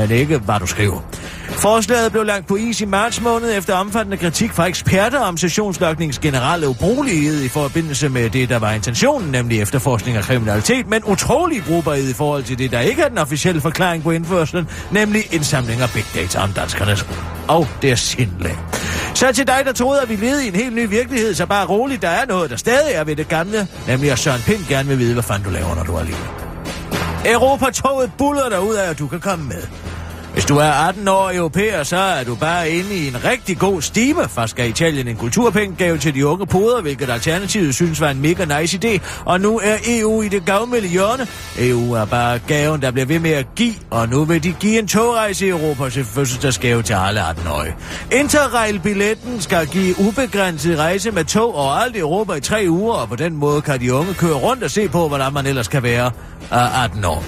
men 0.00 0.10
ikke 0.10 0.38
hvad 0.38 0.60
du 0.60 0.66
skriver. 0.66 1.00
Forslaget 1.48 2.12
blev 2.12 2.24
lagt 2.24 2.46
på 2.46 2.56
is 2.56 2.80
i 2.80 2.84
marts 2.84 3.20
måned 3.20 3.58
efter 3.58 3.74
omfattende 3.74 4.16
kritik 4.16 4.52
fra 4.52 4.66
eksperter 4.66 5.18
om 5.18 5.36
sessionsløgnings 5.36 6.18
generelle 6.18 6.68
ubrugelighed 6.68 7.42
i 7.42 7.48
forbindelse 7.48 8.08
med 8.08 8.30
det, 8.30 8.48
der 8.48 8.58
var 8.58 8.72
intentionen, 8.72 9.30
nemlig 9.30 9.60
efterforskning 9.60 10.16
af 10.16 10.22
kriminalitet, 10.22 10.88
men 10.88 11.04
utrolig 11.04 11.64
brugbarhed 11.64 12.10
i 12.10 12.12
forhold 12.12 12.42
til 12.42 12.58
det, 12.58 12.70
der 12.70 12.80
ikke 12.80 13.02
er 13.02 13.08
den 13.08 13.18
officielle 13.18 13.60
forklaring 13.60 14.02
på 14.02 14.10
indførselen, 14.10 14.68
nemlig 14.90 15.34
indsamling 15.34 15.80
af 15.80 15.90
big 15.94 16.04
data 16.14 16.38
om 16.38 16.52
danskernes 16.52 17.06
og 17.48 17.68
deres 17.82 18.00
sindlag. 18.00 18.58
Så 19.14 19.32
til 19.32 19.46
dig, 19.46 19.62
der 19.64 19.72
troede, 19.72 20.00
at 20.00 20.08
vi 20.08 20.16
levede 20.16 20.44
i 20.44 20.48
en 20.48 20.54
helt 20.54 20.74
ny 20.74 20.88
virkelighed, 20.88 21.34
så 21.34 21.46
bare 21.46 21.66
roligt, 21.66 22.02
der 22.02 22.08
er 22.08 22.26
noget, 22.26 22.50
der 22.50 22.56
stadig 22.56 22.94
er 22.94 23.04
ved 23.04 23.16
det 23.16 23.28
gamle, 23.28 23.68
nemlig 23.88 24.12
at 24.12 24.18
Søren 24.18 24.40
Pind 24.46 24.60
gerne 24.68 24.88
vil 24.88 24.98
vide, 24.98 25.12
hvad 25.12 25.22
fanden 25.22 25.44
du 25.44 25.50
laver, 25.50 25.74
når 25.74 25.82
du 25.82 25.94
er 25.94 26.00
alene. 26.00 26.45
Europa-toget 27.24 28.10
buller 28.18 28.48
dig 28.48 28.60
ud 28.60 28.74
af, 28.74 28.90
at 28.90 28.98
du 28.98 29.06
kan 29.06 29.20
komme 29.20 29.44
med. 29.44 29.62
Hvis 30.36 30.44
du 30.44 30.56
er 30.56 30.88
18 30.88 31.08
år 31.08 31.30
europæer, 31.34 31.82
så 31.82 31.96
er 31.96 32.24
du 32.24 32.34
bare 32.34 32.70
inde 32.70 32.94
i 32.94 33.08
en 33.08 33.24
rigtig 33.24 33.58
god 33.58 33.82
stime. 33.82 34.28
Først 34.28 34.50
skal 34.50 34.68
Italien 34.68 35.08
en 35.08 35.16
kulturpengegave 35.16 35.98
til 35.98 36.14
de 36.14 36.26
unge 36.26 36.46
poder, 36.46 36.80
hvilket 36.82 37.10
Alternativet 37.10 37.74
synes 37.74 38.00
var 38.00 38.10
en 38.10 38.20
mega 38.20 38.60
nice 38.60 38.78
idé. 38.84 39.00
Og 39.24 39.40
nu 39.40 39.60
er 39.64 39.76
EU 39.88 40.22
i 40.22 40.28
det 40.28 40.44
gavmilde 40.44 40.88
hjørne. 40.88 41.26
EU 41.58 41.92
er 41.92 42.04
bare 42.04 42.38
gaven, 42.38 42.82
der 42.82 42.90
bliver 42.90 43.06
ved 43.06 43.18
med 43.18 43.30
at 43.30 43.46
give. 43.56 43.74
Og 43.90 44.08
nu 44.08 44.24
vil 44.24 44.42
de 44.42 44.52
give 44.52 44.78
en 44.78 44.88
togrejse 44.88 45.46
i 45.46 45.48
Europa 45.48 45.88
til 45.88 46.04
fødselsdagsgave 46.04 46.82
til 46.82 46.94
alle 46.94 47.20
18-årige. 47.20 47.74
Interrail-billetten 48.12 49.40
skal 49.40 49.66
give 49.66 49.94
ubegrænset 50.00 50.78
rejse 50.78 51.10
med 51.10 51.24
tog 51.24 51.54
overalt 51.54 51.96
i 51.96 51.98
Europa 51.98 52.32
i 52.32 52.40
tre 52.40 52.66
uger, 52.68 52.94
og 52.94 53.08
på 53.08 53.16
den 53.16 53.36
måde 53.36 53.60
kan 53.60 53.80
de 53.80 53.94
unge 53.94 54.14
køre 54.14 54.34
rundt 54.34 54.62
og 54.64 54.70
se 54.70 54.88
på, 54.88 55.08
hvordan 55.08 55.32
man 55.32 55.46
ellers 55.46 55.68
kan 55.68 55.82
være 55.82 56.10
af 56.50 56.84
18 56.84 57.04
år. 57.04 57.24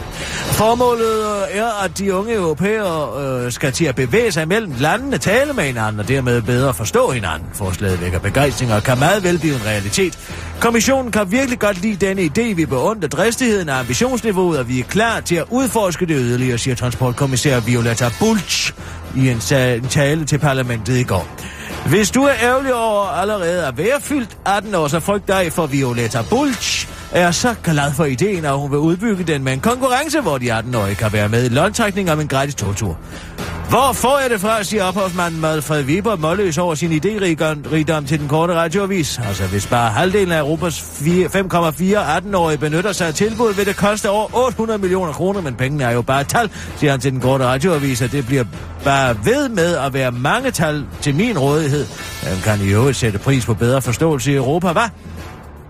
Formålet 0.52 1.48
øh, 1.52 1.58
er, 1.58 1.84
at 1.84 1.98
de 1.98 2.14
unge 2.14 2.34
europæere 2.34 3.22
øh, 3.22 3.52
skal 3.52 3.72
til 3.72 3.84
at 3.84 3.94
bevæge 3.94 4.32
sig 4.32 4.48
mellem 4.48 4.72
landene, 4.78 5.18
tale 5.18 5.52
med 5.52 5.64
hinanden 5.64 6.00
og 6.00 6.08
dermed 6.08 6.42
bedre 6.42 6.74
forstå 6.74 7.10
hinanden. 7.10 7.48
Forslaget 7.54 8.00
vækker 8.00 8.18
begejstring 8.18 8.72
og 8.72 8.82
kan 8.82 8.98
meget 8.98 9.24
vel 9.24 9.38
blive 9.38 9.54
en 9.54 9.66
realitet. 9.66 10.18
Kommissionen 10.60 11.12
kan 11.12 11.30
virkelig 11.30 11.58
godt 11.58 11.82
lide 11.82 12.06
denne 12.06 12.22
idé. 12.22 12.54
Vi 12.54 12.66
beundrer 12.66 13.08
dristigheden 13.08 13.68
og 13.68 13.78
ambitionsniveauet, 13.78 14.58
og 14.58 14.68
vi 14.68 14.80
er 14.80 14.84
klar 14.84 15.20
til 15.20 15.34
at 15.34 15.44
udforske 15.50 16.06
det 16.06 16.16
yderligere, 16.18 16.58
siger 16.58 16.74
transportkommissær 16.74 17.60
Violetta 17.60 18.10
Bulch 18.18 18.72
i 19.16 19.28
en, 19.28 19.40
tale 19.88 20.24
til 20.24 20.38
parlamentet 20.38 20.98
i 20.98 21.02
går. 21.02 21.28
Hvis 21.88 22.10
du 22.10 22.22
er 22.22 22.34
ærgerlig 22.42 22.74
over 22.74 23.04
allerede 23.04 23.66
at 23.66 23.78
være 23.78 24.00
fyldt 24.00 24.36
18 24.46 24.74
år, 24.74 24.88
så 24.88 25.00
frygt 25.00 25.28
dig 25.28 25.52
for 25.52 25.66
Violetta 25.66 26.22
Bulch, 26.30 26.88
er 27.12 27.30
så 27.30 27.54
glad 27.64 27.92
for 27.92 28.04
ideen, 28.04 28.44
at 28.44 28.58
hun 28.58 28.70
vil 28.70 28.78
udbygge 28.78 29.24
den 29.24 29.44
med 29.44 29.52
en 29.52 29.60
konkurrence, 29.60 30.20
hvor 30.20 30.38
de 30.38 30.58
18-årige 30.58 30.94
kan 30.94 31.12
være 31.12 31.28
med 31.28 31.44
i 31.44 31.48
lodtrækning 31.48 32.10
om 32.10 32.20
en 32.20 32.28
gratis 32.28 32.54
togtur. 32.54 32.98
Hvor 33.68 33.92
får 33.92 34.18
jeg 34.18 34.30
det 34.30 34.40
fra, 34.40 34.62
siger 34.62 34.84
ophavsmanden 34.84 35.40
Madfred 35.40 35.84
Weber 35.84 36.16
målløs 36.16 36.58
over 36.58 36.74
sin 36.74 36.92
idérigdom 36.92 38.06
til 38.06 38.20
den 38.20 38.28
korte 38.28 38.54
radioavis. 38.54 39.20
Altså, 39.26 39.46
hvis 39.46 39.66
bare 39.66 39.90
halvdelen 39.90 40.32
af 40.32 40.38
Europas 40.38 40.80
5,4 40.80 40.98
18-årige 42.18 42.58
benytter 42.58 42.92
sig 42.92 43.06
af 43.06 43.14
tilbud, 43.14 43.54
vil 43.54 43.66
det 43.66 43.76
koste 43.76 44.10
over 44.10 44.46
800 44.46 44.78
millioner 44.78 45.12
kroner, 45.12 45.40
men 45.40 45.54
pengene 45.54 45.84
er 45.84 45.90
jo 45.90 46.02
bare 46.02 46.24
tal, 46.24 46.50
siger 46.76 46.90
han 46.90 47.00
til 47.00 47.12
den 47.12 47.20
korte 47.20 47.44
radioavis, 47.44 48.02
at 48.02 48.12
det 48.12 48.26
bliver 48.26 48.44
bare 48.84 49.16
ved 49.24 49.48
med 49.48 49.76
at 49.76 49.94
være 49.94 50.12
mange 50.12 50.50
tal 50.50 50.86
til 51.00 51.14
min 51.14 51.38
rådighed. 51.38 51.86
Man 52.24 52.40
kan 52.44 52.66
i 52.66 52.72
øvrigt 52.72 52.96
sætte 52.96 53.18
pris 53.18 53.46
på 53.46 53.54
bedre 53.54 53.82
forståelse 53.82 54.32
i 54.32 54.34
Europa, 54.34 54.72
hvad? 54.72 54.88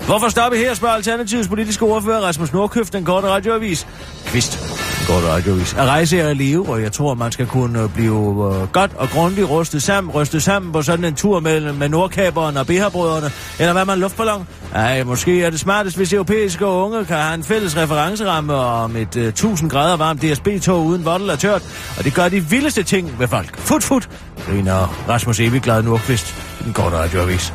Hvorfor 0.06 0.28
stoppe 0.28 0.58
her, 0.58 0.74
spørger 0.74 0.94
Alternativets 0.94 1.48
politiske 1.48 1.84
ordfører 1.84 2.20
Rasmus 2.20 2.52
Nordkøft, 2.52 2.92
den 2.92 3.04
korte 3.04 3.28
radioavis. 3.28 3.86
Kvist, 4.26 4.58
den 4.98 5.06
korte 5.06 5.26
radioavis. 5.28 5.74
At 5.74 5.86
rejse 5.86 6.18
er 6.20 6.28
at 6.28 6.36
leve, 6.36 6.68
og 6.68 6.82
jeg 6.82 6.92
tror, 6.92 7.14
man 7.14 7.32
skal 7.32 7.46
kunne 7.46 7.82
øh, 7.82 7.94
blive 7.94 8.54
øh, 8.54 8.68
godt 8.72 8.90
og 8.96 9.08
grundigt 9.08 9.50
rustet 9.50 9.82
sammen, 9.82 10.12
rystet 10.12 10.42
sammen 10.42 10.72
på 10.72 10.82
sådan 10.82 11.04
en 11.04 11.14
tur 11.14 11.40
med, 11.40 11.72
med 11.72 11.88
Nordkaberen 11.88 12.56
og 12.56 12.66
beherbrødrene, 12.66 13.30
eller 13.58 13.72
hvad 13.72 13.84
man 13.84 13.98
luftballon. 13.98 14.48
Ej, 14.74 15.02
måske 15.02 15.44
er 15.44 15.50
det 15.50 15.60
smartest, 15.60 15.96
hvis 15.96 16.12
europæiske 16.12 16.66
unge 16.66 17.04
kan 17.04 17.16
have 17.16 17.34
en 17.34 17.44
fælles 17.44 17.76
referenceramme 17.76 18.54
om 18.54 18.96
et 18.96 19.16
øh, 19.16 19.28
1000 19.28 19.70
grader 19.70 19.96
varmt 19.96 20.22
DSB-tog 20.22 20.84
uden 20.84 21.04
vottel 21.04 21.30
og 21.30 21.38
tørt, 21.38 21.62
og 21.98 22.04
det 22.04 22.14
gør 22.14 22.28
de 22.28 22.40
vildeste 22.40 22.82
ting 22.82 23.18
ved 23.18 23.28
folk. 23.28 23.58
Fut, 23.58 23.82
fut, 23.82 24.08
griner 24.46 25.04
Rasmus 25.08 25.40
Evigglad 25.40 25.82
Nordkvist, 25.82 26.34
den 26.64 26.72
korte 26.72 26.96
radioavis. 26.96 27.52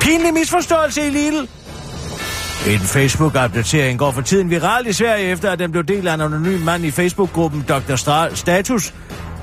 Pinlig 0.00 0.34
misforståelse 0.34 1.06
i 1.06 1.10
Lille. 1.10 1.48
En 2.66 2.80
Facebook-opdatering 2.80 3.98
går 3.98 4.10
for 4.10 4.20
tiden 4.20 4.50
viral 4.50 4.86
i 4.86 4.92
Sverige, 4.92 5.28
efter 5.30 5.50
at 5.50 5.58
den 5.58 5.70
blev 5.70 5.84
delt 5.84 6.08
af 6.08 6.14
en 6.14 6.20
anonym 6.20 6.60
mand 6.60 6.84
i 6.84 6.90
Facebook-gruppen 6.90 7.64
Dr. 7.68 7.94
Stra- 7.96 8.34
Status, 8.34 8.94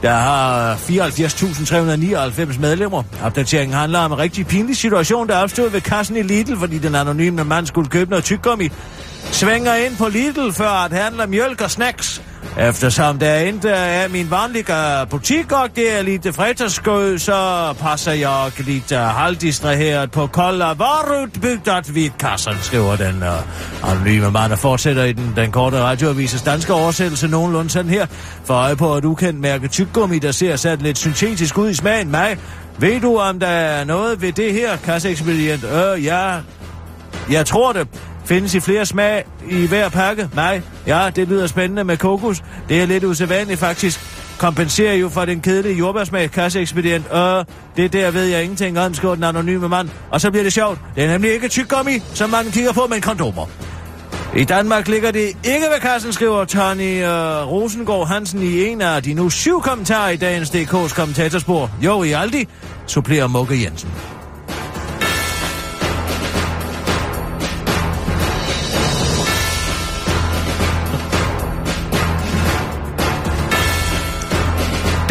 der 0.02 0.14
har 0.14 0.76
74.399 0.76 2.60
medlemmer. 2.60 3.04
Opdateringen 3.24 3.78
handler 3.78 4.00
om 4.00 4.12
en 4.12 4.18
rigtig 4.18 4.48
pinlig 4.48 4.78
situation, 4.78 5.28
der 5.28 5.38
opstod 5.38 5.70
ved 5.70 5.82
kassen 5.82 6.18
i 6.18 6.22
Lidl, 6.22 6.58
fordi 6.58 6.78
den 6.78 6.96
anonyme 6.96 7.44
mand 7.44 7.66
skulle 7.66 7.90
købe 7.90 8.10
noget 8.10 8.26
tyggegummi. 8.26 8.70
Svænger 9.32 9.76
ind 9.76 9.98
på 9.98 10.08
Lidl 10.08 10.52
før 10.52 10.70
at 10.70 10.94
handle 10.94 11.28
mjølk 11.28 11.62
og 11.62 11.72
snacks. 11.72 12.22
Eftersom 12.58 13.20
der 13.20 13.36
ikke 13.36 13.70
er 13.70 14.08
min 14.08 14.32
vanlige 14.32 14.66
butik, 15.10 15.52
og 15.52 15.70
det 15.76 16.00
er 16.00 16.02
lidt 16.02 16.36
fredagsskød, 16.36 17.18
så 17.18 17.74
passer 17.80 18.12
jeg 18.12 18.52
lidt 18.58 18.92
øh, 18.92 19.00
halvdistraheret 19.00 20.12
på 20.12 20.28
kolde 20.28 20.66
vareudbygget 20.78 21.96
ved 21.96 22.10
kassen, 22.20 22.54
skriver 22.62 22.96
den 22.96 23.24
uh, 23.24 23.92
anonyme 23.92 24.32
mand, 24.32 24.52
der 24.52 24.56
fortsætter 24.56 25.04
i 25.04 25.14
den, 25.14 25.34
den 25.36 25.52
korte 25.52 25.80
radioavises 25.80 26.42
danske 26.42 26.74
oversættelse 26.74 27.28
nogenlunde 27.28 27.70
sådan 27.70 27.90
her. 27.90 28.06
For 28.46 28.54
øje 28.54 28.76
på 28.76 28.94
et 28.94 29.06
ukendt 29.06 29.40
mærke 29.40 29.68
tyggegummi, 29.68 30.20
der 30.20 30.32
ser 30.32 30.56
sat 30.56 30.82
lidt 30.82 30.98
syntetisk 30.98 31.58
ud 31.58 31.70
i 31.70 31.74
smagen. 31.74 32.12
Mig, 32.12 32.38
ved 32.78 33.02
du, 33.02 33.18
om 33.18 33.40
der 33.40 33.48
er 33.48 33.84
noget 33.84 34.22
ved 34.22 34.32
det 34.32 34.54
her, 34.54 34.78
kasseekspedient? 34.78 35.64
Øh, 35.64 36.06
ja, 36.06 36.40
jeg 37.32 37.46
tror 37.46 37.74
det. 37.74 37.88
Findes 38.26 38.54
i 38.56 38.60
flere 38.60 38.86
smag 38.86 39.26
i 39.50 39.66
hver 39.68 39.90
pakke? 39.90 40.30
Nej. 40.36 40.62
Ja, 40.88 41.10
det 41.16 41.28
lyder 41.28 41.48
spændende 41.48 41.84
med 41.84 41.98
kokos. 41.98 42.44
Det 42.70 42.82
er 42.82 42.86
lidt 42.86 43.04
usædvanligt 43.04 43.60
faktisk. 43.60 44.00
Kompenserer 44.38 44.94
jo 44.94 45.10
for 45.10 45.26
den 45.26 45.42
kedelige 45.42 45.76
jordbærsmag, 45.76 46.32
kasseekspedient. 46.32 47.06
Øh, 47.14 47.46
det 47.78 47.94
der 47.94 48.12
ved 48.12 48.24
jeg 48.26 48.44
ingenting 48.44 48.80
om, 48.80 48.94
skriver 48.94 49.16
den 49.16 49.24
anonyme 49.24 49.70
mand. 49.70 49.90
Og 50.12 50.22
så 50.22 50.32
bliver 50.32 50.44
det 50.44 50.54
sjovt. 50.54 50.80
Det 50.96 51.04
er 51.04 51.08
nemlig 51.08 51.34
ikke 51.34 51.48
tyggegummi, 51.48 52.00
som 52.14 52.30
man 52.30 52.46
kigger 52.52 52.72
på, 52.72 52.88
men 52.90 53.02
kondomer. 53.02 53.46
I 54.36 54.44
Danmark 54.44 54.88
ligger 54.88 55.12
det 55.12 55.28
ikke 55.44 55.66
ved 55.74 55.80
kassen, 55.82 56.14
skriver 56.14 56.46
Tony 56.46 57.04
øh, 57.04 57.48
Rosengård 57.48 58.08
Hansen 58.08 58.42
i 58.42 58.64
en 58.66 58.82
af 58.82 59.04
de 59.04 59.14
nu 59.14 59.30
syv 59.30 59.62
kommentarer 59.62 60.10
i 60.10 60.18
dagens 60.18 60.50
DK's 60.50 60.96
kommentatorspor. 60.96 61.72
Jo, 61.82 62.04
i 62.04 62.12
Aldi, 62.12 62.48
supplerer 62.88 63.28
Mugge 63.28 63.62
Jensen. 63.62 63.90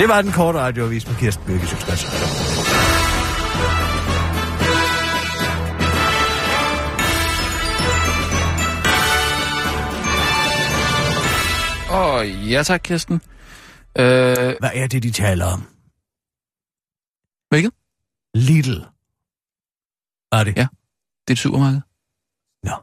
Det 0.03 0.09
var 0.09 0.23
den 0.23 0.33
korte 0.33 0.59
radioavis 0.59 1.07
med 1.07 1.17
Kirsten 1.17 1.47
Birke 1.47 1.67
Sjøtskrets. 1.67 2.05
Åh, 11.91 12.15
oh, 12.15 12.51
ja 12.51 12.63
tak, 12.63 12.81
Kirsten. 12.85 13.15
Øh, 13.99 14.55
Hvad 14.61 14.71
er 14.75 14.87
det, 14.87 15.03
de 15.03 15.11
taler 15.11 15.47
om? 15.47 15.61
hvilket? 17.49 17.73
Lidl. 18.35 18.79
Hvad 20.29 20.41
er 20.41 20.45
det? 20.45 20.57
Ja. 20.57 20.67
Det 21.29 21.31
er 21.31 21.33
et 21.33 21.39
supermarked. 21.39 21.81
Nå. 22.63 22.75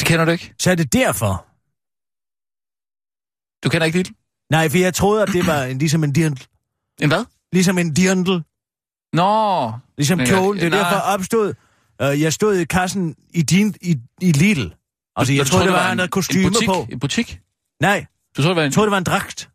Det 0.00 0.08
kender 0.08 0.24
du 0.24 0.30
ikke? 0.30 0.54
Så 0.58 0.70
er 0.70 0.74
det 0.74 0.92
derfor. 0.92 1.46
Du 3.64 3.68
kender 3.68 3.86
ikke 3.86 3.98
Lidl? 3.98 4.17
Nej, 4.50 4.68
for 4.68 4.78
jeg 4.78 4.94
troede, 4.94 5.22
at 5.22 5.28
det 5.28 5.46
var 5.46 5.62
en, 5.62 5.78
ligesom 5.78 6.04
en 6.04 6.12
dirndl. 6.12 6.42
En 7.02 7.08
hvad? 7.08 7.24
Ligesom 7.52 7.78
en 7.78 7.94
dirndl. 7.94 8.42
Nå. 9.12 9.72
Ligesom 9.96 10.18
kjolen. 10.18 10.60
Det 10.60 10.66
er 10.66 10.70
nej. 10.70 10.78
derfor 10.78 10.96
opstod. 10.96 11.54
Uh, 12.02 12.20
jeg 12.20 12.32
stod 12.32 12.54
i 12.56 12.64
kassen 12.64 13.16
i, 13.34 13.42
din, 13.42 13.74
i, 13.80 13.96
i 14.20 14.32
Lidl. 14.32 14.66
Altså, 15.16 15.32
jeg 15.34 15.44
Du 15.44 15.50
troede, 15.50 15.64
det 15.66 15.72
var, 15.72 15.92
en, 15.92 16.00
en 16.00 16.08
kostyme 16.08 16.48
butik, 16.50 16.68
på. 16.68 16.86
En 16.90 16.98
butik? 17.00 17.40
Nej, 17.80 18.06
Du 18.36 18.42
troede, 18.42 18.48
det 18.48 18.56
var 18.56 18.62
en... 18.62 18.64
jeg 18.64 18.72
troede, 18.72 18.86
det 18.86 18.92
var 18.92 18.98
en 18.98 19.04
dragt. 19.04 19.50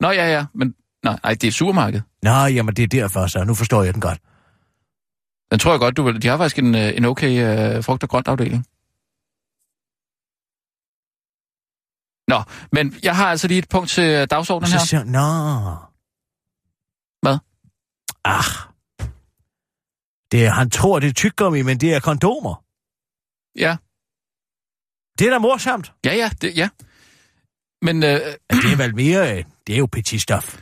Nå, 0.00 0.10
ja, 0.10 0.32
ja. 0.32 0.44
Men 0.54 0.74
nej, 1.04 1.18
ej, 1.24 1.30
det 1.34 1.44
er 1.44 1.48
et 1.48 1.54
supermarked. 1.54 2.00
Nå, 2.22 2.30
jamen 2.30 2.74
det 2.76 2.82
er 2.82 2.86
derfor, 2.86 3.26
så 3.26 3.44
nu 3.44 3.54
forstår 3.54 3.82
jeg 3.82 3.94
den 3.94 4.00
godt. 4.00 4.18
Den 5.50 5.58
tror 5.58 5.70
jeg 5.70 5.80
godt, 5.80 5.96
du 5.96 6.02
vil... 6.02 6.22
De 6.22 6.28
har 6.28 6.36
faktisk 6.36 6.58
en, 6.58 6.74
øh, 6.74 6.96
en 6.96 7.04
okay 7.04 7.76
uh, 7.78 7.84
frugt- 7.84 8.02
og 8.02 8.08
grønt 8.08 8.28
afdeling. 8.28 8.66
Nå, 12.32 12.42
men 12.72 12.94
jeg 13.02 13.16
har 13.16 13.26
altså 13.26 13.48
lige 13.48 13.58
et 13.58 13.68
punkt 13.68 13.90
til 13.90 14.04
øh, 14.04 14.26
dagsordenen 14.30 14.70
så 14.70 14.76
her. 14.78 14.84
siger 14.84 15.04
Nå. 15.04 15.28
Hvad? 17.22 17.38
Ah. 18.24 18.44
Det 20.32 20.46
er, 20.46 20.50
han 20.50 20.70
tror, 20.70 20.98
det 21.00 21.08
er 21.08 21.12
tyggegummi, 21.12 21.62
men 21.62 21.80
det 21.80 21.94
er 21.94 22.00
kondomer. 22.00 22.54
Ja, 23.64 23.76
Det 25.18 25.26
er 25.26 25.30
da 25.30 25.38
morsomt. 25.38 25.92
ja, 26.04 26.14
ja, 26.14 26.30
det, 26.40 26.56
ja. 26.56 26.68
Men 27.82 28.02
øh, 28.02 28.10
det 28.50 28.72
er 28.72 28.76
vel 28.76 28.94
mere... 28.94 29.38
øh, 29.38 29.44
Det 29.66 29.74
er 29.74 29.78
jo 29.78 29.86
petit 29.86 30.22
stof. 30.22 30.58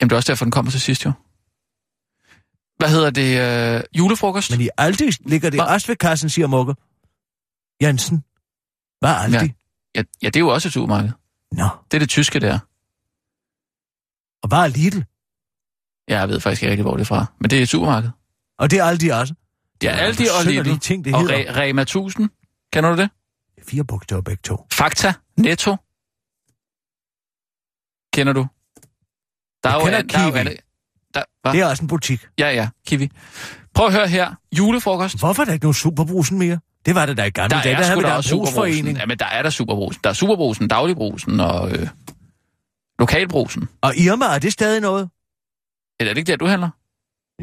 jamen, 0.00 0.08
det 0.10 0.12
er 0.12 0.16
også 0.16 0.32
derfor, 0.32 0.44
den 0.44 0.50
kommer 0.52 0.70
til 0.70 0.80
sidst, 0.80 1.04
jo. 1.04 1.12
Hvad 2.76 2.88
hedder 2.90 3.10
det? 3.10 3.30
Øh, 3.76 3.82
julefrokost? 3.98 4.50
Men 4.50 4.60
i 4.60 4.68
Aldi 4.78 5.10
ligger 5.20 5.50
det 5.50 5.60
Hva? 5.60 5.64
også 5.74 5.86
ved 5.86 5.96
kassen, 5.96 6.30
siger 6.30 6.46
Mugge. 6.46 6.74
Jensen. 7.82 8.24
Hvad 9.00 9.14
Aldi? 9.24 9.36
Ja. 9.36 9.48
Ja, 9.94 10.02
ja, 10.22 10.26
det 10.26 10.36
er 10.36 10.40
jo 10.40 10.48
også 10.48 10.68
et 10.68 10.72
supermarked. 10.72 11.10
Nå. 11.52 11.68
Det 11.90 11.96
er 11.96 11.98
det 11.98 12.08
tyske 12.08 12.40
der. 12.40 12.58
Og 14.42 14.50
er 14.64 14.66
Lidl? 14.68 15.00
Ja, 16.08 16.18
jeg 16.18 16.28
ved 16.28 16.40
faktisk 16.40 16.62
ikke 16.62 16.70
rigtig, 16.70 16.82
hvor 16.82 16.92
det 16.96 17.00
er 17.00 17.04
fra. 17.04 17.26
Men 17.40 17.50
det 17.50 17.58
er 17.58 17.62
et 17.62 17.68
supermarked. 17.68 18.10
Og 18.58 18.70
det 18.70 18.78
er 18.78 18.84
Aldi 18.84 19.08
også. 19.08 19.34
Ja, 19.82 19.90
er 19.90 19.96
Aldi 19.96 20.24
og 20.38 20.44
Lidl. 20.52 20.78
ting, 20.78 21.04
det 21.04 21.14
og. 21.14 21.20
Re- 21.20 21.56
Rema 21.56 21.82
1000. 21.82 22.30
Kender 22.72 22.90
du 22.90 23.02
det? 23.02 23.10
Fire 23.68 23.84
bogstaver 23.84 24.22
begge 24.22 24.40
to. 24.44 24.66
Fakta. 24.72 25.12
Netto. 25.36 25.76
Kender 28.12 28.32
du? 28.32 28.46
Der 29.64 29.70
er 29.70 29.74
jo, 29.74 29.80
kender 29.84 30.02
der 30.02 30.18
er 30.18 30.24
jo 30.24 30.30
Kiwi. 30.30 30.38
alle- 30.38 30.56
der, 31.14 31.22
hva? 31.42 31.52
Det 31.52 31.60
er 31.60 31.66
også 31.66 31.82
en 31.82 31.88
butik. 31.88 32.26
Ja, 32.38 32.50
ja, 32.50 32.68
Kiwi. 32.86 33.10
Prøv 33.74 33.86
at 33.86 33.92
høre 33.92 34.08
her. 34.08 34.34
Julefrokost. 34.58 35.18
Hvorfor 35.18 35.42
er 35.42 35.44
der 35.46 35.52
ikke 35.52 35.64
nogen 35.64 35.74
superbrusen 35.74 36.38
mere? 36.38 36.58
Det 36.86 36.94
var 36.94 37.06
det 37.06 37.16
der 37.16 37.24
i 37.24 37.30
gamle 37.30 37.48
Der 37.56 37.62
dage. 37.62 37.74
er 37.74 37.78
Der 37.78 37.84
havde 37.86 37.96
vi 37.98 38.02
da 38.02 38.08
da 38.08 38.14
også 38.14 38.28
superbrusen. 38.28 38.96
Ja, 38.96 39.06
men 39.06 39.18
der 39.18 39.26
er 39.26 39.42
der 39.42 39.50
superbrusen. 39.50 40.00
Der 40.04 40.10
er 40.10 40.14
superbrusen, 40.14 40.68
dagligbrusen 40.68 41.40
og 41.40 41.72
øh, 41.72 41.88
lokalbrusen. 42.98 43.68
Og 43.80 43.96
Irma, 43.96 44.24
er 44.24 44.38
det 44.38 44.52
stadig 44.52 44.80
noget? 44.80 45.08
Eller 46.00 46.10
er 46.10 46.14
det 46.14 46.18
ikke 46.20 46.30
der, 46.32 46.36
du 46.36 46.46
handler? 46.46 46.68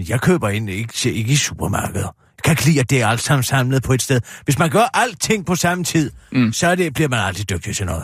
Jeg 0.10 0.22
køber 0.22 0.50
ind, 0.50 0.70
ikke, 0.70 1.12
ikke 1.12 1.32
i 1.34 1.36
supermarkeder. 1.36 2.16
Jeg 2.38 2.44
kan 2.44 2.52
ikke 2.52 2.66
lide, 2.66 2.80
at 2.80 2.90
det 2.90 3.02
er 3.02 3.08
alt 3.08 3.22
sammen 3.22 3.44
samlet 3.44 3.84
på 3.84 3.94
et 3.94 4.02
sted. 4.02 4.22
Hvis 4.44 4.60
man 4.60 4.70
gør 4.70 4.98
alting 4.98 5.46
på 5.46 5.56
samme 5.56 5.84
tid, 5.84 6.12
Mm. 6.32 6.54
så 6.54 6.76
det, 6.76 6.94
bliver 6.94 7.10
man 7.10 7.20
aldrig 7.20 7.50
dygtig 7.50 7.76
til 7.76 7.86
noget. 7.86 8.04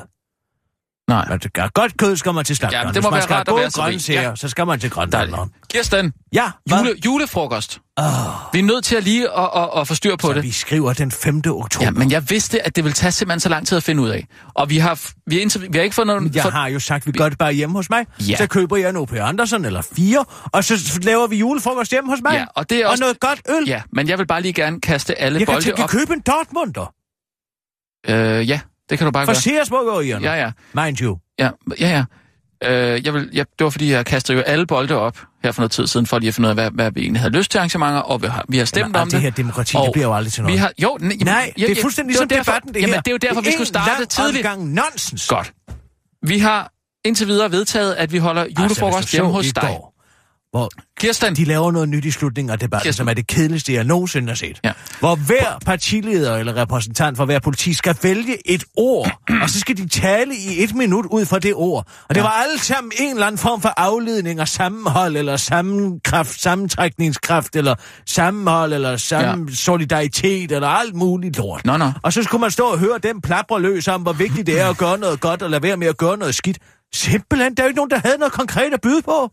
Nej. 1.09 1.25
Man 1.29 1.41
skal 1.41 1.69
godt 1.73 1.97
kød, 1.97 2.15
skal 2.17 2.33
man 2.33 2.45
til 2.45 2.55
slagteren. 2.55 2.81
Ja, 2.83 2.87
det 2.87 2.95
Hvis 2.95 3.03
må 3.03 3.09
man 3.09 3.15
være 3.15 3.23
skal 3.23 3.35
rart 3.35 3.47
have 3.47 3.57
gode 3.59 3.71
grøntsager, 3.71 4.21
Ja. 4.21 4.35
så 4.35 4.49
skal 4.49 4.65
man 4.67 4.79
til 4.79 4.89
grønthandleren. 4.89 5.51
Kirsten, 5.69 6.13
Ja, 6.33 6.51
hvad? 6.65 6.77
jule, 6.79 6.95
julefrokost. 7.05 7.79
Oh, 7.97 8.05
Vi 8.53 8.59
er 8.59 8.63
nødt 8.63 8.85
til 8.85 8.95
at 8.95 9.03
lige 9.03 9.29
at, 9.37 9.49
at, 9.55 9.69
at 9.77 9.87
få 9.87 9.95
styr 9.95 10.15
på 10.15 10.27
så 10.27 10.33
det. 10.33 10.43
vi 10.43 10.51
skriver 10.51 10.93
den 10.93 11.11
5. 11.11 11.41
oktober. 11.47 11.85
Ja, 11.85 11.91
men 11.91 12.11
jeg 12.11 12.29
vidste, 12.29 12.65
at 12.65 12.75
det 12.75 12.83
ville 12.83 12.93
tage 12.93 13.11
simpelthen 13.11 13.39
så 13.39 13.49
lang 13.49 13.67
tid 13.67 13.77
at 13.77 13.83
finde 13.83 14.03
ud 14.03 14.09
af. 14.09 14.27
Og 14.53 14.69
vi 14.69 14.77
har, 14.77 15.01
vi 15.29 15.37
har, 15.39 15.59
vi 15.69 15.77
har 15.77 15.83
ikke 15.83 15.95
fået 15.95 16.07
noget... 16.07 16.35
Jeg 16.35 16.43
for, 16.43 16.49
har 16.49 16.67
jo 16.67 16.79
sagt, 16.79 17.01
at 17.07 17.13
vi 17.13 17.17
gør 17.17 17.29
det 17.29 17.37
bare 17.37 17.53
hjemme 17.53 17.75
hos 17.75 17.89
mig. 17.89 18.05
Ja. 18.29 18.35
Så 18.37 18.47
køber 18.47 18.77
jeg 18.77 18.89
en 18.89 18.95
O.P. 18.97 19.13
Andersen 19.13 19.65
eller 19.65 19.81
fire, 19.95 20.25
og 20.51 20.63
så 20.63 20.99
laver 21.03 21.27
vi 21.27 21.37
julefrokost 21.37 21.91
hjemme 21.91 22.09
hos 22.11 22.19
mig. 22.23 22.33
Ja, 22.33 22.45
og 22.55 22.69
det 22.69 22.77
er 22.81 22.85
og 22.85 22.91
også- 22.91 23.01
noget 23.03 23.19
godt 23.19 23.41
øl. 23.49 23.67
Ja, 23.67 23.81
men 23.93 24.07
jeg 24.09 24.17
vil 24.17 24.27
bare 24.27 24.41
lige 24.41 24.53
gerne 24.53 24.81
kaste 24.81 25.15
alle 25.21 25.39
jeg 25.39 25.47
kan 25.47 25.53
bolde 25.53 25.65
tænke 25.67 25.83
op. 25.83 25.89
købe 25.89 26.13
en 26.13 26.19
Dortmunder. 26.19 26.93
Øh, 28.07 28.49
ja, 28.49 28.59
det 28.89 28.97
kan 28.97 29.05
du 29.05 29.11
bare 29.11 29.25
For 29.25 29.33
gøre. 29.33 29.41
Seersburgerierne. 29.41 30.25
Ja, 30.25 30.33
ja. 30.43 30.51
Mind 30.73 31.01
you. 31.01 31.17
Ja, 31.39 31.49
ja, 31.79 31.89
ja. 31.89 32.03
Øh, 32.63 33.05
jeg 33.05 33.13
vil, 33.13 33.29
jeg, 33.33 33.45
det 33.59 33.63
var 33.63 33.69
fordi, 33.69 33.91
jeg 33.91 34.05
kastede 34.05 34.37
jo 34.37 34.43
alle 34.43 34.65
bolde 34.67 34.95
op 34.95 35.21
her 35.43 35.51
for 35.51 35.61
noget 35.61 35.71
tid 35.71 35.87
siden, 35.87 36.05
for 36.05 36.19
lige 36.19 36.27
at 36.27 36.33
finde 36.35 36.47
ud 36.47 36.49
af, 36.49 36.55
hvad, 36.55 36.71
hvad 36.71 36.91
vi 36.91 37.01
egentlig 37.01 37.21
havde 37.21 37.33
lyst 37.37 37.51
til 37.51 37.57
arrangementer, 37.57 37.99
og 37.99 38.21
vi 38.21 38.27
har, 38.27 38.45
vi 38.49 38.57
har 38.57 38.65
stemt 38.65 38.81
Jamen, 38.81 38.95
om 38.95 39.07
det. 39.07 39.11
det 39.11 39.21
her 39.21 39.29
demokrati, 39.29 39.75
Og 39.75 39.83
det 39.85 39.93
bliver 39.93 40.07
jo 40.07 40.13
aldrig 40.15 40.33
til 40.33 40.43
noget. 40.43 40.53
Vi 40.53 40.57
har, 40.57 40.71
jo, 40.81 40.97
nej, 41.01 41.09
jamen, 41.11 41.25
Nej, 41.25 41.53
det 41.57 41.71
er 41.77 41.81
fuldstændig 41.81 42.09
ligesom 42.11 42.27
det 42.27 42.39
debatten, 42.39 42.73
det 42.73 42.81
jamen, 42.81 42.93
her. 42.93 43.01
det 43.01 43.07
er 43.07 43.13
jo 43.13 43.17
derfor, 43.17 43.41
vi 43.41 43.51
skulle 43.51 43.67
starte 43.67 44.05
tidligt. 44.05 44.43
gang 44.43 44.73
nonsens. 44.73 45.27
Godt. 45.27 45.53
Vi 46.27 46.39
har 46.39 46.71
indtil 47.05 47.27
videre 47.27 47.51
vedtaget, 47.51 47.93
at 47.93 48.11
vi 48.11 48.17
holder 48.17 48.45
julefrokost 48.59 48.97
altså, 48.97 48.99
hvis 48.99 49.11
du 49.11 49.15
hjemme 49.15 49.31
hos 49.31 49.45
dig. 49.53 49.61
Går, 49.61 49.94
hvor 50.55 50.69
Kirsten, 50.99 51.35
de 51.35 51.45
laver 51.45 51.71
noget 51.71 51.89
nyt 51.89 52.05
i 52.05 52.11
slutningen 52.11 52.51
af 52.51 52.59
debatten, 52.59 52.83
Kirsten. 52.87 52.97
som 52.97 53.07
er 53.07 53.13
det 53.13 53.27
kedeligste, 53.27 53.73
jeg 53.73 53.83
nogensinde 53.83 54.27
har 54.27 54.35
set. 54.35 54.59
Ja. 54.63 54.71
Hvor 54.99 55.15
hver 55.15 55.59
partileder 55.65 56.37
eller 56.37 56.55
repræsentant 56.55 57.17
for 57.17 57.25
hver 57.25 57.39
politi 57.39 57.73
skal 57.73 57.95
vælge 58.03 58.51
et 58.51 58.63
ord, 58.77 59.11
og 59.43 59.49
så 59.49 59.59
skal 59.59 59.77
de 59.77 59.87
tale 59.89 60.35
i 60.35 60.63
et 60.63 60.75
minut 60.75 61.05
ud 61.05 61.25
fra 61.25 61.39
det 61.39 61.53
ord. 61.55 61.87
Og 62.09 62.15
det 62.15 62.21
Ja. 62.21 62.25
var 62.25 62.29
alle 62.31 62.59
sammen 62.59 62.91
en 62.99 63.09
eller 63.13 63.27
anden 63.27 63.37
form 63.39 63.61
for 63.61 63.73
afledning 63.77 64.41
og 64.41 64.47
sammenhold, 64.47 65.17
eller 65.17 65.37
sammenkraft, 65.37 66.41
sammentrækningskraft, 66.41 67.55
eller 67.55 67.75
sammenhold, 68.05 68.73
eller 68.73 68.97
sammen 68.97 69.49
ja. 69.49 69.55
solidaritet, 69.55 70.51
eller 70.51 70.67
alt 70.67 70.95
muligt 70.95 71.37
lort. 71.37 71.65
Nå, 71.65 71.77
nå. 71.77 71.91
Og 72.03 72.13
så 72.13 72.23
skulle 72.23 72.41
man 72.41 72.51
stå 72.51 72.65
og 72.65 72.79
høre 72.79 72.97
dem 73.03 73.21
plapre 73.21 73.61
løs 73.61 73.87
om, 73.87 74.01
hvor 74.01 74.13
vigtigt 74.13 74.47
det 74.47 74.59
er 74.61 74.69
at 74.69 74.77
gøre 74.77 74.97
noget 74.97 75.19
godt, 75.19 75.41
og 75.41 75.49
lade 75.49 75.63
være 75.63 75.77
med 75.77 75.87
at 75.87 75.97
gøre 75.97 76.17
noget 76.17 76.35
skidt. 76.35 76.57
Simpelthen, 76.93 77.53
der 77.55 77.63
er 77.63 77.65
jo 77.65 77.67
ikke 77.67 77.77
nogen, 77.77 77.91
der 77.91 77.99
havde 78.05 78.17
noget 78.17 78.33
konkret 78.33 78.73
at 78.73 78.81
byde 78.81 79.01
på. 79.01 79.31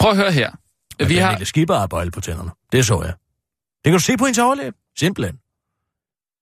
Prøv 0.00 0.10
at 0.10 0.16
høre 0.16 0.32
her. 0.32 0.50
Vi 0.98 1.04
Vi 1.04 1.16
har... 1.16 1.28
Pernille 1.28 1.46
Skipper 1.46 1.78
har 1.78 1.86
bøjle 1.86 2.10
på 2.10 2.20
tænderne. 2.20 2.50
Det 2.72 2.86
så 2.86 3.02
jeg. 3.02 3.12
Det 3.84 3.90
kan 3.90 3.92
du 3.92 3.98
se 3.98 4.16
på 4.16 4.24
hendes 4.24 4.38
overlæb. 4.38 4.74
Simpelthen. 4.98 5.36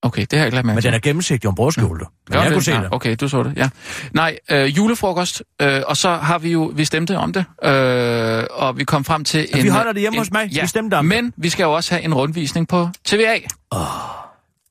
Okay, 0.05 0.21
det 0.21 0.33
har 0.33 0.39
jeg 0.39 0.47
ikke 0.47 0.55
lagt 0.55 0.67
mærke 0.67 0.75
Men 0.77 0.83
den 0.83 0.95
er 0.95 0.99
gennemsigtig 0.99 1.49
om 1.49 1.55
brudskjulte. 1.55 2.05
Men 2.29 2.35
jeg 2.39 2.45
det? 2.45 2.53
kunne 2.53 2.63
se 2.65 2.73
Ja, 2.73 2.81
det. 2.81 2.89
Okay, 2.93 3.17
du 3.21 3.29
så 3.29 3.43
det, 3.43 3.57
ja. 3.57 3.69
Nej, 4.13 4.39
øh, 4.51 4.77
julefrokost, 4.77 5.43
øh, 5.63 5.83
og 5.87 5.97
så 5.97 6.15
har 6.15 6.39
vi 6.39 6.53
jo, 6.53 6.73
vi 6.75 6.85
stemte 6.85 7.17
om 7.19 7.33
det, 7.33 7.45
øh, 7.65 8.45
og 8.51 8.79
vi 8.79 8.85
kom 8.85 9.05
frem 9.05 9.25
til 9.25 9.49
Ja, 9.53 9.59
en... 9.59 9.65
vi 9.65 9.69
holder 9.69 9.93
det 9.93 10.01
hjemme 10.01 10.17
en, 10.17 10.21
hos 10.21 10.31
mig. 10.31 10.49
Vi 10.49 10.55
Ja, 10.55 10.67
stemte 10.67 10.95
om 10.95 11.05
men 11.05 11.33
vi 11.37 11.49
skal 11.49 11.65
jo 11.65 11.73
også 11.73 11.95
have 11.95 12.05
en 12.05 12.15
rundvisning 12.15 12.69
på 12.69 12.89
TVA. 13.05 13.39
Oh. 13.71 14.22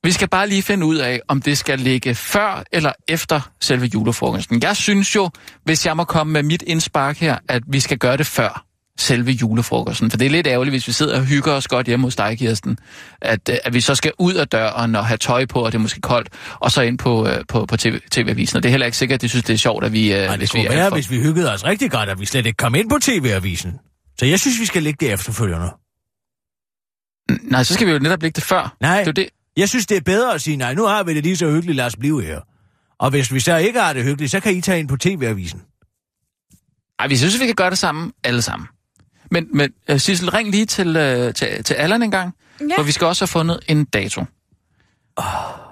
Vi 0.04 0.12
skal 0.12 0.28
bare 0.30 0.50
lige 0.50 0.62
finde 0.62 0.86
ud 0.86 0.96
af, 0.98 1.22
om 1.28 1.42
det 1.42 1.58
skal 1.58 1.80
ligge 1.80 2.16
før 2.16 2.64
eller 2.72 2.92
efter 3.08 3.52
selve 3.60 3.86
julefrokosten. 3.86 4.64
Jeg 4.64 4.76
synes 4.78 5.16
jo, 5.16 5.30
hvis 5.64 5.86
jeg 5.86 5.98
må 5.98 6.04
komme 6.04 6.34
med 6.34 6.44
mit 6.44 6.62
indspark 6.62 7.18
her, 7.18 7.38
at 7.50 7.64
vi 7.68 7.80
skal 7.80 7.98
gøre 7.98 8.18
det 8.18 8.26
før 8.26 8.66
selve 8.98 9.32
julefrokosten. 9.32 10.12
For 10.12 10.18
det 10.18 10.26
er 10.26 10.30
lidt 10.30 10.48
ærgerligt, 10.48 10.74
hvis 10.74 10.88
vi 10.88 10.92
sidder 10.94 11.20
og 11.20 11.26
hygger 11.26 11.52
os 11.52 11.68
godt 11.68 11.88
hjemme 11.88 12.06
hos 12.06 12.16
dig, 12.16 12.38
Kirsten, 12.38 12.78
at, 13.22 13.50
øh, 13.50 13.58
at 13.64 13.74
vi 13.74 13.82
så 13.82 13.96
skal 13.96 14.12
ud 14.20 14.34
af 14.34 14.48
døren 14.48 14.96
og 14.96 15.06
have 15.06 15.18
tøj 15.18 15.46
på, 15.46 15.60
og 15.60 15.72
det 15.72 15.78
er 15.78 15.82
måske 15.82 16.02
koldt, 16.02 16.30
og 16.60 16.72
så 16.72 16.82
ind 16.82 16.98
på, 16.98 17.28
øh, 17.28 17.44
på, 17.48 17.66
på 17.66 17.78
TV, 17.78 18.00
TV-avisen. 18.12 18.58
Og 18.58 18.64
det 18.64 18.70
er 18.70 18.72
heller 18.72 18.86
ikke 18.86 18.98
sikkert, 18.98 19.18
at 19.18 19.22
de 19.22 19.30
synes, 19.30 19.46
det 19.46 19.54
er 19.54 19.58
sjovt, 19.58 19.86
at 19.86 19.94
vi... 19.94 20.14
Øh, 20.14 20.18
Nej, 20.18 20.28
det 20.28 20.38
hvis 20.38 20.54
vi 20.54 20.66
være, 20.70 20.90
for... 20.90 20.96
hvis 20.96 21.12
vi 21.12 21.20
hyggede 21.20 21.54
os 21.54 21.66
rigtig 21.66 21.92
godt, 21.92 22.10
at 22.10 22.20
vi 22.20 22.26
slet 22.26 22.46
ikke 22.46 22.58
kom 22.58 22.76
ind 22.76 22.90
på 22.90 22.98
TV-avisen. 23.02 23.72
Så 24.20 24.26
jeg 24.26 24.40
synes, 24.40 24.60
vi 24.60 24.66
skal 24.66 24.84
lægge 24.84 25.06
det 25.06 25.14
efterfølgende. 25.14 25.70
Nej, 27.52 27.64
så 27.64 27.74
skal 27.74 27.88
vi 27.88 27.92
jo 27.92 28.00
netop 28.00 28.22
lægge 28.22 28.36
det 28.36 28.44
før. 28.44 28.76
Nej. 28.82 29.00
Det 29.00 29.08
er 29.08 29.12
det. 29.12 29.30
Jeg 29.58 29.70
synes, 29.70 29.86
det 29.88 29.98
er 29.98 30.02
bedre 30.02 30.34
at 30.34 30.42
sige, 30.42 30.58
nej, 30.58 30.74
nu 30.74 30.84
har 30.86 31.04
vi 31.04 31.14
det 31.14 31.24
lige 31.24 31.38
så 31.38 31.52
hyggeligt, 31.52 31.76
lad 31.76 31.86
os 31.86 31.96
blive 31.96 32.24
her. 32.24 32.40
Og 33.00 33.10
hvis 33.10 33.34
vi 33.34 33.40
så 33.40 33.58
ikke 33.58 33.80
har 33.80 33.94
det 33.94 34.04
hyggeligt, 34.04 34.32
så 34.32 34.40
kan 34.40 34.56
I 34.56 34.62
tage 34.62 34.80
ind 34.80 34.88
på 34.88 34.98
TV-avisen. 34.98 35.62
Ej, 37.00 37.08
vi 37.08 37.18
synes, 37.18 37.40
vi 37.40 37.46
kan 37.46 37.56
gøre 37.56 37.70
det 37.70 37.78
sammen, 37.78 38.14
alle 38.24 38.42
sammen. 38.42 38.68
Men, 39.32 39.48
men 39.54 39.72
uh, 39.92 39.98
Sissel, 39.98 40.30
ring 40.30 40.52
lige 40.52 40.66
til, 40.66 40.88
uh, 40.88 41.34
til, 41.34 41.64
til 41.64 41.74
Allan 41.74 42.04
en 42.04 42.12
gang, 42.12 42.34
Ja. 42.70 42.78
for 42.78 42.84
vi 42.84 42.92
skal 42.92 43.08
også 43.08 43.22
have 43.22 43.28
fundet 43.28 43.60
en 43.68 43.86
dato. 43.86 44.26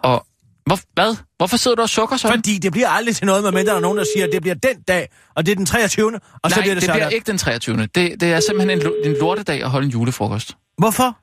Og 0.04 0.26
hvor, 0.66 0.80
hvad? 0.94 1.16
Hvorfor 1.38 1.58
sidder 1.58 1.76
du 1.76 1.82
og 1.82 1.90
sukker 1.90 2.18
så? 2.18 2.28
Fordi 2.28 2.58
det 2.58 2.72
bliver 2.72 2.90
aldrig 2.90 3.16
til 3.16 3.26
noget, 3.26 3.44
medmindre 3.44 3.72
der 3.72 3.78
er 3.78 3.82
nogen, 3.82 3.98
der 3.98 4.06
siger, 4.16 4.26
at 4.26 4.32
det 4.34 4.42
bliver 4.42 4.56
den 4.56 4.82
dag, 4.82 5.10
og 5.36 5.46
det 5.46 5.52
er 5.52 5.56
den 5.56 5.66
23. 5.66 6.06
Og 6.08 6.12
Nej, 6.44 6.50
så 6.50 6.62
bliver 6.62 6.74
det, 6.74 6.76
det 6.76 6.84
sådan. 6.84 7.00
bliver 7.00 7.10
ikke 7.10 7.26
den 7.32 7.38
23. 7.38 7.78
Det, 7.78 7.96
det 7.96 8.24
er 8.24 8.40
simpelthen 8.40 8.82
en, 8.82 8.94
en 9.12 9.16
lortedag 9.20 9.64
at 9.64 9.70
holde 9.70 9.86
en 9.86 9.92
julefrokost. 9.92 10.58
Hvorfor? 10.78 11.18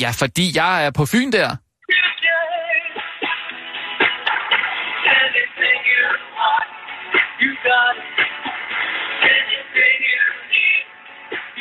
Ja, 0.00 0.10
fordi 0.10 0.56
jeg 0.56 0.86
er 0.86 0.90
på 0.90 1.06
Fyn 1.06 1.32
der. 1.32 1.56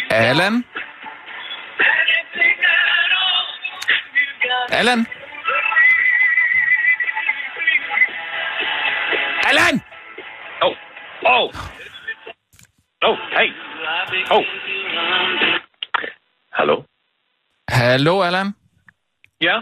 Allan? 0.09 0.65
Allan? 4.71 5.05
Allan! 9.49 9.81
Oh, 10.61 10.75
oh. 11.25 11.49
Oh, 13.03 13.15
hey. 13.37 13.49
Oh. 14.31 14.43
Hallo? 16.51 16.83
Hallo, 17.69 18.21
Allan? 18.23 18.55
Ja? 19.41 19.61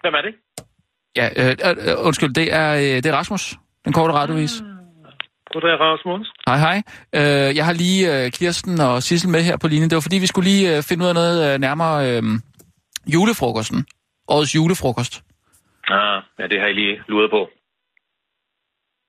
Hvem 0.00 0.14
er 0.14 0.22
det? 0.22 0.34
Ja, 1.16 1.28
øh, 1.36 1.56
øh, 1.64 2.06
undskyld, 2.06 2.34
det 2.34 2.54
er, 2.54 2.74
øh, 2.74 2.80
det 2.80 3.06
er 3.06 3.12
Rasmus, 3.12 3.54
den 3.84 3.92
korte 3.92 4.14
radiovis. 4.14 4.62
Goddag, 5.52 5.80
Rasmus. 5.80 6.32
Hej, 6.48 6.58
hej. 6.58 6.82
Øh, 7.14 7.56
jeg 7.56 7.64
har 7.64 7.72
lige 7.72 8.24
øh, 8.24 8.30
Kirsten 8.32 8.80
og 8.80 9.02
Sissel 9.02 9.30
med 9.30 9.42
her 9.42 9.56
på 9.56 9.68
linjen. 9.68 9.90
Det 9.90 9.96
var 9.96 10.00
fordi, 10.00 10.18
vi 10.18 10.26
skulle 10.26 10.50
lige 10.50 10.76
øh, 10.76 10.82
finde 10.82 11.02
ud 11.04 11.08
af 11.08 11.14
noget 11.14 11.54
øh, 11.54 11.60
nærmere 11.60 12.10
øh, 12.10 12.22
julefrokosten. 13.06 13.86
Årets 14.28 14.54
julefrokost. 14.54 15.22
Ah, 15.88 16.22
ja, 16.38 16.44
det 16.46 16.58
har 16.60 16.66
jeg 16.66 16.74
lige 16.74 16.96
luret 17.08 17.30
på. 17.30 17.48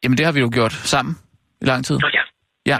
Jamen, 0.04 0.18
det 0.18 0.26
har 0.26 0.34
vi 0.34 0.40
jo 0.40 0.50
gjort 0.54 0.74
sammen 0.74 1.16
i 1.62 1.66
lang 1.66 1.86
tid. 1.86 1.98
Nå 2.00 2.10
ja. 2.14 2.22
Ja. 2.66 2.78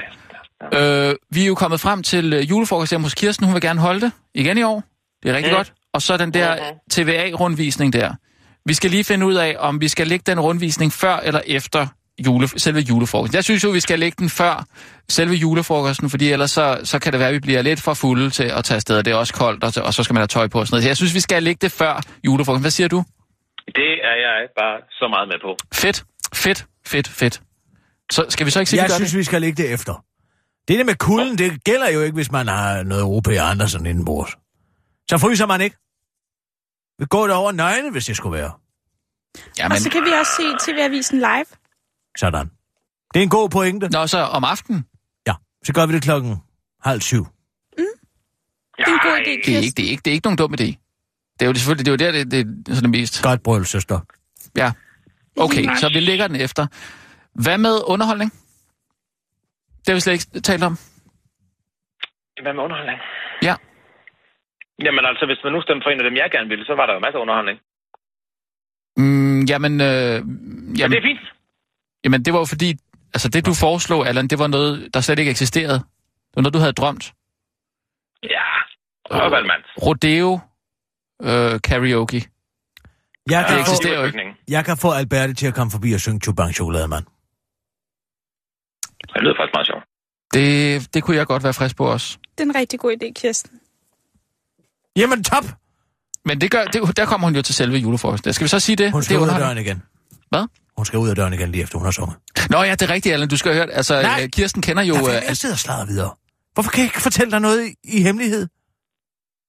Øh, 1.10 1.16
vi 1.32 1.44
er 1.44 1.48
jo 1.48 1.56
kommet 1.56 1.80
frem 1.80 2.04
til 2.04 2.34
øh, 2.34 2.50
julefrokost 2.50 2.94
hos 2.96 3.14
Kirsten. 3.16 3.46
Hun 3.46 3.54
vil 3.54 3.62
gerne 3.62 3.80
holde 3.82 4.02
det 4.02 4.12
igen 4.36 4.58
i 4.58 4.64
år. 4.64 4.84
Det 5.24 5.32
er 5.32 5.36
rigtig 5.36 5.52
Mm. 5.52 5.58
godt. 5.58 5.74
Og 5.94 6.02
så 6.02 6.18
den 6.18 6.34
der 6.34 6.58
TVA-rundvisning 6.92 7.94
der. 7.94 8.14
Vi 8.66 8.74
skal 8.74 8.90
lige 8.92 9.04
finde 9.04 9.26
ud 9.26 9.34
af, 9.36 9.56
om 9.60 9.82
vi 9.82 9.88
skal 9.88 10.08
lægge 10.08 10.24
den 10.32 10.40
rundvisning 10.40 10.92
før 10.92 11.18
eller 11.18 11.42
efter 11.48 11.88
jule, 12.26 12.48
selve 12.60 12.80
julefrokosten. 12.80 13.36
Jeg 13.36 13.44
synes 13.44 13.64
jo, 13.64 13.70
vi 13.70 13.80
skal 13.80 14.00
lægge 14.00 14.16
den 14.20 14.30
før 14.30 14.66
selve 15.10 15.34
julefrokosten, 15.36 16.10
fordi 16.10 16.32
ellers 16.32 16.52
så, 16.52 16.80
så 16.84 17.00
kan 17.00 17.12
det 17.12 17.20
være, 17.20 17.30
at 17.30 17.34
vi 17.34 17.40
bliver 17.40 17.62
lidt 17.62 17.82
for 17.82 17.94
fulde 17.94 18.30
til 18.30 18.44
at 18.44 18.66
tage 18.66 18.76
afsted. 18.76 19.04
Det 19.04 19.12
er 19.12 19.16
også 19.16 19.34
koldt, 19.34 19.64
og, 19.64 19.74
så- 19.74 19.82
og 19.82 19.94
så 19.94 20.04
skal 20.04 20.14
man 20.14 20.22
have 20.22 20.28
tøj 20.28 20.48
på 20.48 20.60
og 20.60 20.68
sådan 20.68 20.74
noget. 20.76 20.84
Så 20.84 20.90
jeg 20.90 20.98
synes, 20.98 21.14
vi 21.14 21.20
skal 21.20 21.44
lægge 21.44 21.60
det 21.62 21.72
før 21.72 22.02
julefrokosten. 22.26 22.62
Hvad 22.64 22.72
siger 22.72 22.88
du? 22.88 23.04
Det 23.68 23.92
er 24.04 24.16
jeg 24.26 24.48
bare 24.58 24.78
så 24.92 25.08
meget 25.08 25.28
med 25.28 25.36
på. 25.42 25.56
Fedt, 25.74 26.04
fedt, 26.36 26.66
fedt, 26.86 27.08
fedt. 27.08 27.42
Så 28.12 28.26
skal 28.30 28.46
vi 28.46 28.52
så 28.52 28.60
ikke 28.60 28.70
sige, 28.70 28.82
Jeg 28.82 28.90
vi 28.90 28.94
synes, 28.96 29.12
det? 29.12 29.18
vi 29.20 29.24
skal 29.24 29.42
lægge 29.42 29.64
det 29.64 29.74
efter. 29.74 30.04
Det 30.68 30.78
der 30.78 30.84
med 30.84 30.96
kulden, 30.96 31.38
det 31.38 31.64
gælder 31.64 31.90
jo 31.90 32.02
ikke, 32.02 32.16
hvis 32.16 32.32
man 32.32 32.48
har 32.48 32.84
noget 32.84 33.04
OP 33.04 33.28
og 33.28 33.50
Andersen 33.50 33.86
indenbords. 33.86 34.32
Så 35.10 35.18
fryser 35.18 35.46
man 35.46 35.62
ikke. 35.62 35.76
Vi 37.00 37.06
går 37.10 37.28
det 37.28 37.36
over 37.36 37.52
nøgne, 37.52 37.92
hvis 37.92 38.06
det 38.06 38.16
skulle 38.18 38.38
være. 38.38 38.52
Jamen, 39.60 39.72
Og 39.72 39.78
så 39.78 39.90
kan 39.90 40.02
vi 40.06 40.10
også 40.20 40.32
se 40.40 40.72
TV-avisen 40.72 41.18
live. 41.20 41.46
Sådan. 42.18 42.52
Det 43.14 43.20
er 43.20 43.24
en 43.24 43.30
god 43.30 43.50
pointe. 43.50 43.90
Nå, 43.90 44.08
så 44.08 44.20
om 44.20 44.44
aftenen? 44.44 44.86
Ja, 45.28 45.34
så 45.64 45.74
gør 45.74 45.86
vi 45.86 45.94
det 45.94 46.04
klokken 46.04 46.38
halv 46.84 47.02
syv. 47.02 47.26
Det 48.78 48.88
er 48.88 48.94
en 48.94 49.00
god 49.10 49.18
idé, 49.18 49.34
Det 49.46 49.56
er, 49.56 49.60
ikke, 49.60 49.76
det, 49.78 49.86
er 49.86 49.90
ikke, 49.90 50.02
det 50.06 50.12
er 50.12 50.16
ikke 50.16 50.28
nogen 50.28 50.38
dum 50.38 50.54
idé. 50.54 50.70
Det 51.40 51.42
er 51.42 51.50
jo 51.50 51.54
selvfølgelig, 51.54 51.86
det 51.86 51.92
er 51.92 52.08
jo 52.08 52.14
der, 52.14 52.24
det, 52.24 52.32
det 52.66 52.72
er 52.72 52.76
sådan 52.76 52.92
det 52.92 53.00
mest. 53.00 53.24
Godt 53.24 53.44
brøl, 53.44 53.66
søster. 53.66 54.00
Ja. 54.58 54.72
Okay, 55.38 55.64
så 55.82 55.90
vi 55.94 56.00
lægger 56.00 56.28
den 56.28 56.36
efter. 56.36 56.68
Hvad 57.44 57.58
med 57.58 57.76
underholdning? 57.88 58.32
Det 59.80 59.88
har 59.88 59.94
vi 59.94 60.00
slet 60.00 60.14
ikke 60.14 60.42
talt 60.50 60.64
om. 60.64 60.78
Hvad 62.44 62.54
med 62.54 62.64
underholdning? 62.64 63.00
Ja. 63.44 63.56
Jamen 64.86 65.06
altså, 65.06 65.26
hvis 65.26 65.40
man 65.44 65.54
nu 65.54 65.62
stemte 65.62 65.84
for 65.86 65.90
en 65.90 66.00
af 66.02 66.06
dem, 66.10 66.16
jeg 66.22 66.30
gerne 66.32 66.50
ville, 66.50 66.66
så 66.66 66.74
var 66.76 66.86
der 66.86 66.94
jo 66.94 67.00
masser 67.00 67.18
af 67.20 67.24
underholdning. 67.26 67.58
Mm, 68.98 69.42
jamen, 69.52 69.74
øh, 69.82 69.88
Ja, 69.88 70.18
jamen, 70.80 70.92
det 70.92 70.98
er 71.04 71.08
fint. 71.12 71.26
Jamen, 72.04 72.26
det 72.26 72.34
var 72.34 72.40
jo 72.40 72.46
fordi, 72.46 72.78
altså 73.14 73.30
det 73.30 73.46
du 73.46 73.54
foreslog, 73.54 74.08
Allan, 74.08 74.28
det 74.28 74.40
var 74.40 74.48
noget, 74.48 74.94
der 74.94 75.02
slet 75.02 75.20
ikke 75.20 75.32
eksisterede. 75.32 75.74
Det 75.74 76.36
var 76.36 76.42
noget, 76.42 76.54
du 76.54 76.60
havde 76.60 76.74
drømt. 76.74 77.14
Ja. 78.24 78.42
Og 79.06 79.32
Valmand. 79.32 79.64
Rodeo 79.86 80.40
øh, 81.22 81.62
karaoke. 81.62 82.28
Jeg 83.30 83.46
kan, 83.48 83.58
Det 83.58 83.66
få, 83.66 83.72
eksisterer 83.72 84.00
jo 84.00 84.06
ikke. 84.06 84.20
jeg 84.48 84.66
kan 84.66 84.78
få 84.78 84.92
Alberte 84.92 85.34
til 85.34 85.48
at 85.48 85.54
komme 85.54 85.72
forbi 85.72 85.94
og 85.94 86.00
synge 86.00 86.20
Chubang 86.20 86.54
Chokolademand. 86.54 87.06
Det 89.14 89.22
lyder 89.22 89.34
faktisk 89.40 89.54
meget 89.54 89.68
sjovt. 89.68 89.84
Det, 90.34 90.94
det 90.94 91.04
kunne 91.04 91.18
jeg 91.18 91.28
godt 91.28 91.44
være 91.44 91.54
frisk 91.54 91.76
på 91.78 91.86
også. 91.86 92.18
Det 92.38 92.40
er 92.44 92.50
en 92.50 92.56
rigtig 92.56 92.80
god 92.80 92.92
idé, 93.04 93.12
Kirsten. 93.22 93.60
Jamen 94.96 95.24
top! 95.24 95.44
Men 96.26 96.42
det 96.42 96.52
gør, 96.52 96.64
det, 96.66 96.98
der 96.98 97.06
kommer 97.06 97.28
hun 97.28 97.36
jo 97.36 97.42
til 97.42 97.56
selve 97.56 97.78
julefrokosten. 97.78 98.34
Skal 98.34 98.46
vi 98.46 98.50
så 98.50 98.60
sige 98.60 98.76
det? 98.76 98.92
Hun 98.92 99.00
det 99.00 99.06
skal 99.06 99.18
ud 99.18 99.22
af 99.22 99.26
underholdning. 99.34 99.66
døren 99.68 99.78
igen. 99.78 99.84
Hvad? 100.30 100.46
Hun 100.82 100.86
skal 100.86 101.00
ud 101.00 101.10
af 101.10 101.16
døren 101.16 101.34
igen 101.34 101.52
lige 101.52 101.64
efter 101.64 101.78
hun 101.78 101.86
har 101.86 101.92
sunget. 101.92 102.16
Nå 102.50 102.64
ja, 102.64 102.72
det 102.72 102.82
er 102.82 102.90
rigtigt, 102.90 103.14
Allan. 103.14 103.30
Du 103.30 103.38
skal 103.38 103.52
have 103.54 103.62
hørt. 103.66 103.70
Altså, 103.74 104.02
Nej. 104.02 104.20
øh, 104.24 104.30
Kirsten 104.30 104.62
kender 104.62 104.84
jo... 104.84 104.96
Jo, 104.96 105.08
Øh, 105.08 105.14
jeg, 105.28 105.38
sidder 105.38 105.56
og 105.56 105.60
sladrer 105.60 105.86
videre. 105.86 106.12
Hvorfor 106.54 106.72
kan 106.72 106.80
jeg 106.80 106.86
ikke 106.86 107.02
fortælle 107.02 107.32
dig 107.32 107.40
noget 107.40 107.60
i, 107.68 107.98
i 107.98 108.02
hemmelighed? 108.04 108.48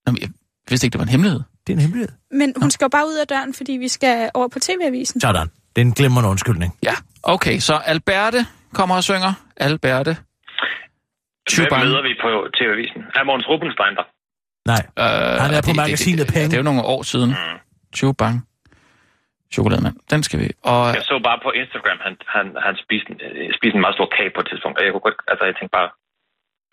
Nå, 0.07 0.13
men 0.13 0.23
jeg 0.23 0.29
vidste 0.69 0.85
ikke, 0.87 0.93
det 0.93 0.99
var 0.99 1.05
en 1.05 1.09
hemmelighed. 1.09 1.41
Det 1.67 1.73
er 1.73 1.77
en 1.77 1.81
hemmelighed. 1.81 2.09
Men 2.31 2.55
hun 2.61 2.71
skal 2.71 2.85
jo 2.85 2.89
bare 2.89 3.07
ud 3.07 3.15
af 3.15 3.27
døren, 3.27 3.55
fordi 3.55 3.73
vi 3.73 3.89
skal 3.89 4.31
over 4.35 4.49
på 4.49 4.59
TV-avisen. 4.59 5.21
Sådan. 5.21 5.47
Det 5.77 5.83
er 5.83 5.87
en 5.87 5.93
glimrende 5.93 6.29
undskyldning. 6.31 6.77
Ja, 6.83 6.95
okay. 7.23 7.59
Så 7.59 7.75
Alberte 7.75 8.47
kommer 8.75 8.95
og 8.97 9.05
synger. 9.05 9.33
Alberte. 9.57 10.17
Hvem 11.57 11.69
møder 11.87 12.03
vi 12.09 12.13
på 12.25 12.29
TV-avisen? 12.59 13.01
Er 13.15 13.25
Måns 13.25 13.45
Rubenstein 13.49 13.95
der? 13.99 14.07
Nej, 14.73 14.83
Øh, 14.99 15.41
Han 15.43 15.51
er 15.55 15.63
på 15.63 15.73
magasinet 15.73 16.19
det, 16.19 16.27
det, 16.27 16.35
Penge. 16.35 16.47
det 16.47 16.53
er 16.53 16.59
jo 16.59 16.63
nogle 16.63 16.83
år 16.83 17.03
siden. 17.03 17.29
Mm. 17.31 17.59
Chubang. 17.97 18.47
Chokolademand. 19.55 19.97
Den 20.13 20.21
skal 20.27 20.39
vi. 20.43 20.49
Og 20.73 20.81
Jeg 20.99 21.05
så 21.11 21.17
bare 21.29 21.39
på 21.47 21.51
Instagram, 21.63 21.99
han, 22.07 22.15
han, 22.37 22.47
han 22.67 22.75
spiste, 22.85 23.09
en- 23.13 23.21
øh, 23.29 23.49
spiste 23.59 23.77
en 23.79 23.85
meget 23.85 23.97
stor 23.99 24.09
kage 24.17 24.31
på 24.35 24.41
et 24.43 24.47
tidspunkt. 24.51 24.75
Jeg 24.87 24.93
kunne 24.95 25.07
godt, 25.09 25.19
altså 25.33 25.45
jeg 25.49 25.55
tænkte 25.59 25.75
bare, 25.81 25.91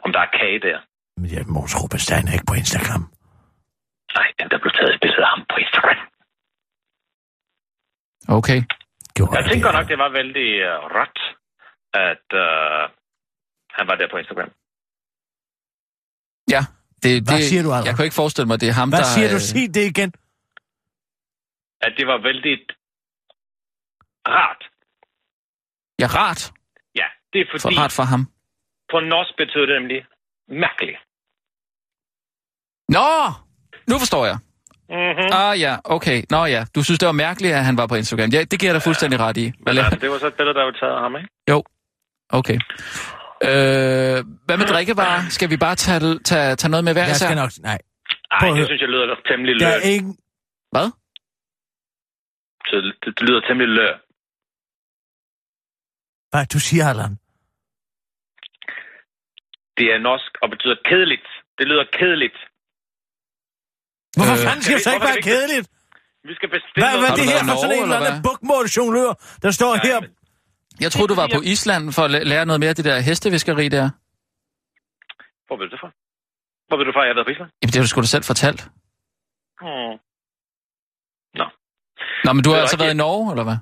Om 0.06 0.10
der 0.16 0.22
er 0.28 0.32
kage 0.42 0.60
der. 0.68 0.78
Men 1.20 1.28
ja, 1.36 1.42
Måns 1.56 1.74
Rubenstein 1.80 2.26
er 2.30 2.34
ikke 2.38 2.50
på 2.52 2.58
Instagram. 2.64 3.04
Nej, 4.18 4.28
den 4.40 4.48
der 4.52 4.58
blev 4.64 4.72
taget 4.78 4.92
et 4.96 5.00
billede 5.04 5.24
af 5.28 5.30
ham 5.34 5.42
på 5.52 5.56
Instagram. 5.66 6.00
Okay. 8.38 8.60
Gjorde 9.16 9.32
Jeg 9.38 9.46
tænker 9.52 9.72
nok, 9.78 9.88
det 9.92 9.98
var 10.04 10.10
vældig 10.20 10.48
uh, 10.70 10.76
ret, 11.00 11.20
at 12.10 12.26
uh, 12.46 12.84
han 13.78 13.86
var 13.90 13.96
der 14.02 14.08
på 14.14 14.18
Instagram. 14.24 14.52
Ja. 16.54 16.62
Det, 17.04 17.12
Hvad 17.28 17.38
det, 17.38 17.44
siger 17.50 17.64
du, 17.64 17.70
Allan? 17.72 17.86
Jeg 17.88 17.96
kan 17.96 18.04
ikke 18.08 18.20
forestille 18.24 18.48
mig, 18.52 18.62
det 18.62 18.70
er 18.70 18.74
ham, 18.82 18.90
Hvad 18.90 19.00
der... 19.00 19.06
siger 19.16 19.28
du? 19.36 19.36
øh, 19.36 19.42
Sig 19.52 19.66
det 19.78 19.86
igen. 19.94 20.10
At 21.82 21.92
det 21.98 22.08
var 22.08 22.18
vældig 22.28 22.56
rart. 24.28 24.62
Ja, 26.02 26.08
rart. 26.20 26.52
Ja, 26.96 27.06
det 27.34 27.42
er 27.42 27.46
For 27.52 27.60
fordi, 27.60 27.78
rart 27.80 27.92
for 27.92 28.04
ham. 28.04 28.22
på 28.92 29.00
norsk 29.00 29.32
betyder 29.38 29.66
det 29.66 29.76
nemlig 29.82 30.06
mærkeligt. 30.66 30.98
Nå! 32.96 33.10
Nu 33.92 33.96
forstår 34.00 34.26
jeg. 34.26 34.38
Mm-hmm. 34.90 35.30
Ah 35.34 35.60
ja, 35.60 35.74
okay. 35.84 36.24
Nå 36.30 36.46
ja, 36.46 36.66
du 36.76 36.84
synes, 36.84 37.00
det 37.00 37.06
var 37.06 37.12
mærkeligt, 37.28 37.54
at 37.56 37.66
han 37.66 37.78
var 37.78 37.88
på 37.88 37.96
Instagram. 37.96 38.30
Ja, 38.30 38.44
det 38.52 38.60
giver 38.60 38.70
jeg 38.70 38.76
dig 38.76 38.82
fuldstændig 38.82 39.20
ret 39.20 39.38
i. 39.38 39.52
Hvad 39.64 39.74
Men 39.74 39.80
la- 39.82 39.86
altså, 39.86 40.00
det 40.00 40.10
var 40.12 40.18
så 40.18 40.28
et 40.28 40.34
billede, 40.34 40.56
der 40.60 40.64
var 40.64 40.72
taget 40.72 40.94
af 40.94 41.02
ham, 41.02 41.16
ikke? 41.16 41.30
Jo, 41.50 41.64
okay. 42.30 42.58
Øh, 43.50 44.18
hvad 44.46 44.58
med 44.58 44.66
drikkevarer? 44.74 45.22
Skal 45.30 45.50
vi 45.50 45.58
bare 45.58 45.76
tage, 45.76 46.20
tage, 46.30 46.56
tage 46.56 46.72
noget 46.72 46.84
med 46.84 46.94
hver 46.94 47.06
Jeg 47.06 47.16
skal 47.16 47.36
nok... 47.36 47.52
Nej. 47.60 47.78
Ej, 48.32 48.48
det 48.58 48.66
synes 48.66 48.82
jeg 48.82 48.90
lyder 48.90 49.16
temmelig 49.28 49.60
Der 49.60 49.68
lø. 49.70 49.74
er 49.76 49.80
ingen... 49.96 50.18
Hvad? 50.72 50.88
Så 52.68 52.76
det, 52.86 52.93
det 53.18 53.22
lyder 53.30 53.41
temmelig 53.47 53.70
lø. 53.78 53.88
Hvad 56.32 56.45
du 56.53 56.60
siger, 56.60 56.86
Allan? 56.91 57.14
Det 59.78 59.86
er 59.93 59.99
norsk 60.07 60.32
og 60.43 60.47
betyder 60.53 60.78
kedeligt. 60.89 61.28
Det 61.57 61.66
lyder 61.72 61.86
kedeligt. 61.99 62.38
Hvorfor 64.18 64.36
Øh, 64.38 64.43
fanden 64.45 64.62
siger 64.66 64.78
du 64.78 64.84
så 64.88 64.91
ikke 64.95 65.07
er 65.07 65.16
vigtigt? 65.16 65.30
kedeligt? 65.32 65.68
Vi 66.30 66.34
skal 66.38 66.49
bestille 66.55 66.80
Hvad, 66.84 66.93
hvad 67.01 67.10
er 67.14 67.18
det 67.22 67.28
her 67.34 67.41
for 67.49 67.55
sådan 67.64 67.76
en 67.78 67.84
eller 67.88 67.99
anden 68.01 68.24
bukmålsjonglør, 68.30 69.12
der 69.45 69.51
står 69.60 69.72
Nej, 69.76 69.86
her? 69.89 69.97
men- 70.01 70.16
Jeg 70.84 70.89
troede, 70.91 71.10
du 71.14 71.18
var 71.22 71.28
på 71.38 71.41
Island 71.53 71.84
for 71.95 72.03
at 72.07 72.12
læ- 72.14 72.24
lære 72.34 72.45
noget 72.49 72.60
mere 72.62 72.70
af 72.74 72.78
det 72.80 72.86
der 72.89 72.97
hesteviskeri 73.10 73.66
der. 73.78 73.86
Hvor 75.47 75.55
ved 75.60 75.66
du 75.68 75.72
det 75.76 75.80
fra? 75.84 75.89
Hvor 76.68 76.78
ved 76.78 76.86
du 76.86 76.91
fra, 76.95 77.01
at 77.03 77.07
jeg 77.07 77.12
har 77.14 77.18
været 77.20 77.28
på 77.30 77.34
Island? 77.36 77.49
Jamen, 77.60 77.72
det 77.72 77.78
har 77.80 77.86
du 77.88 77.91
sgu 77.91 77.99
da 78.01 78.12
selv 78.16 78.26
fortalt. 78.32 78.62
Hmm. 79.62 79.93
Nå, 82.26 82.30
men 82.34 82.43
du 82.43 82.49
har 82.49 82.57
er 82.57 82.61
altså 82.65 82.78
været 82.84 82.93
i 82.97 83.01
Norge, 83.05 83.26
eller 83.34 83.43
hvad? 83.49 83.57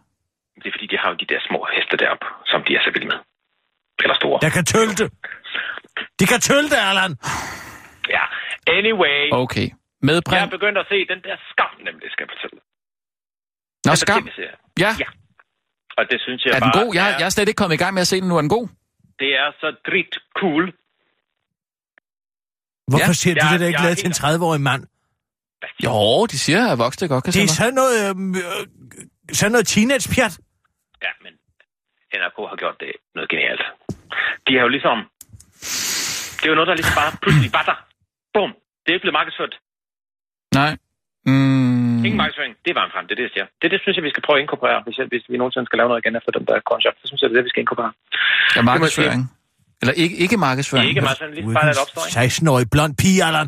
Det 0.62 0.68
er 0.70 0.74
fordi, 0.78 0.88
de 0.94 0.98
har 1.04 1.10
jo 1.12 1.16
de 1.24 1.26
der 1.34 1.40
små 1.50 1.60
heste 1.74 1.96
deroppe, 2.04 2.26
som 2.52 2.60
de 2.68 2.72
er 2.78 2.82
så 2.86 2.92
vilde 2.96 3.08
med. 3.14 3.20
Eller 4.04 4.16
store. 4.22 4.38
Jeg 4.48 4.52
kan 4.58 4.66
tølte. 4.76 5.04
De 6.20 6.26
kan 6.32 6.40
tølte, 6.50 6.76
Allan. 6.90 7.12
Ja. 8.16 8.24
Anyway. 8.78 9.22
Okay. 9.44 9.68
Jeg 9.70 10.08
Medbring. 10.10 10.42
er 10.46 10.50
begyndt 10.58 10.78
at 10.84 10.86
se 10.94 10.98
den 11.14 11.20
der 11.28 11.36
skam, 11.52 11.74
nemlig, 11.88 12.08
skal 12.14 12.24
jeg 12.26 12.32
fortælle. 12.36 12.58
Nå, 12.58 12.62
Den 13.84 13.90
der 13.90 13.96
skam. 14.06 14.24
Ja. 14.86 14.92
Ja. 15.04 15.08
Og 16.00 16.04
det 16.12 16.18
synes 16.26 16.40
jeg 16.46 16.52
Er 16.56 16.60
den 16.60 16.72
bare 16.74 16.84
god? 16.84 16.90
Jeg, 16.96 17.06
er, 17.12 17.16
jeg 17.20 17.26
er 17.26 17.30
slet 17.36 17.48
ikke 17.50 17.60
kommet 17.62 17.76
i 17.80 17.82
gang 17.84 17.94
med 17.94 18.02
at 18.02 18.08
se 18.08 18.22
den 18.22 18.28
nu. 18.30 18.36
Er 18.38 18.42
den 18.42 18.50
god? 18.58 18.68
det 19.20 19.32
er 19.44 19.50
så 19.62 19.68
drit 19.88 20.14
cool. 20.40 20.66
Hvorfor 22.88 23.08
Ja. 23.08 23.14
siger 23.14 23.34
du 23.36 23.40
Jeg- 23.46 23.52
det, 23.54 23.60
der 23.60 23.68
ikke 23.68 23.80
jeg 23.80 23.86
lavet 23.86 23.98
til 23.98 24.08
en 24.08 24.18
30-årig 24.22 24.62
mand? 24.62 24.84
Jo, 25.86 26.26
de 26.32 26.38
siger, 26.46 26.62
at 26.72 26.78
voksne 26.86 27.08
godt 27.14 27.24
kan 27.24 27.34
Det 27.34 27.40
er 27.40 27.44
noget. 27.44 27.60
sådan 27.62 27.78
noget... 27.82 27.96
øhm, 28.10 28.36
øh, 28.36 28.62
sådan 29.40 29.52
noget 29.52 29.68
teenage-pjat. 29.74 30.34
Ja, 31.06 31.12
men 31.24 31.32
NRK 32.20 32.38
har 32.52 32.58
gjort 32.64 32.78
det 32.84 32.92
noget 33.16 33.30
genialt. 33.34 33.64
De 34.48 34.52
har 34.56 34.62
jo 34.68 34.72
ligesom... 34.78 34.98
Det 36.40 36.46
er 36.48 36.52
jo 36.54 36.58
noget, 36.60 36.70
der 36.72 36.76
ligesom 36.80 36.96
bare 37.02 37.12
pludselig 37.24 37.50
var 37.58 37.66
der. 37.72 37.78
Bum. 38.36 38.52
Det 38.82 38.90
er 38.90 38.96
ikke 38.98 39.06
blevet 39.06 39.20
markedsført. 39.22 39.54
Nej. 40.62 40.72
Mm. 41.30 42.06
Ingen 42.06 42.20
markedsføring. 42.24 42.54
Det 42.66 42.72
var 42.78 42.84
en 42.86 42.92
frem. 42.96 43.06
Det 43.08 43.14
er 43.16 43.20
det, 43.22 43.28
jeg 43.28 43.34
siger. 43.36 43.48
Det, 43.62 43.68
det 43.74 43.80
synes 43.84 43.96
jeg, 43.98 44.04
vi 44.08 44.12
skal 44.14 44.24
prøve 44.26 44.38
at 44.40 44.44
inkorporere, 44.46 44.80
hvis, 44.86 44.96
jeg, 45.00 45.06
hvis 45.14 45.24
vi 45.32 45.36
nogensinde 45.42 45.66
skal 45.70 45.78
lave 45.80 45.90
noget 45.92 46.02
igen 46.04 46.14
efter 46.20 46.32
den 46.38 46.46
der 46.50 46.58
concept. 46.72 46.96
Så 47.02 47.06
synes 47.10 47.22
jeg, 47.22 47.28
det 47.30 47.36
er 47.36 47.40
det, 47.42 47.48
vi 47.50 47.54
skal 47.54 47.62
inkorporere. 47.66 47.94
Ja, 48.56 48.62
markedsføring. 48.72 49.22
Eller 49.82 49.94
ikke, 50.04 50.16
ikke 50.24 50.38
markedsføring. 50.48 50.88
Ikke 50.92 51.02
markedsføring. 51.08 51.34
Lige 51.36 51.54
bare 51.60 51.74
opstå, 51.84 52.00
ikke? 52.08 52.34
16-årig 52.36 52.68
blond 52.76 52.94
pige, 53.02 53.20
Allan. 53.30 53.48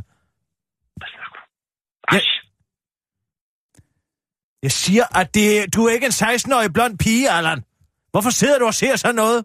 Ja. 2.14 2.20
Jeg 4.66 4.72
siger, 4.84 5.06
at 5.22 5.28
det, 5.38 5.50
du 5.76 5.80
er 5.88 5.92
ikke 5.96 6.10
en 6.12 6.18
16-årig 6.26 6.70
blond 6.78 6.96
pige, 7.04 7.26
Allan. 7.38 7.60
Hvorfor 8.14 8.30
sidder 8.40 8.58
du 8.62 8.66
og 8.72 8.74
ser 8.82 8.96
sådan 8.96 9.16
noget? 9.24 9.40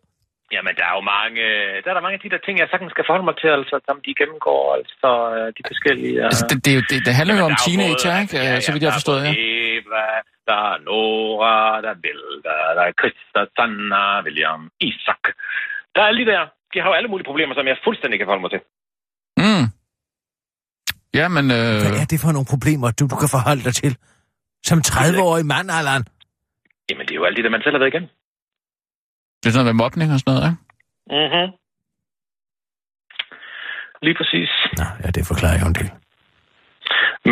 Jamen, 0.55 0.73
der 0.79 0.85
er 0.91 0.95
jo 0.99 1.05
mange, 1.17 1.43
der 1.83 1.89
er 1.91 1.97
der 1.97 2.05
mange 2.07 2.17
af 2.19 2.23
de 2.25 2.31
der 2.35 2.41
ting, 2.47 2.55
jeg 2.59 2.69
sagtens 2.71 2.91
skal 2.95 3.05
forholde 3.09 3.29
mig 3.31 3.37
til, 3.43 3.49
altså, 3.59 3.77
som 3.89 3.97
de 4.07 4.13
gennemgår, 4.21 4.63
altså, 4.81 5.11
øh, 5.37 5.47
de 5.59 5.63
forskellige... 5.71 6.17
øh, 6.21 6.29
Altså, 6.31 6.45
det, 6.51 6.57
det, 6.65 6.71
jo- 6.77 6.87
det, 6.91 6.99
det 7.07 7.13
handler 7.19 7.35
jo 7.35 7.39
Jamen, 7.41 7.53
om 7.53 7.57
der 7.57 7.63
er 7.63 7.69
teenager, 7.69 8.13
ikke? 8.23 8.33
Ja, 8.39 8.45
Øh, 8.57 8.63
Så 8.65 8.69
vidt 8.73 8.83
jeg 8.83 8.91
har 8.93 8.99
forstået, 9.01 9.21
ja. 9.27 9.33
Eva, 9.77 10.05
der 10.49 10.59
er 10.73 10.77
Nora, 10.89 11.57
der 11.85 11.91
er 11.95 12.01
Bill, 12.07 12.23
der, 12.47 12.57
der 12.77 12.83
er 12.89 12.93
Christa, 13.01 13.41
Sanna, 13.57 14.05
William, 14.27 14.63
Isak. 14.89 15.25
Der 15.93 15.99
er 16.03 16.07
alle 16.11 16.21
de 16.25 16.31
der. 16.33 16.43
De 16.73 16.77
har 16.83 16.89
jo 16.91 16.97
alle 16.99 17.11
mulige 17.13 17.29
problemer, 17.31 17.55
som 17.55 17.67
jeg 17.71 17.77
fuldstændig 17.87 18.17
kan 18.19 18.27
forholde 18.27 18.45
mig 18.47 18.53
til. 18.55 18.63
Ja, 21.15 21.29
men... 21.29 21.45
Øh, 21.51 21.57
Hvad 21.85 22.01
er 22.03 22.07
det 22.13 22.21
for 22.21 22.33
nogle 22.33 22.47
problemer, 22.55 22.91
du, 22.91 23.07
du 23.13 23.17
kan 23.23 23.29
forholde 23.37 23.63
dig 23.65 23.75
til? 23.75 23.97
Som 24.69 24.79
30-årig 24.87 25.47
mand, 25.47 25.71
Allan. 25.71 26.03
Jamen, 26.91 27.05
det 27.07 27.11
er 27.15 27.15
jo 27.21 27.25
alt 27.25 27.37
det, 27.37 27.45
der 27.45 27.51
man 27.51 27.63
selv 27.65 27.75
har 27.77 27.79
været 27.79 27.95
igen. 27.95 28.07
det 29.41 29.47
er 29.49 29.51
sådan 29.53 29.65
noget 29.65 29.75
med 29.75 29.83
mobning 29.85 30.13
og 30.13 30.19
sådan 30.21 30.35
noget, 30.35 30.45
ikke? 30.51 30.61
Mhm. 31.27 31.47
Lige 34.07 34.17
præcis. 34.21 34.51
Nå, 34.81 34.87
ja, 35.05 35.09
det 35.17 35.27
forklarer 35.27 35.59
jo 35.63 35.67
en 35.73 35.75
del. 35.81 35.91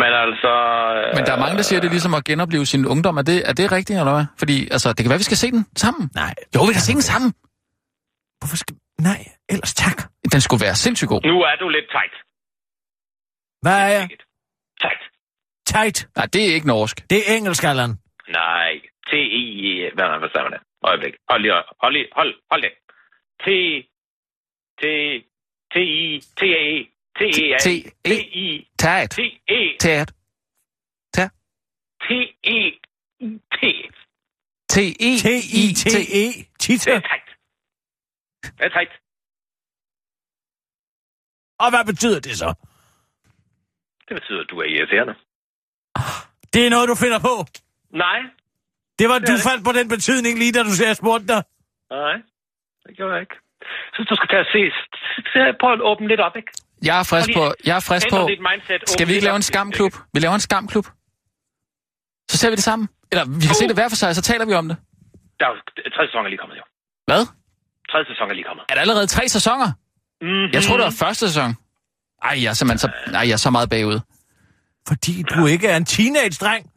Men 0.01 0.11
altså... 0.25 0.51
Øh, 0.97 1.15
Men 1.17 1.23
der 1.27 1.33
er 1.37 1.39
mange, 1.45 1.57
der 1.57 1.63
siger, 1.67 1.79
at 1.79 1.83
det 1.83 1.89
er 1.89 1.95
ligesom 1.97 2.13
at 2.13 2.23
genopleve 2.25 2.65
sin 2.65 2.85
ungdom. 2.93 3.17
Er 3.17 3.21
det, 3.21 3.49
er 3.49 3.53
det 3.53 3.71
rigtigt, 3.71 3.99
eller 3.99 4.13
hvad? 4.13 4.25
Fordi 4.37 4.55
altså, 4.75 4.89
det 4.89 4.97
kan 5.03 5.09
være, 5.09 5.17
vi 5.23 5.29
skal 5.31 5.37
se 5.37 5.51
den 5.51 5.65
sammen. 5.75 6.09
Nej. 6.15 6.33
Jo, 6.55 6.59
vi 6.69 6.73
kan 6.77 6.81
se 6.89 6.93
den 6.93 7.01
sammen. 7.01 7.33
Hvorfor 8.39 8.57
skal... 8.57 8.75
Nej, 9.09 9.19
ellers 9.49 9.73
tak. 9.73 9.97
Den 10.33 10.41
skulle 10.41 10.61
være 10.65 10.75
sindssygt 10.75 11.09
god. 11.09 11.21
Nu 11.33 11.37
er 11.49 11.55
du 11.61 11.69
lidt 11.69 11.87
tight. 11.95 12.13
Hvad 13.63 13.77
er 13.85 13.91
jeg? 13.97 14.05
Tight. 14.81 15.01
Tight. 15.71 15.97
Nej, 16.15 16.25
det 16.33 16.41
er 16.49 16.53
ikke 16.57 16.67
norsk. 16.67 16.95
Det 17.09 17.17
er 17.17 17.37
engelsk, 17.37 17.63
Allan. 17.63 17.91
Nej. 18.39 18.73
T-I... 19.07 19.89
Hvad 19.95 20.07
man 20.13 20.19
forstår 20.25 20.47
det? 20.53 20.59
Øjeblik. 20.89 21.13
Hold 21.29 21.41
lige, 21.41 21.53
hold 21.81 21.93
lige, 21.93 22.07
hold, 22.17 22.31
hold 22.51 22.61
det. 22.65 22.73
T... 23.43 23.47
T... 24.79 24.83
T-I... 25.73 26.19
T-A... 26.39 26.65
T-E-A... 27.17 27.57
T- 27.65 27.89
E- 28.07 28.07
T-I... 28.07 28.67
Tæt. 28.79 29.09
T-E... 29.11 29.77
Tæt. 29.79 30.09
T-E-I-T. 32.03 33.61
T-E. 34.73 35.09
T-I-T-E. 35.23 36.25
Det 36.27 36.47
Tita. 36.59 36.91
er 36.91 36.99
tight. 36.99 37.29
Det 38.57 38.65
er 38.65 38.69
tight. 38.69 38.93
Og 41.59 41.69
hvad 41.69 41.85
betyder 41.85 42.19
det 42.19 42.37
så? 42.37 42.53
Det 44.07 44.13
betyder, 44.19 44.41
at 44.41 44.49
du 44.49 44.57
er 44.63 44.67
irriterende. 44.75 45.13
Det 46.53 46.61
er 46.65 46.69
noget, 46.75 46.89
du 46.89 46.95
finder 46.95 47.19
på. 47.29 47.35
Nej. 48.05 48.19
Det 48.99 49.05
var, 49.09 49.17
Det 49.19 49.27
du 49.27 49.33
det. 49.33 49.41
faldt 49.49 49.63
på 49.67 49.71
den 49.79 49.87
betydning 49.95 50.33
lige, 50.39 50.51
da 50.51 50.63
du 50.63 50.73
sagde, 50.79 50.89
jeg 50.89 50.95
spurgte 51.03 51.27
dig. 51.33 51.41
Nej. 51.91 52.15
Det 52.85 52.91
gjorde 52.97 53.13
jeg 53.13 53.21
ikke. 53.25 53.35
Så 53.93 53.99
du 54.09 54.15
skal 54.15 54.27
tage 54.33 54.43
og 54.45 54.49
se. 54.55 54.61
Så 55.33 55.39
prøv 55.61 55.73
at 55.73 55.81
åbne 55.81 56.07
lidt 56.07 56.19
op, 56.27 56.35
ikke? 56.41 56.51
Jeg 56.87 56.99
er 56.99 57.03
frisk 57.11 57.29
på, 57.37 57.43
jeg 57.69 57.75
er 57.75 57.83
frisk 57.89 58.07
på. 58.15 58.19
mindset. 58.49 58.81
Skal 58.89 59.07
vi 59.07 59.13
ikke 59.13 59.25
lave 59.29 59.35
en 59.35 59.47
skamklub? 59.51 59.93
Vi 60.13 60.19
laver 60.19 60.35
en 60.35 60.45
skamklub. 60.49 60.85
Så 62.31 62.37
ser 62.37 62.49
vi 62.49 62.55
det 62.55 62.63
sammen. 62.63 62.89
Eller 63.11 63.23
vi 63.41 63.45
kan 63.49 63.55
se 63.61 63.67
det 63.67 63.75
hver 63.75 63.89
for 63.89 63.95
sig, 63.95 64.15
så 64.15 64.21
taler 64.21 64.45
vi 64.45 64.53
om 64.53 64.67
det. 64.67 64.77
Der 65.39 65.45
er 65.45 65.49
jo 65.49 65.55
tredje 65.95 66.07
sæson 66.09 66.25
er 66.25 66.29
lige 66.29 66.37
kommet, 66.43 66.57
jo. 66.57 66.63
Hvad? 67.09 67.21
Tredje 67.91 68.05
sæson 68.11 68.29
er 68.29 68.33
lige 68.33 68.43
kommet. 68.49 68.63
Er 68.69 68.73
der 68.73 68.81
allerede 68.81 69.07
tre 69.07 69.29
sæsoner? 69.29 69.69
Mm-hmm. 70.21 70.49
Jeg 70.55 70.61
tror, 70.63 70.77
det 70.77 70.85
var 70.85 70.95
første 71.05 71.27
sæson. 71.27 71.51
Ej, 72.23 72.43
jeg 72.43 72.49
er 72.49 72.53
simpelthen 72.53 72.79
så, 72.79 72.89
ej, 73.13 73.27
jeg 73.27 73.33
er 73.33 73.37
så 73.37 73.49
meget 73.49 73.69
bagud. 73.69 73.99
Fordi 74.87 75.23
du 75.23 75.45
ikke 75.45 75.67
er 75.67 75.77
en 75.77 75.85
teenage-dreng. 75.85 76.71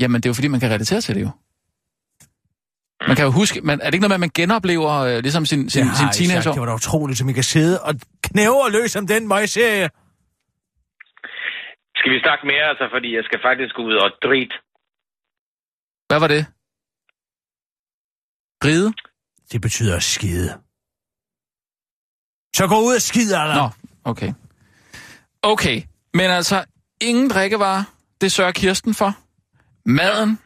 Jamen, 0.00 0.20
det 0.20 0.26
er 0.26 0.30
jo 0.30 0.34
fordi, 0.34 0.48
man 0.48 0.60
kan 0.60 0.70
relatere 0.70 1.00
til 1.00 1.14
det 1.14 1.22
jo. 1.22 1.30
Man 3.06 3.16
kan 3.16 3.24
jo 3.24 3.30
huske, 3.30 3.60
men 3.60 3.80
er 3.80 3.84
det 3.84 3.94
ikke 3.94 4.02
noget 4.02 4.10
med, 4.10 4.14
at 4.14 4.20
man 4.20 4.30
genoplever 4.34 4.90
øh, 4.90 5.18
ligesom 5.22 5.46
sin, 5.46 5.70
sin, 5.70 5.86
Det 5.86 5.96
sin 5.96 6.08
teenageår? 6.08 6.52
Det 6.52 6.60
var 6.60 6.66
da 6.66 6.74
utroligt, 6.74 7.18
som 7.18 7.28
I 7.28 7.32
kan 7.32 7.42
sidde 7.42 7.82
og 7.82 7.94
knæve 8.22 8.70
løs 8.70 8.96
om 8.96 9.06
den 9.06 9.28
møgserie. 9.28 9.88
Skal 11.98 12.12
vi 12.12 12.20
snakke 12.26 12.46
mere, 12.46 12.64
altså, 12.72 12.88
fordi 12.94 13.08
jeg 13.16 13.24
skal 13.24 13.38
faktisk 13.48 13.74
gå 13.74 13.82
ud 13.82 13.94
og 13.94 14.10
drit. 14.22 14.52
Hvad 16.08 16.20
var 16.20 16.28
det? 16.28 16.46
Ride? 18.64 18.92
Det 19.52 19.60
betyder 19.60 19.98
skide. 19.98 20.48
Så 22.56 22.66
gå 22.68 22.78
ud 22.88 22.94
og 22.94 23.02
skid, 23.02 23.32
Allan. 23.32 23.56
Nå, 23.56 23.68
okay. 24.04 24.32
Okay, 25.42 25.82
men 26.14 26.30
altså, 26.30 26.64
ingen 27.00 27.30
drikkevarer, 27.30 27.84
det 28.20 28.32
sørger 28.32 28.52
Kirsten 28.52 28.94
for. 28.94 29.16
Maden, 29.86 30.38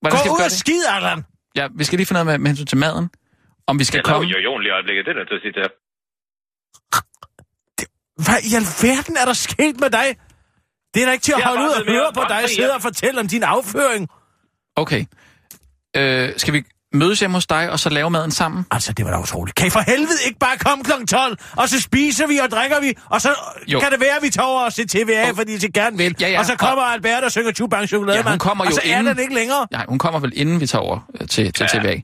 hvordan 0.00 0.18
Gå 0.18 0.18
skal 0.18 0.30
ud 0.30 0.44
og 0.44 0.50
skid, 0.50 0.82
Allan. 0.88 1.24
Ja, 1.56 1.68
vi 1.74 1.84
skal 1.84 1.96
lige 1.96 2.06
finde 2.06 2.18
ud 2.18 2.20
af 2.20 2.26
med, 2.26 2.38
med 2.38 2.46
hensyn 2.46 2.66
til 2.66 2.78
maden. 2.78 3.10
Om 3.66 3.78
vi 3.78 3.84
skal 3.84 3.98
Jeg 3.98 4.06
laver 4.06 4.18
komme... 4.18 4.28
jo 4.28 4.38
jo 4.38 4.58
lige 4.58 4.68
i 4.68 4.72
øjeblikket, 4.72 5.04
det 5.06 5.10
er 5.10 5.18
nødt 5.18 5.28
til 5.28 5.34
at 5.34 5.42
sige 5.44 5.52
det 5.52 5.62
her. 5.64 5.72
Hvad 8.24 8.38
i 8.50 8.52
alverden 8.60 9.16
er 9.16 9.24
der 9.24 9.32
sket 9.32 9.80
med 9.80 9.90
dig? 9.90 10.08
Det 10.94 11.02
er 11.02 11.06
da 11.06 11.12
ikke 11.12 11.22
til 11.22 11.32
at 11.32 11.38
Jeg 11.38 11.46
holde 11.46 11.62
ud 11.62 11.68
og 11.68 11.84
høre 11.92 12.12
på 12.14 12.22
dig 12.28 12.36
vandre 12.36 12.48
sidde 12.48 12.74
og 12.74 12.82
fortælle 12.82 13.20
om 13.20 13.28
din 13.28 13.42
afføring. 13.42 14.08
Okay. 14.76 15.02
Øh, 15.96 16.32
skal 16.36 16.54
vi 16.54 16.64
mødes 16.94 17.20
hjemme 17.20 17.36
hos 17.36 17.46
dig, 17.46 17.70
og 17.72 17.78
så 17.78 17.88
lave 17.90 18.10
maden 18.10 18.30
sammen? 18.30 18.66
Altså, 18.70 18.92
det 18.92 19.04
var 19.04 19.10
da 19.10 19.18
utroligt. 19.20 19.54
Kan 19.56 19.66
I 19.66 19.70
for 19.70 19.80
helvede 19.92 20.20
ikke 20.26 20.38
bare 20.38 20.56
komme 20.66 20.84
kl. 20.84 20.92
12, 21.06 21.38
og 21.60 21.68
så 21.68 21.76
spiser 21.88 22.26
vi 22.32 22.36
og 22.44 22.48
drikker 22.56 22.80
vi, 22.80 22.90
og 23.14 23.20
så 23.20 23.30
Jo. 23.72 23.78
kan 23.80 23.88
det 23.92 24.00
være, 24.00 24.16
at 24.16 24.22
vi 24.26 24.30
tager 24.36 24.46
over 24.52 24.62
og 24.68 24.72
ser 24.72 24.86
TVA, 24.94 25.30
Og- 25.30 25.36
fordi 25.40 25.54
de 25.64 25.68
gerne 25.80 25.96
vil. 26.02 26.12
Ja, 26.20 26.28
ja, 26.28 26.38
og 26.40 26.44
så 26.50 26.52
og- 26.52 26.58
kommer 26.58 26.84
Albert 26.94 27.22
og 27.24 27.30
synger 27.32 27.52
Chubang 27.52 27.88
Chokolade, 27.88 28.18
Ja, 28.18 28.30
hun 28.30 28.38
kommer 28.48 28.64
og 28.64 28.70
jo 28.70 28.74
så 28.76 28.80
er 28.84 28.98
inden- 28.98 29.06
den 29.16 29.18
ikke 29.24 29.34
længere. 29.40 29.62
Nej, 29.76 29.84
hun 29.92 29.98
kommer 30.04 30.18
vel 30.20 30.32
inden 30.42 30.60
vi 30.62 30.66
tager 30.66 30.82
over 30.88 30.98
øh, 31.20 31.28
til, 31.34 31.44
til 31.52 31.64
Ja. 31.74 31.78
TVA. 31.80 31.96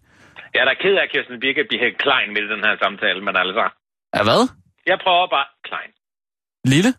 Jeg 0.54 0.60
er 0.64 0.68
da 0.70 0.74
ked 0.82 0.94
af, 1.00 1.02
at 1.06 1.10
Kirsten 1.12 1.36
Birke 1.42 1.62
bliver 1.68 1.82
helt 1.86 1.98
klein 2.04 2.28
med 2.34 2.42
den 2.54 2.60
her 2.66 2.74
samtale, 2.84 3.20
men 3.26 3.34
altså... 3.44 3.64
Er 4.18 4.22
hvad? 4.28 4.42
Jeg 4.90 4.98
prøver 5.04 5.26
bare 5.36 5.46
klein. 5.68 5.90
Lille? 6.74 6.90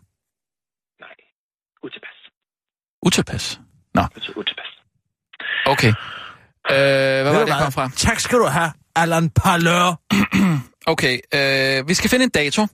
Nej. 1.04 1.14
Utilpas. 1.86 2.16
Utilpas. 3.06 3.44
Nå, 3.94 4.02
Utilpas. 4.40 4.70
okay. 5.66 5.92
Øh, 6.70 6.76
hvad 6.76 7.24
Ved 7.24 7.32
var 7.32 7.38
det, 7.40 7.48
jeg 7.48 7.58
kom 7.62 7.72
fra? 7.72 7.90
Tak 7.96 8.20
skal 8.20 8.38
du 8.38 8.44
have, 8.44 8.72
Allan 8.96 9.30
Parlør. 9.30 9.94
Okay, 10.86 11.18
øh, 11.34 11.88
vi 11.88 11.94
skal 11.94 12.10
finde 12.10 12.24
en 12.24 12.30
dato. 12.30 12.66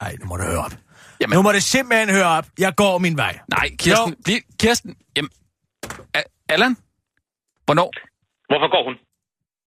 Ej, 0.00 0.16
nu 0.20 0.26
må 0.26 0.36
du 0.36 0.42
høre 0.42 0.58
op. 0.58 0.70
Jamen. 0.70 0.78
Jamen. 1.20 1.36
Nu 1.36 1.42
må 1.42 1.52
det 1.52 1.62
simpelthen 1.62 2.10
høre 2.10 2.24
op. 2.26 2.46
Jeg 2.58 2.74
går 2.76 2.98
min 2.98 3.16
vej. 3.16 3.38
Nej, 3.50 3.68
Kirsten. 3.78 4.10
Jo. 4.10 4.16
Bliv, 4.24 4.36
Kirsten. 4.60 4.94
Jamen, 5.16 5.30
A- 6.14 6.22
Allan? 6.48 6.76
Hvornår? 7.64 7.90
Hvorfor 8.50 8.68
går 8.74 8.82
hun? 8.88 8.94